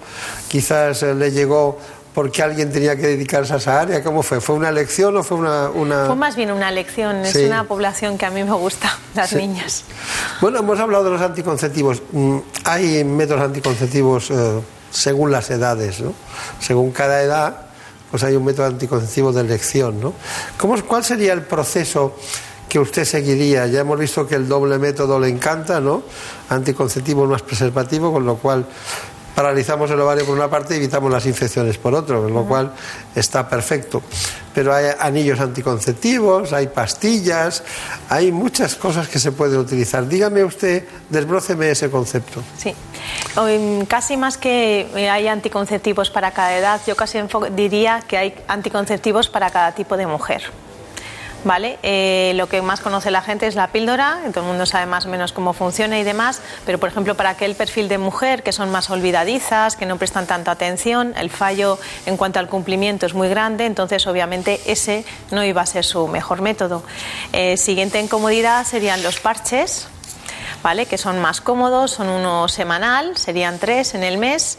[0.48, 1.78] Quizás eh, le llegó
[2.14, 4.02] porque alguien tenía que dedicarse a esa área.
[4.02, 4.40] ¿Cómo fue?
[4.40, 5.68] ¿Fue una elección o fue una...?
[5.68, 6.06] una...
[6.06, 9.36] Fue más bien una elección, es una población que a mí me gusta, las Sí.
[9.36, 9.84] niñas.
[10.40, 12.02] Bueno, hemos hablado de los anticonceptivos.
[12.12, 14.60] Mm, Hay métodos anticonceptivos eh,
[14.90, 16.14] según las edades, ¿no?
[16.58, 17.66] Según cada edad,
[18.10, 20.14] pues hay un método anticonceptivo de elección, ¿no?
[20.58, 22.16] ¿Cómo, ¿Cuál sería el proceso
[22.68, 23.66] que usted seguiría?
[23.66, 26.02] Ya hemos visto que el doble método le encanta, ¿no?
[26.48, 28.66] Anticonceptivo más preservativo, con lo cual
[29.40, 32.72] paralizamos el ovario por una parte y evitamos las infecciones por otro, con lo cual
[33.14, 34.02] está perfecto.
[34.54, 37.62] Pero hay anillos anticonceptivos, hay pastillas,
[38.10, 40.06] hay muchas cosas que se pueden utilizar.
[40.06, 42.42] Dígame usted, desbróceme ese concepto.
[42.58, 42.74] Sí.
[43.36, 47.18] Hoy, casi más que eh, hay anticonceptivos para cada edad, yo casi
[47.56, 50.42] diría que hay anticonceptivos para cada tipo de mujer.
[51.42, 51.78] ¿Vale?
[51.82, 55.06] Eh, lo que más conoce la gente es la píldora, todo el mundo sabe más
[55.06, 58.52] o menos cómo funciona y demás, pero por ejemplo para aquel perfil de mujer que
[58.52, 63.14] son más olvidadizas, que no prestan tanta atención, el fallo en cuanto al cumplimiento es
[63.14, 66.82] muy grande, entonces obviamente ese no iba a ser su mejor método.
[67.32, 69.88] Eh, siguiente en comodidad serían los parches,
[70.62, 70.84] ¿vale?
[70.84, 74.58] que son más cómodos, son uno semanal, serían tres en el mes.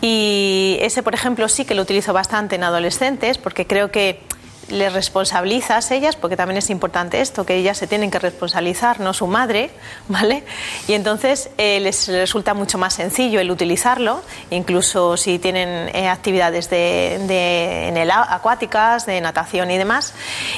[0.00, 4.20] Y ese, por ejemplo, sí que lo utilizo bastante en adolescentes porque creo que
[4.68, 9.12] les responsabilizas ellas, porque también es importante esto, que ellas se tienen que responsabilizar, no
[9.14, 9.70] su madre,
[10.08, 10.44] ¿vale?
[10.88, 16.70] Y entonces eh, les resulta mucho más sencillo el utilizarlo, incluso si tienen eh, actividades
[16.70, 20.14] de, de- en el acuáticas, de natación y demás.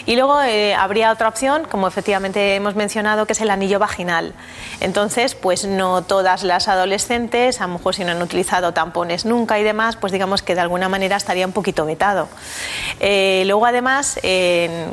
[0.07, 4.35] Y luego eh, habría otra opción, como efectivamente hemos mencionado, que es el anillo vaginal.
[4.81, 9.59] Entonces, pues no todas las adolescentes, a lo mejor si no han utilizado tampones nunca
[9.59, 12.29] y demás, pues digamos que de alguna manera estaría un poquito vetado.
[13.01, 13.96] Eh, luego, además,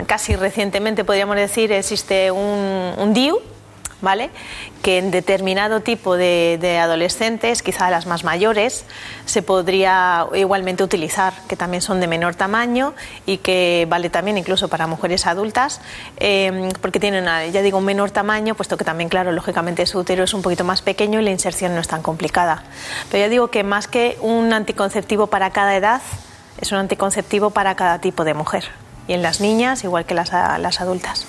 [0.07, 3.39] casi recientemente podríamos decir, existe un, un DIU,
[4.01, 4.31] ¿vale?
[4.81, 8.83] Que en determinado tipo de, adolescentes, quizá las más mayores,
[9.25, 12.93] se podría igualmente utilizar, que también son de menor tamaño
[13.25, 15.79] y que vale también incluso para mujeres adultas,
[16.17, 19.99] eh, porque tienen, una- ya digo, un menor tamaño, puesto que también, claro, lógicamente su
[19.99, 22.63] útero es un poquito más pequeño y la inserción no es tan complicada.
[23.09, 26.01] Pero ya digo que más que un anticonceptivo para cada edad,
[26.59, 28.65] es un anticonceptivo para cada tipo de mujer.
[29.07, 31.25] Y en las niñas, igual que las, las adultas.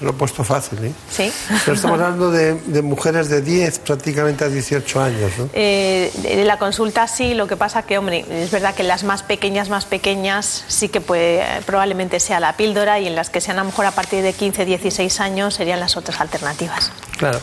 [0.00, 0.92] Lo he puesto fácil, ¿eh?
[1.10, 1.32] ¿Sí?
[1.64, 5.48] Pero estamos hablando de, de mujeres de 10 prácticamente a 18 años, ¿no?
[5.54, 9.04] Eh, de la consulta sí, lo que pasa que, hombre, es verdad que en las
[9.04, 13.40] más pequeñas, más pequeñas, sí que puede, probablemente sea la píldora y en las que
[13.40, 16.92] sean a lo mejor a partir de 15, 16 años serían las otras alternativas.
[17.16, 17.40] Claro.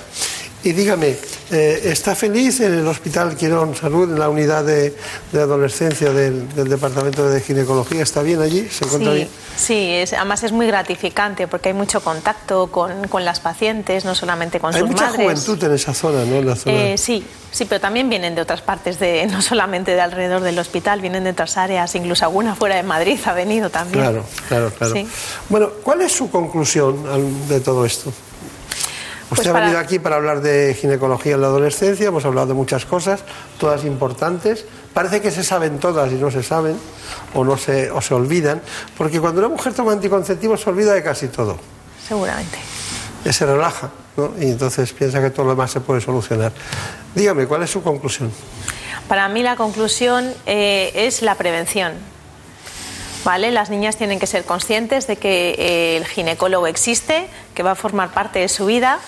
[0.64, 1.15] Y dígame,
[1.52, 4.95] Eh, ¿Está feliz en el Hospital Quirón Salud, en la unidad de,
[5.31, 8.02] de adolescencia del, del Departamento de Ginecología?
[8.02, 8.68] ¿Está bien allí?
[8.72, 9.30] ¿Se encuentra sí, bien?
[9.56, 14.15] sí es, además es muy gratificante porque hay mucho contacto con, con las pacientes, no
[14.15, 15.22] solamente con Hay sus mucha madres.
[15.45, 16.38] juventud en esa zona, ¿no?
[16.38, 16.76] En la zona.
[16.76, 20.57] Eh, sí, sí, pero también vienen de otras partes, de, no solamente de alrededor del
[20.57, 24.02] hospital, vienen de otras áreas, incluso alguna fuera de Madrid ha venido también.
[24.06, 24.94] Claro, claro, claro.
[24.95, 25.06] Sí.
[25.49, 28.11] Bueno, ¿cuál es su conclusión de todo esto?
[29.34, 32.53] Usted Pues ha venido aquí para hablar de ginecología en la adolescencia, hemos hablado de
[32.53, 33.22] muchas cosas,
[33.60, 34.64] todas importantes.
[34.93, 36.77] Parece que se saben todas y no se saben,
[37.34, 38.61] o, no se, o se olvidan,
[38.95, 41.57] porque cuando una mujer toma anticonceptivos se olvida de casi todo.
[42.07, 42.60] Seguramente.
[43.26, 44.34] Eh, Se relaja, ¿no?
[44.39, 46.51] Y entonces piensa que todo lo demás se puede solucionar.
[47.15, 48.31] Dígame, ¿cuál es su conclusión?
[49.07, 51.93] Para mí la conclusión eh, es la prevención.
[53.26, 53.51] ¿Vale?
[53.51, 57.76] Las niñas tienen que ser conscientes de que eh, el ginecólogo existe, que va a
[57.76, 58.99] formar parte de su vida,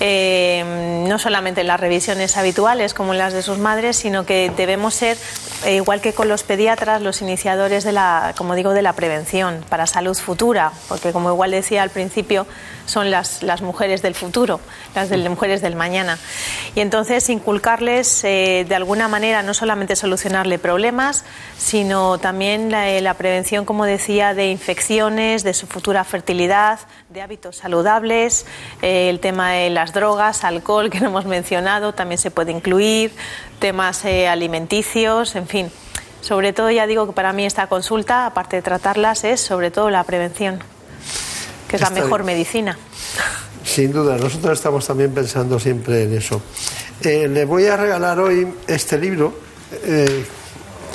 [0.00, 4.52] eh, no solamente en las revisiones habituales como en las de sus madres, sino que
[4.56, 5.16] debemos ser,
[5.64, 9.64] eh, igual que con los pediatras, los iniciadores de la, como digo, de la prevención
[9.68, 12.46] para salud futura, porque como igual decía al principio,
[12.88, 14.60] son las, las mujeres del futuro,
[14.94, 16.18] las de, mujeres del mañana.
[16.74, 21.24] Y entonces inculcarles eh, de alguna manera no solamente solucionarle problemas,
[21.58, 27.22] sino también la, eh, la prevención, como decía, de infecciones, de su futura fertilidad, de
[27.22, 28.44] hábitos saludables,
[28.82, 33.12] eh, el tema de las drogas, alcohol que no hemos mencionado, también se puede incluir,
[33.58, 35.70] temas eh, alimenticios, en fin.
[36.20, 39.88] Sobre todo, ya digo que para mí esta consulta, aparte de tratarlas, es sobre todo
[39.88, 40.58] la prevención,
[41.68, 42.36] que es la mejor bien.
[42.36, 42.78] medicina.
[43.64, 46.42] Sin duda, nosotros estamos también pensando siempre en eso.
[47.02, 49.34] Eh, le voy a regalar hoy este libro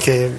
[0.04, 0.30] que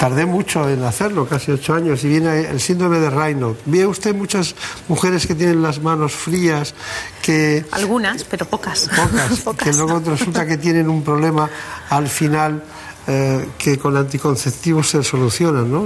[0.00, 3.56] tardé mucho en hacerlo, casi ocho años, y viene el síndrome de Raynaud.
[3.66, 4.54] ¿Ve usted muchas
[4.88, 6.74] mujeres que tienen las manos frías,
[7.22, 8.88] que Algunas, pero pocas.
[9.44, 11.50] pocas, que luego resulta que tienen un problema
[11.90, 12.62] al final
[13.06, 15.84] eh, que con anticonceptivos se solucionan, ¿no?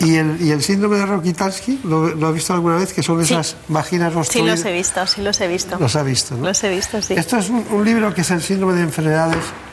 [0.00, 2.92] Y el, y el síndrome de Rokitansky, ¿lo, lo ha visto alguna vez?
[2.92, 4.58] Que son esas vaginas Sí obstruidas.
[4.60, 5.76] los he visto, sí los he visto.
[5.78, 6.44] Los ha visto, ¿no?
[6.46, 7.14] Los he visto, sí.
[7.14, 9.67] Esto es un, un libro que es el síndrome de enfermedades enfer-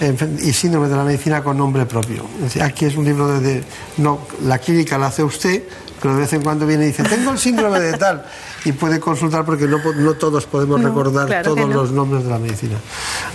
[0.00, 2.24] y síndrome de la medicina con nombre propio.
[2.62, 3.64] Aquí es un libro de, de-
[3.98, 5.62] no, la clínica la hace usted,
[6.02, 8.24] pero de vez en cuando viene y dice, tengo el síndrome de tal,
[8.64, 11.74] y puede consultar porque no, no todos podemos No, recordar claro todos no.
[11.74, 12.76] los nombres de la medicina.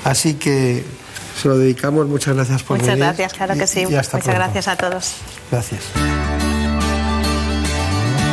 [0.04, 0.84] Así que
[1.42, 3.06] se lo dedicamos, muchas gracias por Muchas venir.
[3.06, 3.80] gracias, claro que sí.
[3.90, 4.52] y hasta Muchas pronto.
[4.54, 5.16] gracias a todos.
[5.50, 5.82] Gracias.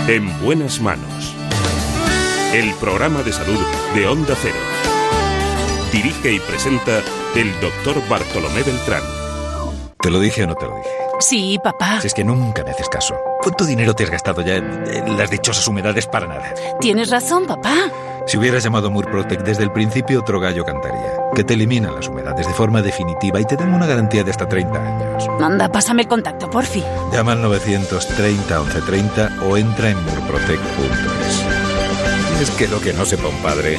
[0.08, 1.34] En buenas manos.
[2.52, 3.58] El programa de salud
[3.94, 4.56] de Onda Cero.
[5.92, 7.00] Dirige y presenta
[7.38, 9.02] el doctor Bartolomé Beltrán.
[10.00, 10.88] ¿Te lo dije o no te lo dije?
[11.20, 12.00] Sí, papá.
[12.00, 13.14] Si es que nunca me haces caso.
[13.40, 16.52] ¿Cuánto dinero te has gastado ya en, en las dichosas humedades para nada?
[16.80, 17.74] Tienes razón, papá.
[18.26, 21.12] Si hubieras llamado Murprotec desde el principio, otro gallo cantaría.
[21.32, 24.48] Que te eliminan las humedades de forma definitiva y te dan una garantía de hasta
[24.48, 25.28] 30 años.
[25.40, 26.82] Anda, pásame el contacto, porfi.
[27.12, 31.44] Llama al 930 1130 o entra en murprotec.es.
[32.42, 33.78] Es que lo que no sepa un padre...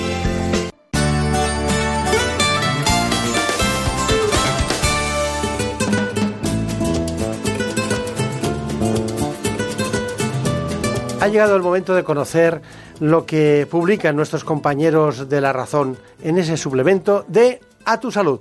[11.21, 12.61] Ha llegado el momento de conocer
[13.01, 18.39] lo que publican nuestros compañeros de La Razón en ese suplemento de A tu Salud.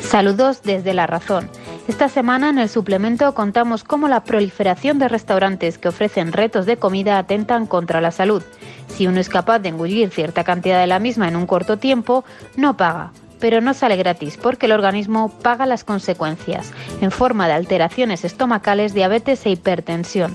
[0.00, 1.50] Saludos desde La Razón.
[1.88, 6.78] Esta semana en el suplemento contamos cómo la proliferación de restaurantes que ofrecen retos de
[6.78, 8.42] comida atentan contra la salud.
[8.88, 12.24] Si uno es capaz de engullir cierta cantidad de la misma en un corto tiempo,
[12.56, 13.12] no paga.
[13.44, 16.72] Pero no sale gratis porque el organismo paga las consecuencias,
[17.02, 20.34] en forma de alteraciones estomacales, diabetes e hipertensión.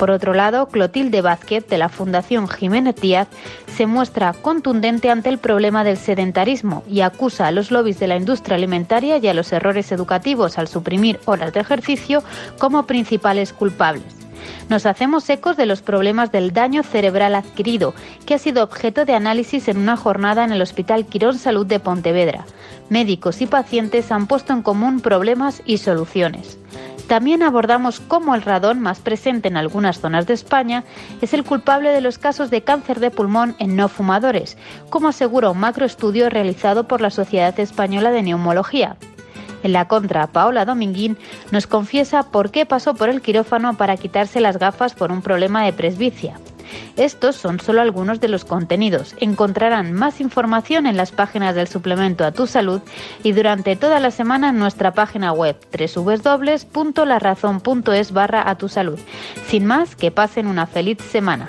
[0.00, 3.28] Por otro lado, Clotilde Vázquez, de la Fundación Jiménez Díaz,
[3.68, 8.16] se muestra contundente ante el problema del sedentarismo y acusa a los lobbies de la
[8.16, 12.24] industria alimentaria y a los errores educativos al suprimir horas de ejercicio
[12.58, 14.19] como principales culpables.
[14.68, 17.94] Nos hacemos ecos de los problemas del daño cerebral adquirido,
[18.26, 21.80] que ha sido objeto de análisis en una jornada en el Hospital Quirón Salud de
[21.80, 22.46] Pontevedra.
[22.88, 26.58] Médicos y pacientes han puesto en común problemas y soluciones.
[27.10, 30.84] También abordamos cómo el radón, más presente en algunas zonas de España,
[31.20, 34.56] es el culpable de los casos de cáncer de pulmón en no fumadores,
[34.90, 38.96] como asegura un macroestudio realizado por la Sociedad Española de Neumología.
[39.62, 41.16] En la contra, Paola Dominguín
[41.50, 45.64] nos confiesa por qué pasó por el quirófano para quitarse las gafas por un problema
[45.64, 46.38] de presbicia.
[46.96, 49.14] Estos son solo algunos de los contenidos.
[49.18, 52.80] Encontrarán más información en las páginas del suplemento a tu salud
[53.22, 58.98] y durante toda la semana en nuestra página web www.larazón.es barra a tu salud.
[59.46, 61.48] Sin más, que pasen una feliz semana.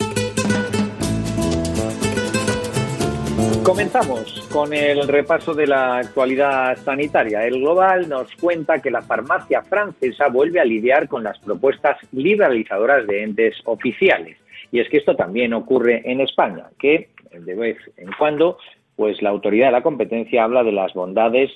[3.63, 7.45] Comenzamos con el repaso de la actualidad sanitaria.
[7.45, 13.05] El Global nos cuenta que la farmacia francesa vuelve a lidiar con las propuestas liberalizadoras
[13.07, 14.37] de entes oficiales.
[14.71, 18.57] Y es que esto también ocurre en España, que de vez en cuando
[18.95, 21.51] pues la autoridad de la competencia habla de las bondades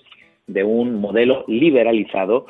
[0.48, 2.46] de un modelo liberalizado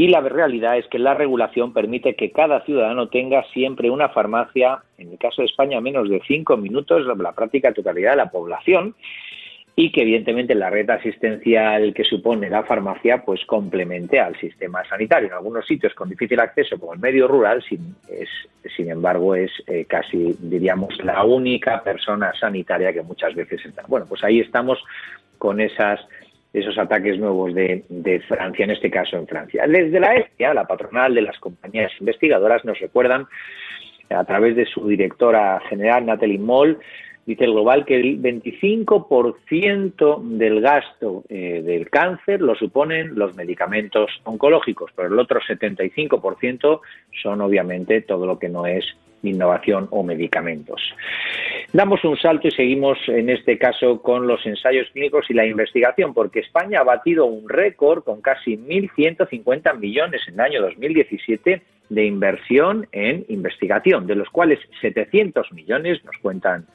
[0.00, 4.78] y la realidad es que la regulación permite que cada ciudadano tenga siempre una farmacia,
[4.96, 8.94] en el caso de España, menos de cinco minutos, la práctica totalidad de la población,
[9.76, 15.28] y que evidentemente la red asistencial que supone la farmacia pues complemente al sistema sanitario.
[15.28, 20.34] En algunos sitios con difícil acceso, como el medio rural, sin embargo, es eh, casi,
[20.40, 23.82] diríamos, la única persona sanitaria que muchas veces está.
[23.86, 24.82] Bueno, pues ahí estamos
[25.36, 26.00] con esas
[26.52, 27.84] esos ataques nuevos de,
[28.26, 29.66] Francia, en este caso en Francia.
[29.66, 33.26] Desde la EFIA, la patronal de las compañías investigadoras, nos recuerdan
[34.08, 36.78] a través de su directora general, Natalie Moll,
[37.24, 44.10] dice el global que el 25% del gasto eh, del cáncer lo suponen los medicamentos
[44.24, 46.80] oncológicos, pero el otro 75%
[47.22, 48.84] son obviamente todo lo que no es
[49.22, 50.80] innovación o medicamentos.
[51.72, 56.14] Damos un salto y seguimos en este caso con los ensayos clínicos y la investigación,
[56.14, 62.04] porque España ha batido un récord con casi 1.150 millones en el año 2017 de
[62.04, 66.66] inversión en investigación, de los cuales 700 millones, nos cuentan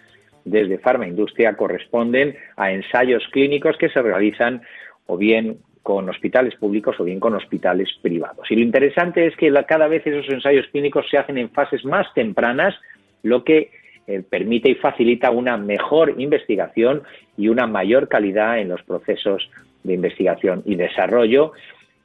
[0.44, 4.62] desde Pharma Industria, corresponden a ensayos clínicos que se realizan
[5.08, 8.50] o bien con hospitales públicos o bien con hospitales privados.
[8.50, 12.12] Y lo interesante es que cada vez esos ensayos clínicos se hacen en fases más
[12.16, 12.74] tempranas,
[13.22, 13.70] lo que
[14.08, 17.04] eh, permite y facilita una mejor investigación
[17.38, 19.48] y una mayor calidad en los procesos
[19.84, 21.52] de investigación y desarrollo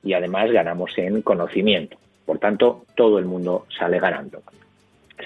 [0.05, 1.97] y además ganamos en conocimiento.
[2.27, 4.43] Por tanto, todo el mundo sale ganando.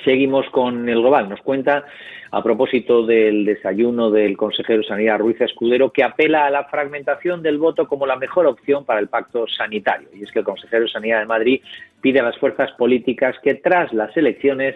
[0.04, 1.28] Seguimos con el global.
[1.28, 1.84] Nos cuenta
[2.30, 7.42] a propósito del desayuno del consejero de Sanidad Ruiz Escudero, que apela a la fragmentación
[7.42, 10.08] del voto como la mejor opción para el pacto sanitario.
[10.12, 11.62] Y es que el consejero de Sanidad de Madrid
[12.00, 14.74] pide a las fuerzas políticas que tras las elecciones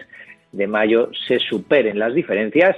[0.51, 2.77] de mayo se superen las diferencias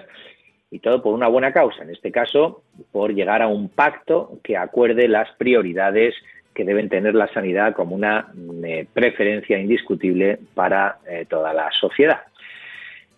[0.71, 4.57] y todo por una buena causa, en este caso por llegar a un pacto que
[4.57, 6.15] acuerde las prioridades
[6.53, 8.31] que deben tener la sanidad como una
[8.63, 12.21] eh, preferencia indiscutible para eh, toda la sociedad.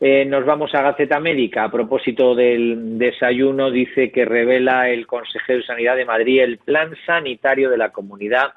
[0.05, 1.63] Eh, nos vamos a Gaceta Médica.
[1.63, 6.93] A propósito del desayuno, dice que revela el consejero de Sanidad de Madrid el plan
[7.05, 8.51] sanitario de la comunidad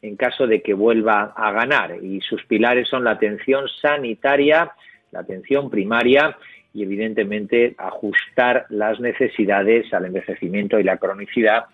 [0.00, 1.96] en caso de que vuelva a ganar.
[2.00, 4.70] Y sus pilares son la atención sanitaria,
[5.10, 6.38] la atención primaria
[6.72, 11.64] y, evidentemente, ajustar las necesidades al envejecimiento y la cronicidad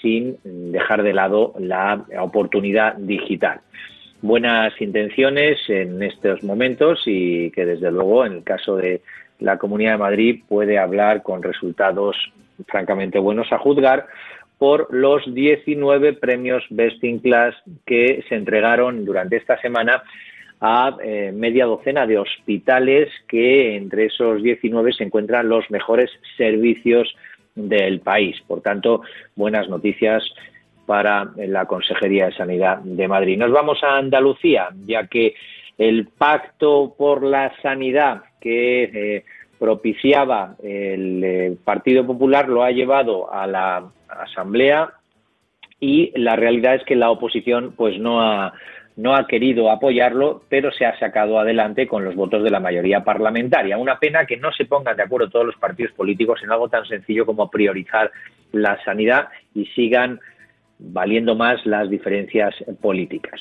[0.00, 3.62] sin dejar de lado la oportunidad digital
[4.26, 9.00] buenas intenciones en estos momentos y que desde luego en el caso de
[9.38, 12.16] la Comunidad de Madrid puede hablar con resultados
[12.66, 14.06] francamente buenos a juzgar
[14.58, 17.54] por los 19 premios Best in Class
[17.84, 20.02] que se entregaron durante esta semana
[20.60, 27.14] a eh, media docena de hospitales que entre esos 19 se encuentran los mejores servicios
[27.54, 28.36] del país.
[28.46, 29.02] Por tanto,
[29.34, 30.24] buenas noticias
[30.86, 33.36] para la Consejería de Sanidad de Madrid.
[33.38, 35.34] Nos vamos a Andalucía, ya que
[35.76, 39.24] el pacto por la sanidad que eh,
[39.58, 44.90] propiciaba el eh, Partido Popular lo ha llevado a la Asamblea
[45.80, 48.54] y la realidad es que la oposición pues no ha
[48.96, 53.04] no ha querido apoyarlo, pero se ha sacado adelante con los votos de la mayoría
[53.04, 53.76] parlamentaria.
[53.76, 56.86] Una pena que no se pongan de acuerdo todos los partidos políticos en algo tan
[56.86, 58.10] sencillo como priorizar
[58.52, 60.18] la sanidad y sigan
[60.78, 63.40] valiendo más las diferencias políticas.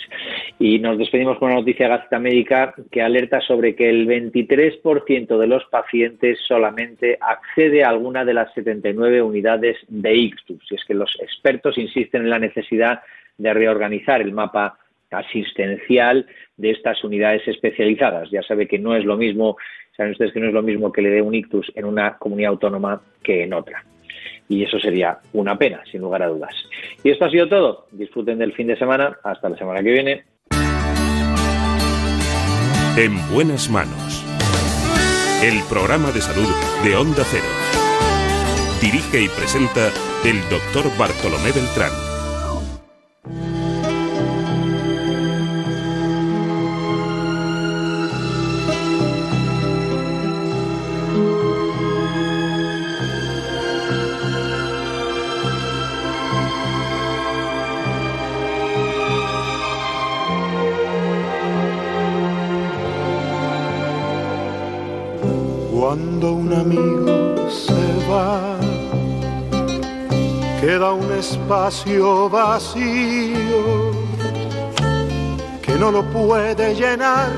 [0.60, 5.48] Y nos despedimos con una noticia Gaceta Médica que alerta sobre que el 23% de
[5.48, 10.64] los pacientes solamente accede a alguna de las 79 unidades de ictus.
[10.72, 13.02] Y es que los expertos insisten en la necesidad
[13.38, 14.78] de reorganizar el mapa
[15.12, 16.26] asistencial
[16.58, 18.30] de estas unidades especializadas.
[18.32, 19.58] Ya sabe que no es lo mismo,
[19.96, 22.52] saben ustedes que no es lo mismo que le dé un ictus en una comunidad
[22.52, 23.84] autónoma que en otra
[24.48, 26.54] y eso sería una pena, sin lugar a dudas.
[27.04, 27.88] Y esto ha sido todo.
[27.92, 29.18] Disfruten del fin de semana.
[29.24, 30.24] Hasta la semana que viene.
[32.98, 34.24] En buenas manos.
[35.44, 36.48] El programa de salud
[36.84, 37.44] de Onda Cero.
[38.82, 39.90] Dirige y presenta
[40.24, 42.05] el doctor Bartolomé Beltrán.
[65.96, 68.58] Cuando un amigo se va,
[70.60, 73.94] queda un espacio vacío
[75.62, 77.30] que no lo puede llenar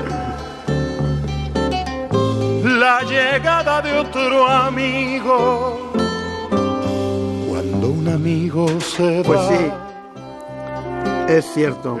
[2.64, 5.92] la llegada de otro amigo.
[7.48, 9.24] Cuando un amigo se va.
[9.24, 9.70] Pues sí,
[11.28, 11.96] es cierto.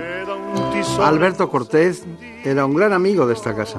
[1.00, 2.04] Alberto Cortés
[2.42, 3.78] era un gran amigo de esta casa.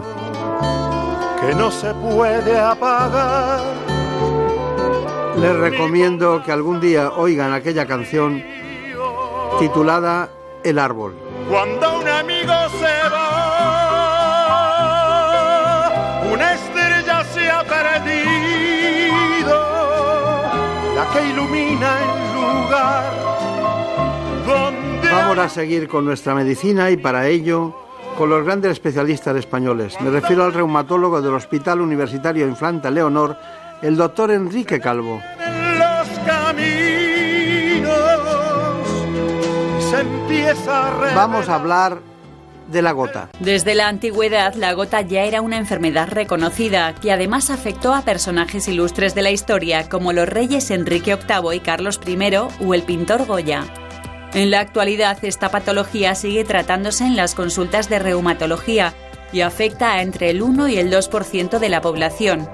[1.42, 3.62] Que no se puede apagar.
[5.38, 8.44] Les recomiendo que algún día oigan aquella canción
[9.58, 10.30] titulada
[10.64, 11.16] El árbol.
[11.50, 13.30] Cuando un amigo se va,
[16.32, 19.56] una estrella se ha perdido,
[20.96, 23.14] la que ilumina el lugar
[24.46, 25.10] donde...
[25.10, 27.74] Vamos a seguir con nuestra medicina y para ello
[28.20, 29.96] con los grandes especialistas españoles.
[30.02, 33.38] Me refiero al reumatólogo del Hospital Universitario Infanta Leonor,
[33.82, 35.22] el doctor Enrique Calvo.
[35.78, 37.90] los caminos
[39.90, 42.00] se empieza a re- Vamos a hablar
[42.68, 43.30] de la gota.
[43.40, 48.68] Desde la antigüedad, la gota ya era una enfermedad reconocida que además afectó a personajes
[48.68, 52.18] ilustres de la historia como los reyes Enrique VIII y Carlos I
[52.66, 53.64] o el pintor Goya.
[54.34, 58.94] En la actualidad, esta patología sigue tratándose en las consultas de reumatología
[59.32, 62.48] y afecta a entre el 1 y el 2% de la población.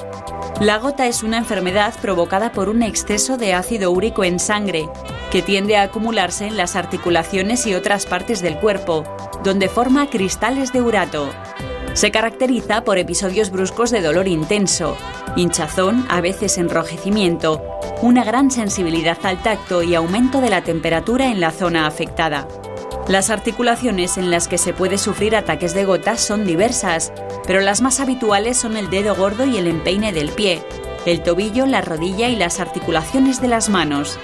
[0.61, 4.87] La gota es una enfermedad provocada por un exceso de ácido úrico en sangre,
[5.31, 9.03] que tiende a acumularse en las articulaciones y otras partes del cuerpo,
[9.43, 11.29] donde forma cristales de urato.
[11.95, 14.97] Se caracteriza por episodios bruscos de dolor intenso,
[15.37, 17.63] hinchazón, a veces enrojecimiento,
[18.01, 22.49] una gran sensibilidad al tacto y aumento de la temperatura en la zona afectada.
[23.07, 27.13] Las articulaciones en las que se puede sufrir ataques de gotas son diversas,
[27.47, 30.61] pero las más habituales son el dedo gordo y el empeine del pie,
[31.05, 34.19] el tobillo, la rodilla y las articulaciones de las manos.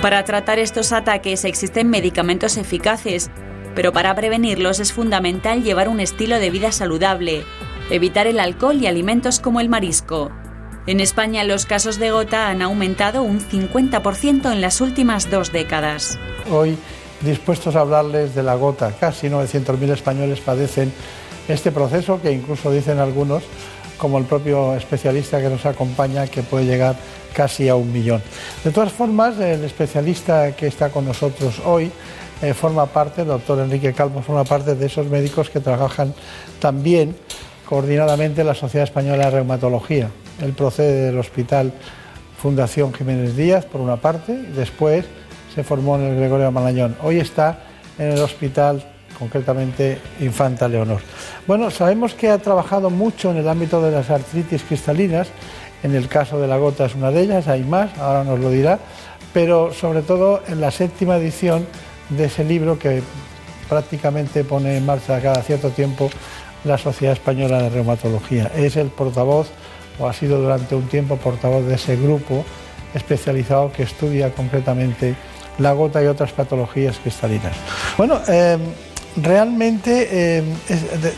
[0.00, 3.30] Para tratar estos ataques existen medicamentos eficaces,
[3.74, 7.44] pero para prevenirlos es fundamental llevar un estilo de vida saludable,
[7.90, 10.30] evitar el alcohol y alimentos como el marisco.
[10.86, 16.18] En España los casos de gota han aumentado un 50% en las últimas dos décadas.
[16.50, 16.76] Hoy
[17.20, 18.92] dispuestos a hablarles de la gota.
[18.98, 20.92] Casi 900.000 españoles padecen
[21.48, 23.44] este proceso que incluso dicen algunos,
[23.96, 26.96] como el propio especialista que nos acompaña, que puede llegar
[27.32, 28.22] casi a un millón.
[28.64, 31.90] De todas formas, el especialista que está con nosotros hoy
[32.42, 36.12] eh, forma parte, el doctor Enrique Calvo, forma parte de esos médicos que trabajan
[36.58, 37.16] también
[37.68, 40.10] coordinadamente en la Sociedad Española de Reumatología.
[40.40, 41.72] Él procede del Hospital
[42.36, 45.04] Fundación Jiménez Díaz, por una parte, y después
[45.54, 46.96] se formó en el Gregorio Marañón.
[47.02, 47.60] Hoy está
[47.98, 48.82] en el hospital,
[49.18, 51.00] concretamente Infanta Leonor.
[51.46, 55.28] Bueno, sabemos que ha trabajado mucho en el ámbito de las artritis cristalinas,
[55.84, 58.50] en el caso de la gota es una de ellas, hay más, ahora nos lo
[58.50, 58.80] dirá,
[59.32, 61.66] pero sobre todo en la séptima edición
[62.16, 63.02] de ese libro que
[63.68, 66.10] prácticamente pone en marcha cada cierto tiempo
[66.64, 68.50] la Sociedad Española de Reumatología.
[68.54, 69.48] Es el portavoz,
[69.98, 72.44] o ha sido durante un tiempo portavoz de ese grupo
[72.94, 75.14] especializado que estudia concretamente
[75.58, 77.52] la gota y otras patologías cristalinas.
[77.96, 78.58] Bueno, eh,
[79.16, 80.08] realmente,
[80.38, 80.42] eh,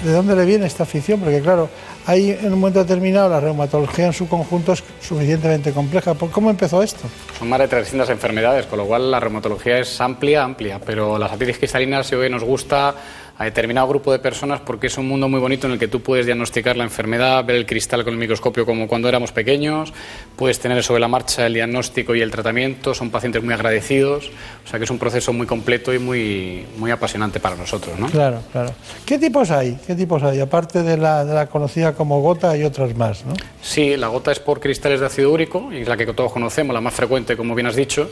[0.05, 1.21] de dónde le viene esta afición?
[1.21, 1.69] Porque claro,
[2.06, 6.14] hay en un momento determinado la reumatología en su conjunto es suficientemente compleja.
[6.14, 7.09] ¿Por ¿Cómo empezó esto?
[7.39, 11.32] Son más de 300 enfermedades, con lo cual la reumatología es amplia, amplia, pero las
[11.32, 12.94] artritis cristalinas sí que nos gusta
[13.36, 16.01] a determinado grupo de personas porque es un mundo muy bonito en el que tú
[16.01, 19.93] puedes diagnosticar la enfermedad, ver el cristal con el microscopio como cuando éramos pequeños,
[20.36, 24.31] puedes tener sobre la marcha el diagnóstico y el tratamiento, son pacientes muy agradecidos,
[24.65, 28.06] o sea que es un proceso muy completo y muy, muy apasionante para nosotros, ¿no?
[28.06, 28.73] Claro, claro.
[29.05, 29.78] ¿Qué tipos hay?
[29.86, 30.40] ¿Qué tipos hay?
[30.40, 33.35] Aparte de la, de la conocida como gota, hay otras más, ¿no?
[33.61, 36.73] Sí, la gota es por cristales de ácido úrico, y es la que todos conocemos,
[36.73, 38.09] la más frecuente, como bien has dicho.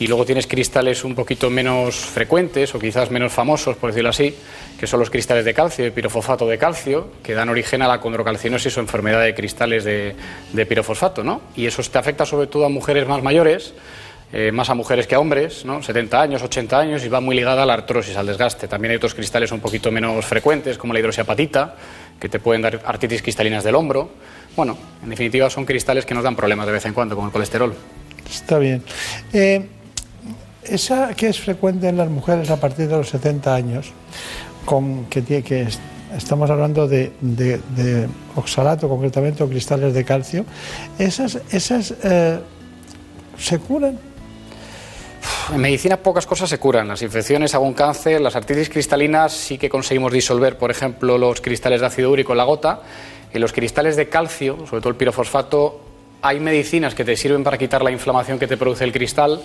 [0.00, 4.34] Y luego tienes cristales un poquito menos frecuentes o quizás menos famosos, por decirlo así,
[4.78, 8.00] que son los cristales de calcio y pirofosfato de calcio, que dan origen a la
[8.00, 10.16] condrocalcinosis o enfermedad de cristales de,
[10.54, 11.42] de pirofosfato, ¿no?
[11.54, 13.74] Y eso te afecta sobre todo a mujeres más mayores,
[14.32, 15.82] eh, más a mujeres que a hombres, ¿no?
[15.82, 18.68] 70 años, 80 años, y va muy ligada a la artrosis, al desgaste.
[18.68, 21.76] También hay otros cristales un poquito menos frecuentes, como la hidroxiapatita,
[22.18, 24.08] que te pueden dar artritis cristalinas del hombro.
[24.56, 27.32] Bueno, en definitiva son cristales que nos dan problemas de vez en cuando, como el
[27.32, 27.74] colesterol.
[28.30, 28.82] Está bien.
[29.32, 29.66] Eh,
[30.64, 33.92] esa que es frecuente en las mujeres a partir de los 70 años,
[34.64, 35.78] con, que, tiene, que es-
[36.16, 37.12] estamos hablando de,
[38.36, 40.44] oxalato concretamente o cristales de calcio,
[40.98, 42.38] esas, esas eh,
[43.38, 43.98] se curan.
[45.52, 46.86] En medicina pocas cosas se curan.
[46.88, 51.80] Las infecciones, algún cáncer, las artritis cristalinas sí que conseguimos disolver, por ejemplo, los cristales
[51.80, 52.82] de ácido úrico en la gota.
[53.32, 55.80] En los cristales de calcio, sobre todo el pirofosfato,
[56.22, 59.40] hay medicinas que te sirven para quitar la inflamación que te produce el cristal,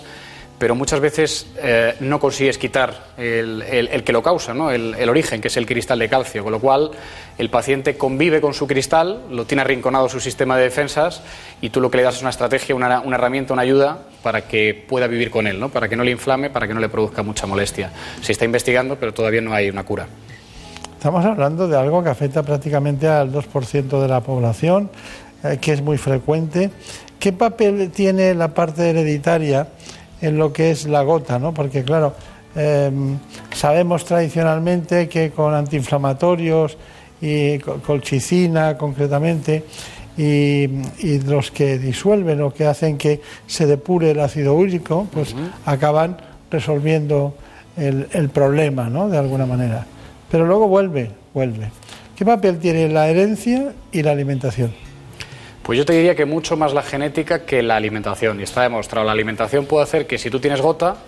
[0.58, 4.70] pero muchas veces eh, no consigues quitar el, que lo causa, ¿no?
[4.70, 6.90] el, origen, que es el cristal de calcio, con lo cual
[7.36, 11.22] el paciente convive con su cristal, lo tiene arrinconado su sistema de defensas
[11.60, 14.48] y tú lo que le das es una estrategia, una, una herramienta, una ayuda para
[14.48, 15.68] que pueda vivir con él, ¿no?
[15.68, 17.90] para que no le inflame, para que no le produzca mucha molestia.
[18.22, 20.06] Se está investigando, pero todavía no hay una cura.
[20.96, 24.90] Estamos hablando de algo que afecta prácticamente al 2% de la población,
[25.44, 26.70] eh, que es muy frecuente.
[27.20, 29.68] ¿Qué papel tiene la parte hereditaria
[30.20, 31.38] en lo que es la gota?
[31.38, 31.52] ¿no?
[31.54, 32.14] Porque, claro,
[32.54, 32.90] eh,
[33.54, 36.76] sabemos tradicionalmente que con antiinflamatorios
[37.20, 39.64] y co- colchicina concretamente,
[40.18, 40.64] y,
[41.00, 45.34] y los que disuelven o que hacen que se depure el ácido úrico, pues
[45.66, 46.16] acaban
[46.50, 47.34] resolviendo
[47.76, 49.10] el, el problema, ¿no?
[49.10, 49.84] De alguna manera.
[50.30, 51.70] Pero luego vuelve, vuelve.
[52.16, 54.72] ¿Qué papel tiene la herencia y la alimentación?
[55.66, 58.38] Pues yo te diría que mucho más la genética que la alimentación.
[58.38, 60.98] Y está demostrado, la alimentación puede hacer que si tú tienes gota,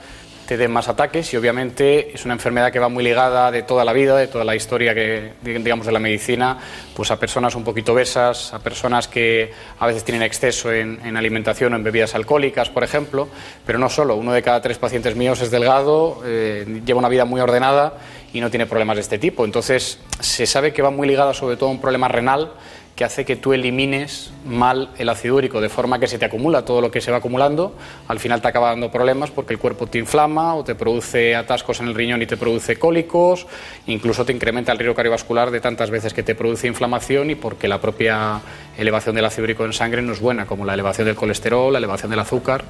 [0.49, 3.85] te den más ataques y obviamente es una enfermedad que va muy ligada de toda
[3.85, 6.59] la vida, de toda la historia que digamos de la medicina,
[6.93, 11.17] pues a personas un poquito obesas, a personas que a veces tienen exceso en, en
[11.17, 13.29] alimentación o en bebidas alcohólicas, por ejemplo,
[13.65, 17.25] pero no solo, uno de cada tres pacientes míos es delgado, eh, lleva una vida
[17.25, 17.93] muy ordenada
[18.33, 19.45] y no tiene problemas de este tipo.
[19.45, 22.55] Entonces se sabe que va muy ligada sobre todo a un problema renal
[22.99, 26.65] que hace que tú elimines mal el ácido úrico, de forma que se te acumula
[26.65, 27.77] todo lo que se va acumulando,
[28.09, 31.79] al final te acaba dando problemas porque el cuerpo te inflama o te produce atascos
[31.79, 33.47] en el riñón y te produce cólicos,
[33.87, 37.69] incluso te incrementa el riesgo cardiovascular de tantas veces que te produce inflamación y porque
[37.69, 38.41] la propia
[38.77, 41.79] elevación del ácido úrico en sangre no es buena, como la elevación del colesterol, la
[41.79, 42.65] elevación del azúcar.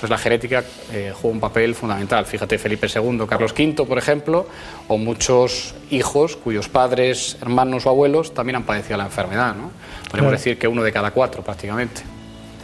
[0.00, 0.64] Entonces la genética
[0.94, 2.24] eh, juega un papel fundamental.
[2.24, 4.46] Fíjate Felipe II, Carlos V, por ejemplo,
[4.88, 9.54] o muchos hijos cuyos padres, hermanos o abuelos también han padecido la enfermedad.
[9.54, 9.70] ¿no?
[10.08, 10.30] Podemos Claro.
[10.30, 12.00] decir que uno de cada cuatro prácticamente.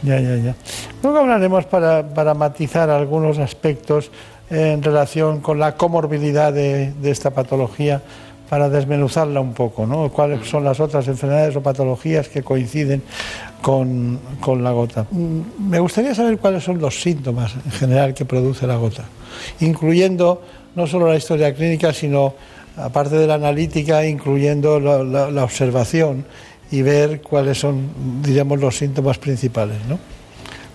[0.01, 0.55] Ya, ya, ya.
[1.03, 4.09] Luego hablaremos para, para matizar algunos aspectos
[4.49, 8.01] en relación con la comorbilidad de, de esta patología,
[8.49, 10.09] para desmenuzarla un poco, ¿no?
[10.09, 13.03] ¿Cuáles son las otras enfermedades o patologías que coinciden
[13.61, 15.05] con, con la gota?
[15.09, 19.05] Mm, Me gustaría saber cuáles son los síntomas en general que produce la gota,
[19.59, 20.41] incluyendo
[20.75, 22.35] no solo la historia clínica, sino,
[22.77, 26.25] aparte de la analítica, incluyendo la, observación
[26.69, 29.97] y ver cuáles son, diríamos, los síntomas principales, ¿no?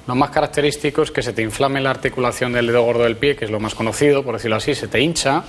[0.08, 3.36] Lo más característico es que se te inflame la articulación del dedo gordo del pie,
[3.36, 5.44] que es lo más conocido, por decirlo así, se te hincha,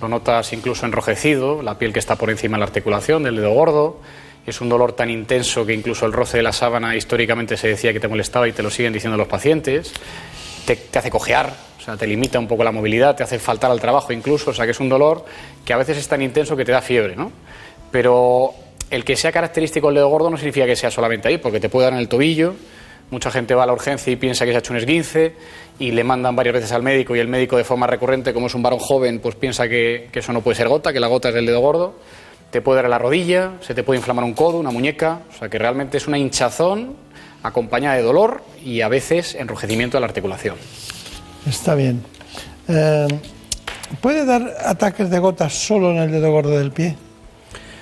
[0.00, 3.52] lo notas incluso enrojecido, la piel que está por encima de la articulación del dedo
[3.52, 4.00] gordo.
[4.46, 7.92] Es un dolor tan intenso que incluso el roce de la sábana históricamente se decía
[7.92, 9.92] que te molestaba y te lo siguen diciendo los pacientes.
[10.66, 13.80] Te, hace cojear, o sea, te limita un poco la movilidad, te hace faltar al
[13.80, 15.24] trabajo incluso, o sea, que es un dolor
[15.64, 17.32] que a veces es tan intenso que te da fiebre, ¿no?
[17.90, 18.54] Pero
[18.90, 21.68] el que sea característico el dedo gordo no significa que sea solamente ahí, porque te
[21.68, 22.54] puede dar en el tobillo,
[23.12, 25.34] Mucha gente va a la urgencia y piensa que se ha hecho un esguince
[25.78, 28.54] y le mandan varias veces al médico y el médico de forma recurrente, como es
[28.54, 31.28] un varón joven, pues piensa que, que eso no puede ser gota, que la gota
[31.28, 31.94] es del dedo gordo.
[32.52, 35.48] Te puede dar la rodilla, se te puede inflamar un codo, una muñeca, o sea
[35.48, 36.94] que realmente es una hinchazón
[37.42, 40.56] acompañada de dolor y a veces enrojecimiento de la articulación.
[41.48, 42.02] Está bien.
[42.68, 43.08] Eh,
[44.02, 46.94] ¿Puede dar ataques de gotas solo en el dedo gordo del pie?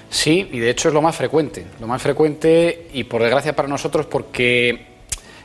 [0.09, 1.67] Sí, y de hecho es lo más frecuente.
[1.81, 4.87] Lo más frecuente, y por desgracia para nosotros, porque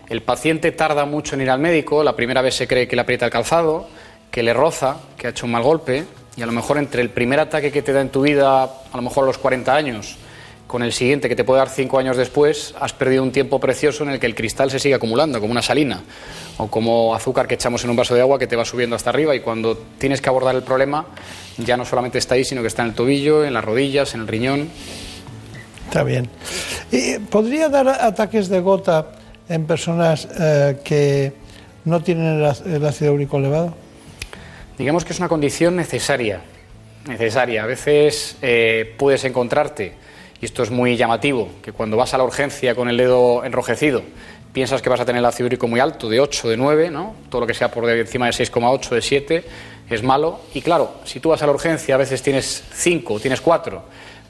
[0.07, 3.01] el paciente tarda mucho en ir al médico, la primera vez se cree que le
[3.01, 3.87] aprieta el calzado,
[4.29, 6.05] que le roza, que ha hecho un mal golpe,
[6.37, 8.95] y a lo mejor entre el primer ataque que te da en tu vida, a
[8.95, 10.17] lo mejor a los 40 años,
[10.67, 14.03] con el siguiente que te puede dar 5 años después, has perdido un tiempo precioso
[14.03, 16.01] en el que el cristal se sigue acumulando, como una salina,
[16.57, 19.11] o como azúcar que echamos en un vaso de agua que te va subiendo hasta
[19.11, 21.05] arriba, y cuando tienes que abordar el problema,
[21.57, 24.21] ya no solamente está ahí, sino que está en el tobillo, en las rodillas, en
[24.21, 24.69] el riñón.
[25.87, 26.27] Está bien.
[26.91, 29.11] ¿Y ¿Podría dar ataques de gota
[29.47, 31.33] en personas eh, que
[31.85, 33.84] no tienen el ácido úrico elevado?
[34.77, 36.41] Digamos que es una condición necesaria.
[37.07, 37.63] Necesaria.
[37.63, 39.93] A veces eh, puedes encontrarte,
[40.41, 44.01] y esto es muy llamativo, que cuando vas a la urgencia con el dedo enrojecido,
[44.51, 47.15] piensas que vas a tener el ácido úrico muy alto, de 8, de 9, ¿no?
[47.29, 49.43] Todo lo que sea por encima de 6,8, de 7,
[49.89, 50.41] es malo.
[50.53, 53.81] Y claro, si tú vas a la urgencia, a veces tienes 5, tienes 4,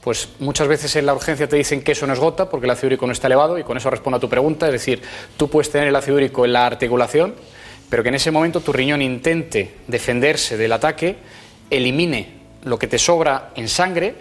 [0.02, 2.70] pues muchas veces en la urgencia te dicen que eso no es gota porque el
[2.70, 5.02] ácido úrico no está elevado y con eso respondo a tu pregunta, es decir,
[5.36, 7.34] tú puedes tener el ácido úrico en la articulación,
[7.88, 11.16] pero que en ese momento tu riñón intente defenderse del ataque,
[11.70, 12.28] elimine
[12.64, 14.14] lo que te sobra en sangre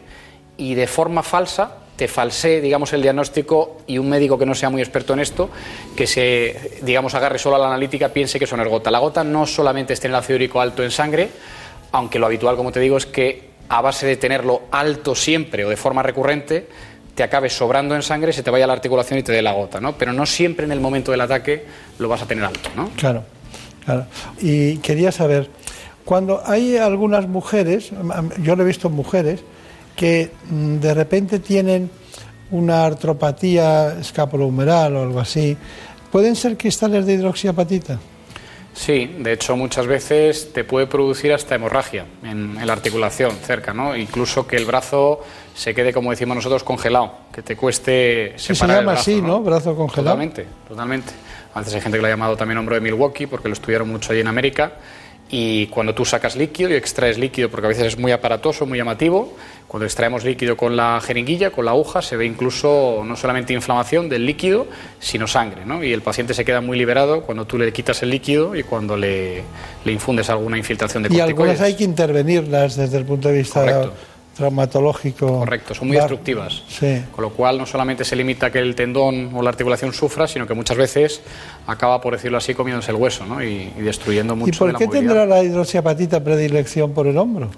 [0.58, 4.70] y de forma falsa te falsee, digamos, el diagnóstico y un médico que no sea
[4.70, 5.50] muy experto en esto,
[5.96, 8.92] que se, digamos, agarre solo a la analítica, piense que eso no gota.
[8.92, 11.30] La gota no solamente es tener el ácido úrico alto en sangre,
[11.94, 15.70] aunque lo habitual, como te digo, es que a base de tenerlo alto siempre o
[15.70, 16.68] de forma recurrente,
[17.16, 19.80] te acabe sobrando en sangre, se te vaya la articulación y te dé la gota,
[19.80, 19.98] ¿no?
[19.98, 21.64] Pero no siempre en el momento del ataque
[21.98, 22.90] lo vas a tener alto, ¿no?
[22.98, 23.24] Claro.
[23.86, 24.06] Claro.
[24.40, 25.50] Y quería saber,
[26.04, 27.92] cuando hay algunas mujeres,
[28.42, 29.42] yo lo he visto mujeres,
[29.96, 31.90] que mm, de repente tienen
[32.52, 35.58] una artropatía escapulohumeral o algo así,
[36.12, 38.00] ¿pueden ser cristales de hidroxiapatita?
[38.74, 43.74] Sí, de hecho muchas veces te puede producir hasta hemorragia en, en, la articulación cerca,
[43.74, 43.96] ¿no?
[43.96, 45.22] Incluso que el brazo
[45.56, 49.12] se quede, como decimos nosotros, congelado, que te cueste Sí, se separar llama el brazo,
[49.12, 49.42] así, ¿no?
[49.42, 50.18] Brazo congelado.
[50.18, 51.14] Totalmente, totalmente.
[51.56, 54.12] Antes hay gente que lo ha llamado también hombro de Milwaukee porque lo estudiaron mucho
[54.12, 54.74] allí en América.
[55.28, 58.78] Y cuando tú sacas líquido y extraes líquido, porque a veces es muy aparatoso, muy
[58.78, 59.34] llamativo,
[59.68, 64.08] cuando extraemos líquido con la jeringuilla, con la aguja, se ve incluso no solamente inflamación
[64.08, 64.68] del líquido,
[65.00, 65.66] sino sangre.
[65.66, 65.84] ¿no?
[65.84, 68.96] Y el paciente se queda muy liberado cuando tú le quitas el líquido y cuando
[68.96, 69.42] le,
[69.84, 71.54] le infundes alguna infiltración de Y corticoides.
[71.54, 73.94] algunas hay que intervenirlas desde el punto de vista Correcto.
[74.36, 75.40] Traumatológico.
[75.40, 76.64] Correcto, son muy destructivas.
[76.68, 77.04] Sí.
[77.12, 80.28] Con lo cual no solamente se limita a que el tendón o la articulación sufra,
[80.28, 81.22] sino que muchas veces
[81.68, 83.44] acaba, por decirlo así, comiéndose el hueso ¿no?
[83.44, 85.14] y, y destruyendo mucho ¿Y por de la qué movilidad.
[85.14, 87.50] tendrá la hidroxiapatita predilección por el hombro?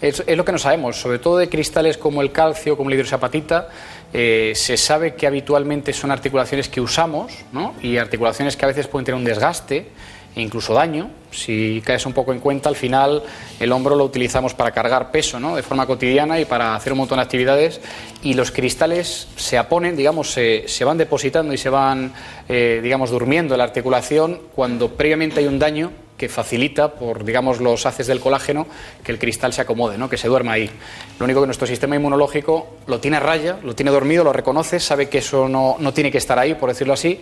[0.00, 2.96] Es, es lo que no sabemos, sobre todo de cristales como el calcio, como la
[2.96, 3.68] hidroxiapatita,
[4.12, 7.74] eh, se sabe que habitualmente son articulaciones que usamos ¿no?
[7.82, 9.88] y articulaciones que a veces pueden tener un desgaste
[10.36, 11.10] incluso daño.
[11.30, 13.22] Si caes un poco en cuenta, al final
[13.58, 15.56] el hombro lo utilizamos para cargar peso ¿no?
[15.56, 17.80] de forma cotidiana y para hacer un montón de actividades
[18.22, 22.12] y los cristales se aponen, digamos, se, se van depositando y se van,
[22.48, 27.60] eh, digamos, durmiendo en la articulación cuando previamente hay un daño que facilita por digamos
[27.60, 28.66] los haces del colágeno
[29.02, 30.08] que el cristal se acomode, ¿no?
[30.08, 30.70] que se duerma ahí.
[31.18, 34.80] Lo único que nuestro sistema inmunológico lo tiene a raya, lo tiene dormido, lo reconoce,
[34.80, 37.20] sabe que eso no, no tiene que estar ahí, por decirlo así,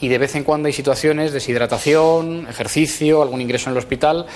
[0.00, 4.26] y de vez en cuando hay situaciones, deshidratación, ejercicio, algún ingreso en el hospital,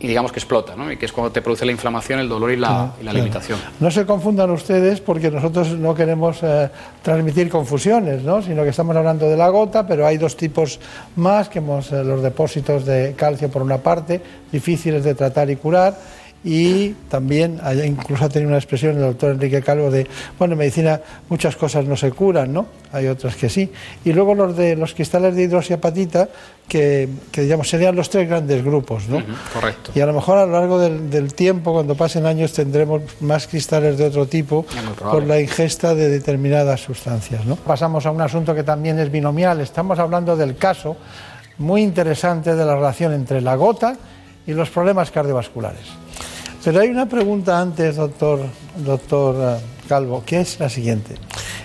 [0.00, 0.90] y digamos que explota, ¿no?
[0.92, 3.10] y que es cuando te produce la inflamación, el dolor y la, Claro, y la
[3.10, 3.18] claro.
[3.18, 3.58] limitación.
[3.80, 6.70] No se confundan ustedes porque nosotros no queremos eh,
[7.02, 8.40] transmitir confusiones, ¿no?
[8.42, 10.78] sino que estamos hablando de la gota, pero hay dos tipos
[11.16, 14.20] más, que hemos, eh, los depósitos de calcio por una parte,
[14.52, 15.96] difíciles de tratar y curar,
[16.44, 20.06] y también, incluso ha tenido una expresión el doctor Enrique Calvo de,
[20.38, 22.66] bueno, en medicina muchas cosas no se curan, ¿no?
[22.92, 23.70] Hay otras que sí.
[24.04, 26.28] Y luego los de los cristales de hidroxiapatita,
[26.68, 29.22] que, que digamos serían los tres grandes grupos, ¿no?
[29.52, 29.90] Correcto.
[29.94, 33.48] Y a lo mejor a lo largo del, del tiempo, cuando pasen años, tendremos más
[33.48, 34.64] cristales de otro tipo
[34.98, 37.44] por la ingesta de determinadas sustancias.
[37.46, 37.56] ¿no?
[37.56, 39.60] Pasamos a un asunto que también es binomial.
[39.60, 40.96] Estamos hablando del caso
[41.58, 43.96] muy interesante de la relación entre la gota
[44.46, 46.07] y los problemas cardiovasculares.
[46.64, 48.40] Pero hay una pregunta antes, doctor,
[48.84, 51.14] doctor eh, Calvo, que es la siguiente.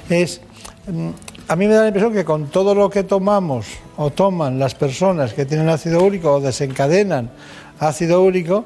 [0.08, 0.40] Es,
[0.88, 1.10] mm,
[1.48, 3.66] a mí me da la impresión que con todo lo que tomamos
[3.98, 7.32] o toman las personas que tienen ácido úrico o desencadenan
[7.80, 8.66] ácido úrico,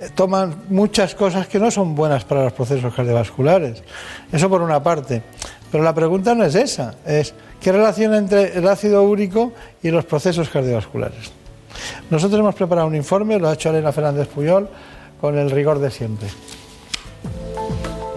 [0.00, 3.82] eh, toman muchas cosas que no son buenas para los procesos cardiovasculares.
[4.30, 5.22] Eso por una parte.
[5.72, 10.04] Pero la pregunta no es esa, es ¿qué relación entre el ácido úrico y los
[10.04, 11.32] procesos cardiovasculares?
[12.10, 14.68] Nosotros hemos preparado un informe, lo ha hecho Elena Fernández Puyol,
[15.24, 16.28] con el rigor de siempre.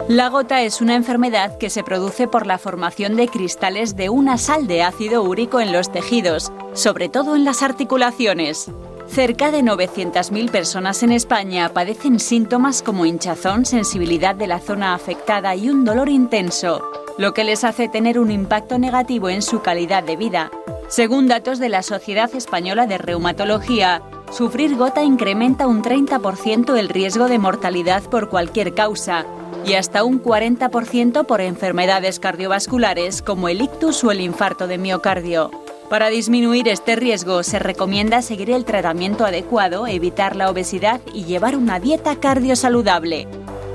[0.09, 4.37] La gota es una enfermedad que se produce por la formación de cristales de una
[4.37, 8.69] sal de ácido úrico en los tejidos, sobre todo en las articulaciones.
[9.07, 15.55] Cerca de 900.000 personas en España padecen síntomas como hinchazón, sensibilidad de la zona afectada
[15.55, 20.03] y un dolor intenso, lo que les hace tener un impacto negativo en su calidad
[20.03, 20.51] de vida.
[20.87, 24.01] Según datos de la Sociedad Española de Reumatología,
[24.31, 29.25] sufrir gota incrementa un 30% el riesgo de mortalidad por cualquier causa
[29.65, 35.51] y hasta un 40% por enfermedades cardiovasculares como el ictus o el infarto de miocardio.
[35.89, 41.57] Para disminuir este riesgo se recomienda seguir el tratamiento adecuado, evitar la obesidad y llevar
[41.57, 43.27] una dieta cardiosaludable.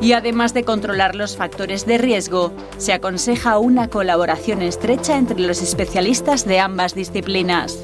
[0.03, 5.63] Y además de controlar los factores de riesgo, se aconseja una colaboración estrecha entre los
[5.63, 7.79] especialistas de ambas disciplinas.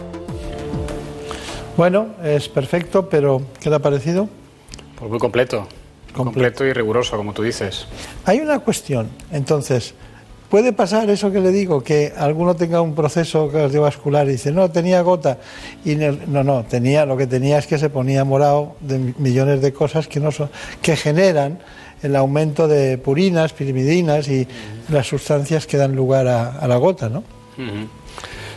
[1.77, 4.29] Bueno, es perfecto, pero ¿qué le ha parecido?
[4.99, 5.69] Pues muy completo,
[6.13, 7.87] completo y riguroso, como tú dices.
[8.25, 9.95] Hay una cuestión, entonces,
[10.51, 14.69] ¿puede pasar eso que le digo, que alguno tenga un proceso cardiovascular y dice, no,
[14.73, 15.39] tenía gota,
[15.85, 19.63] y no, no, tenía, lo que tenía es que se ponía morado de mi- millones
[19.63, 20.51] de cosas que, no son,
[20.83, 21.61] que generan
[22.03, 24.47] el aumento de purinas, pirimidinas y
[24.91, 27.25] las sustancias que dan lugar a, a la gota, ¿no?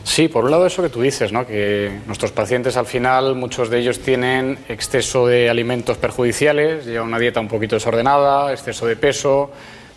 [0.03, 1.45] Sí, por un lado eso que tú dices, ¿no?
[1.45, 7.19] que nuestros pacientes al final, muchos de ellos tienen exceso de alimentos perjudiciales, llevan una
[7.19, 9.51] dieta un poquito desordenada, exceso de peso,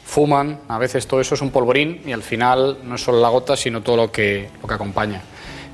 [0.05, 3.31] fuman, a veces todo eso es un polvorín y al final no es solo la
[3.31, 5.23] gota, sino todo lo que, lo que acompaña.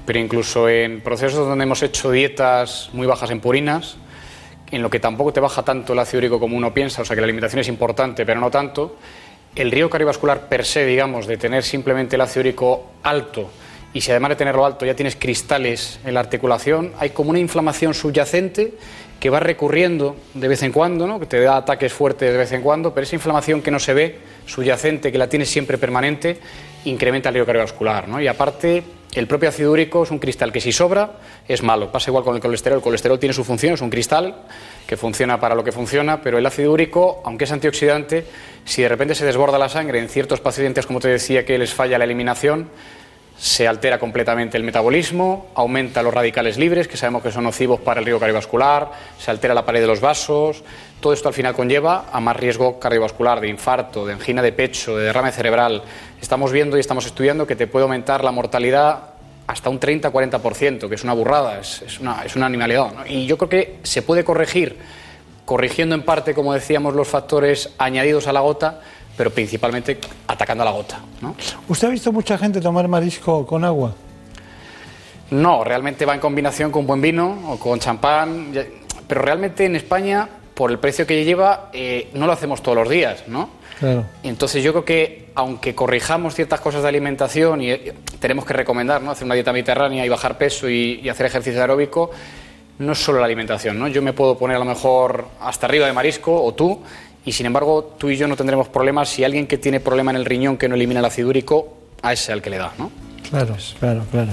[0.06, 3.96] Pero incluso en procesos donde hemos hecho dietas muy bajas en purinas,
[4.70, 7.14] en lo que tampoco te baja tanto el ácido úrico como uno piensa, o sea
[7.14, 8.96] que la alimentación es importante, pero no tanto,
[9.54, 13.50] el riesgo cardiovascular per se, digamos, de tener simplemente el ácido úrico alto
[13.92, 17.40] y si además de tenerlo alto ya tienes cristales en la articulación, hay como una
[17.40, 18.74] inflamación subyacente
[19.18, 21.18] que va recurriendo de vez en cuando, ¿no?
[21.18, 23.92] que te da ataques fuertes de vez en cuando, pero esa inflamación que no se
[23.92, 26.38] ve, subyacente, que la tienes siempre permanente,
[26.84, 28.08] incrementa el riesgo cardiovascular.
[28.08, 28.20] ¿no?
[28.20, 28.82] Y aparte,
[29.14, 31.18] el propio ácido úrico es un cristal que si sobra
[31.48, 31.90] es malo.
[31.90, 32.78] Pasa igual con el colesterol.
[32.78, 34.42] El colesterol tiene su función, es un cristal
[34.86, 38.24] que funciona para lo que funciona, pero el ácido úrico, aunque es antioxidante,
[38.64, 41.74] si de repente se desborda la sangre en ciertos pacientes, como te decía, que les
[41.74, 42.70] falla la eliminación,
[43.40, 47.98] se altera completamente el metabolismo, aumenta los radicales libres, que sabemos que son nocivos para
[47.98, 50.62] el riesgo cardiovascular, se altera la pared de los vasos.
[51.00, 54.94] Todo esto al final conlleva a más riesgo cardiovascular, de infarto, de angina de pecho,
[54.94, 55.82] de derrame cerebral.
[56.20, 59.14] Estamos viendo y estamos estudiando que te puede aumentar la mortalidad
[59.46, 63.06] hasta un 30-40%, que es una burrada, es, una, animalidad.
[63.06, 64.76] Y yo creo que se puede corregir,
[65.46, 68.80] corrigiendo en parte, como decíamos, los factores añadidos a la gota,
[69.20, 69.98] pero principalmente
[70.28, 70.98] atacando a la gota.
[71.20, 71.36] ¿no?
[71.68, 73.94] ¿Usted ha visto mucha gente tomar marisco con agua?
[75.30, 78.50] No, realmente va en combinación con buen vino o con champán,
[79.06, 82.88] pero realmente en España, por el precio que lleva, eh, no lo hacemos todos los
[82.88, 83.50] días, ¿no?
[83.78, 84.06] Claro.
[84.22, 89.02] Entonces yo creo que aunque corrijamos ciertas cosas de alimentación y eh, tenemos que recomendar
[89.02, 89.10] ¿no?
[89.10, 92.10] hacer una dieta mediterránea y bajar peso y, y hacer ejercicio aeróbico,
[92.78, 93.86] no es solo la alimentación, ¿no?
[93.88, 96.80] Yo me puedo poner a lo mejor hasta arriba de marisco o tú
[97.24, 100.16] y sin embargo tú y yo no tendremos problemas si alguien que tiene problema en
[100.16, 102.72] el riñón que no elimina el ácido úrico, a ese es el que le da,
[102.78, 102.90] ¿no?
[103.28, 104.32] Claro, claro, claro.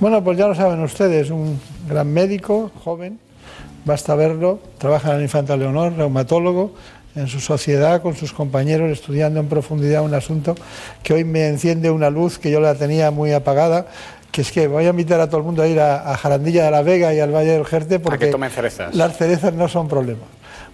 [0.00, 3.18] Bueno, pues ya lo saben ustedes, un gran médico, joven,
[3.84, 6.74] basta verlo, trabaja en el Infanta Leonor, reumatólogo,
[7.14, 10.54] en su sociedad, con sus compañeros, estudiando en profundidad un asunto
[11.02, 13.86] que hoy me enciende una luz que yo la tenía muy apagada,
[14.32, 16.64] que es que voy a invitar a todo el mundo a ir a, a Jarandilla
[16.64, 18.94] de la Vega y al Valle del Jerte A que porque tomen cerezas.
[18.94, 20.22] las cerezas no son problema.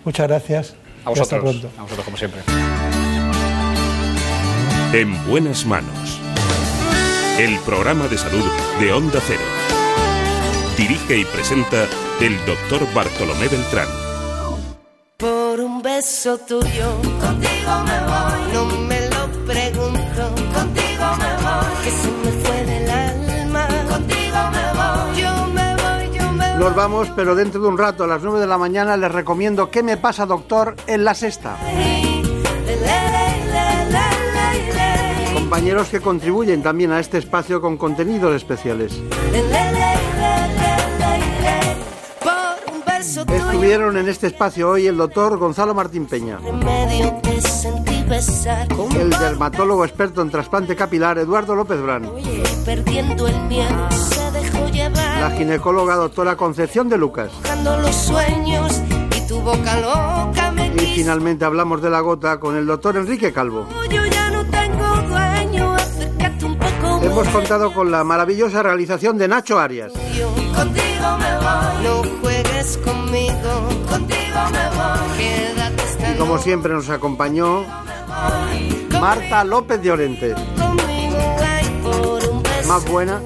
[0.05, 0.75] Muchas gracias.
[1.05, 1.71] A y hasta vosotros, pronto.
[1.79, 2.41] a vosotros como siempre.
[4.93, 6.21] En buenas manos.
[7.39, 8.45] El programa de salud
[8.81, 9.41] de Onda Cero.
[10.77, 11.87] Dirige y presenta
[12.21, 13.89] el doctor Bartolomé Beltrán.
[15.17, 18.53] Por un beso tuyo, contigo me voy.
[18.53, 18.88] No me
[26.59, 29.71] Nos vamos, pero dentro de un rato, a las 9 de la mañana, les recomiendo
[29.71, 30.75] ¿Qué me pasa, doctor?
[30.87, 31.57] en la sexta.
[35.35, 39.01] Compañeros que contribuyen también a este espacio con contenidos especiales.
[43.29, 46.39] Estuvieron en este espacio hoy el doctor Gonzalo Martín Peña,
[48.99, 52.05] el dermatólogo experto en trasplante capilar Eduardo López Brán,
[54.67, 55.21] llevar.
[55.21, 57.31] la ginecóloga doctora Concepción de Lucas.
[57.33, 58.83] Buscando los sueños
[59.17, 63.33] y tu boca loca me Y finalmente hablamos de la gota con el doctor Enrique
[63.33, 63.67] Calvo.
[63.91, 67.01] Yo ya no tengo dueño, acércate un poco.
[67.03, 69.93] Hemos contado con la maravillosa realización de Nacho Arias.
[70.17, 76.73] Yo contigo me voy, no juegues conmigo, contigo me voy, quédate esta Y como siempre
[76.73, 77.65] nos acompañó
[79.01, 80.35] Marta López de Orente.
[82.67, 83.21] Más buena.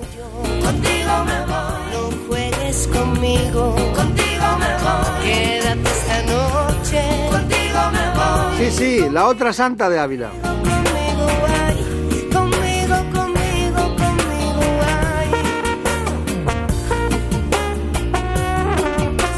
[0.63, 8.57] Contigo me voy, no juegues conmigo, contigo me voy, quédate esta noche, contigo me voy.
[8.59, 10.31] Sí, sí, la otra santa de Ávila.
[10.43, 11.27] Conmigo,
[11.67, 15.31] ay, conmigo, conmigo, conmigo, ay.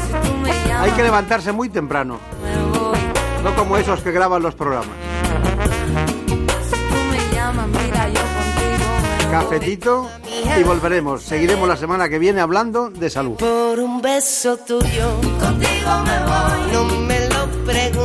[0.01, 2.19] Si tú me llamas, Hay que levantarse muy temprano.
[3.43, 4.95] No como esos que graban los programas.
[9.35, 10.09] Cafetito
[10.57, 11.21] y volveremos.
[11.21, 13.35] Seguiremos la semana que viene hablando de salud.
[13.35, 16.71] Por un beso tuyo, contigo me voy.
[16.71, 18.04] No me lo pregunto,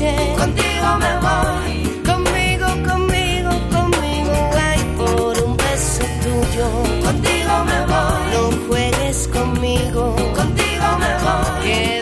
[0.00, 2.02] Contigo me voy.
[2.06, 6.66] Conmigo, conmigo, conmigo, ay, por un beso tuyo.
[7.04, 8.32] Contigo me voy.
[8.32, 10.16] No juegues conmigo.
[10.34, 11.62] Contigo me voy.
[11.62, 11.99] Que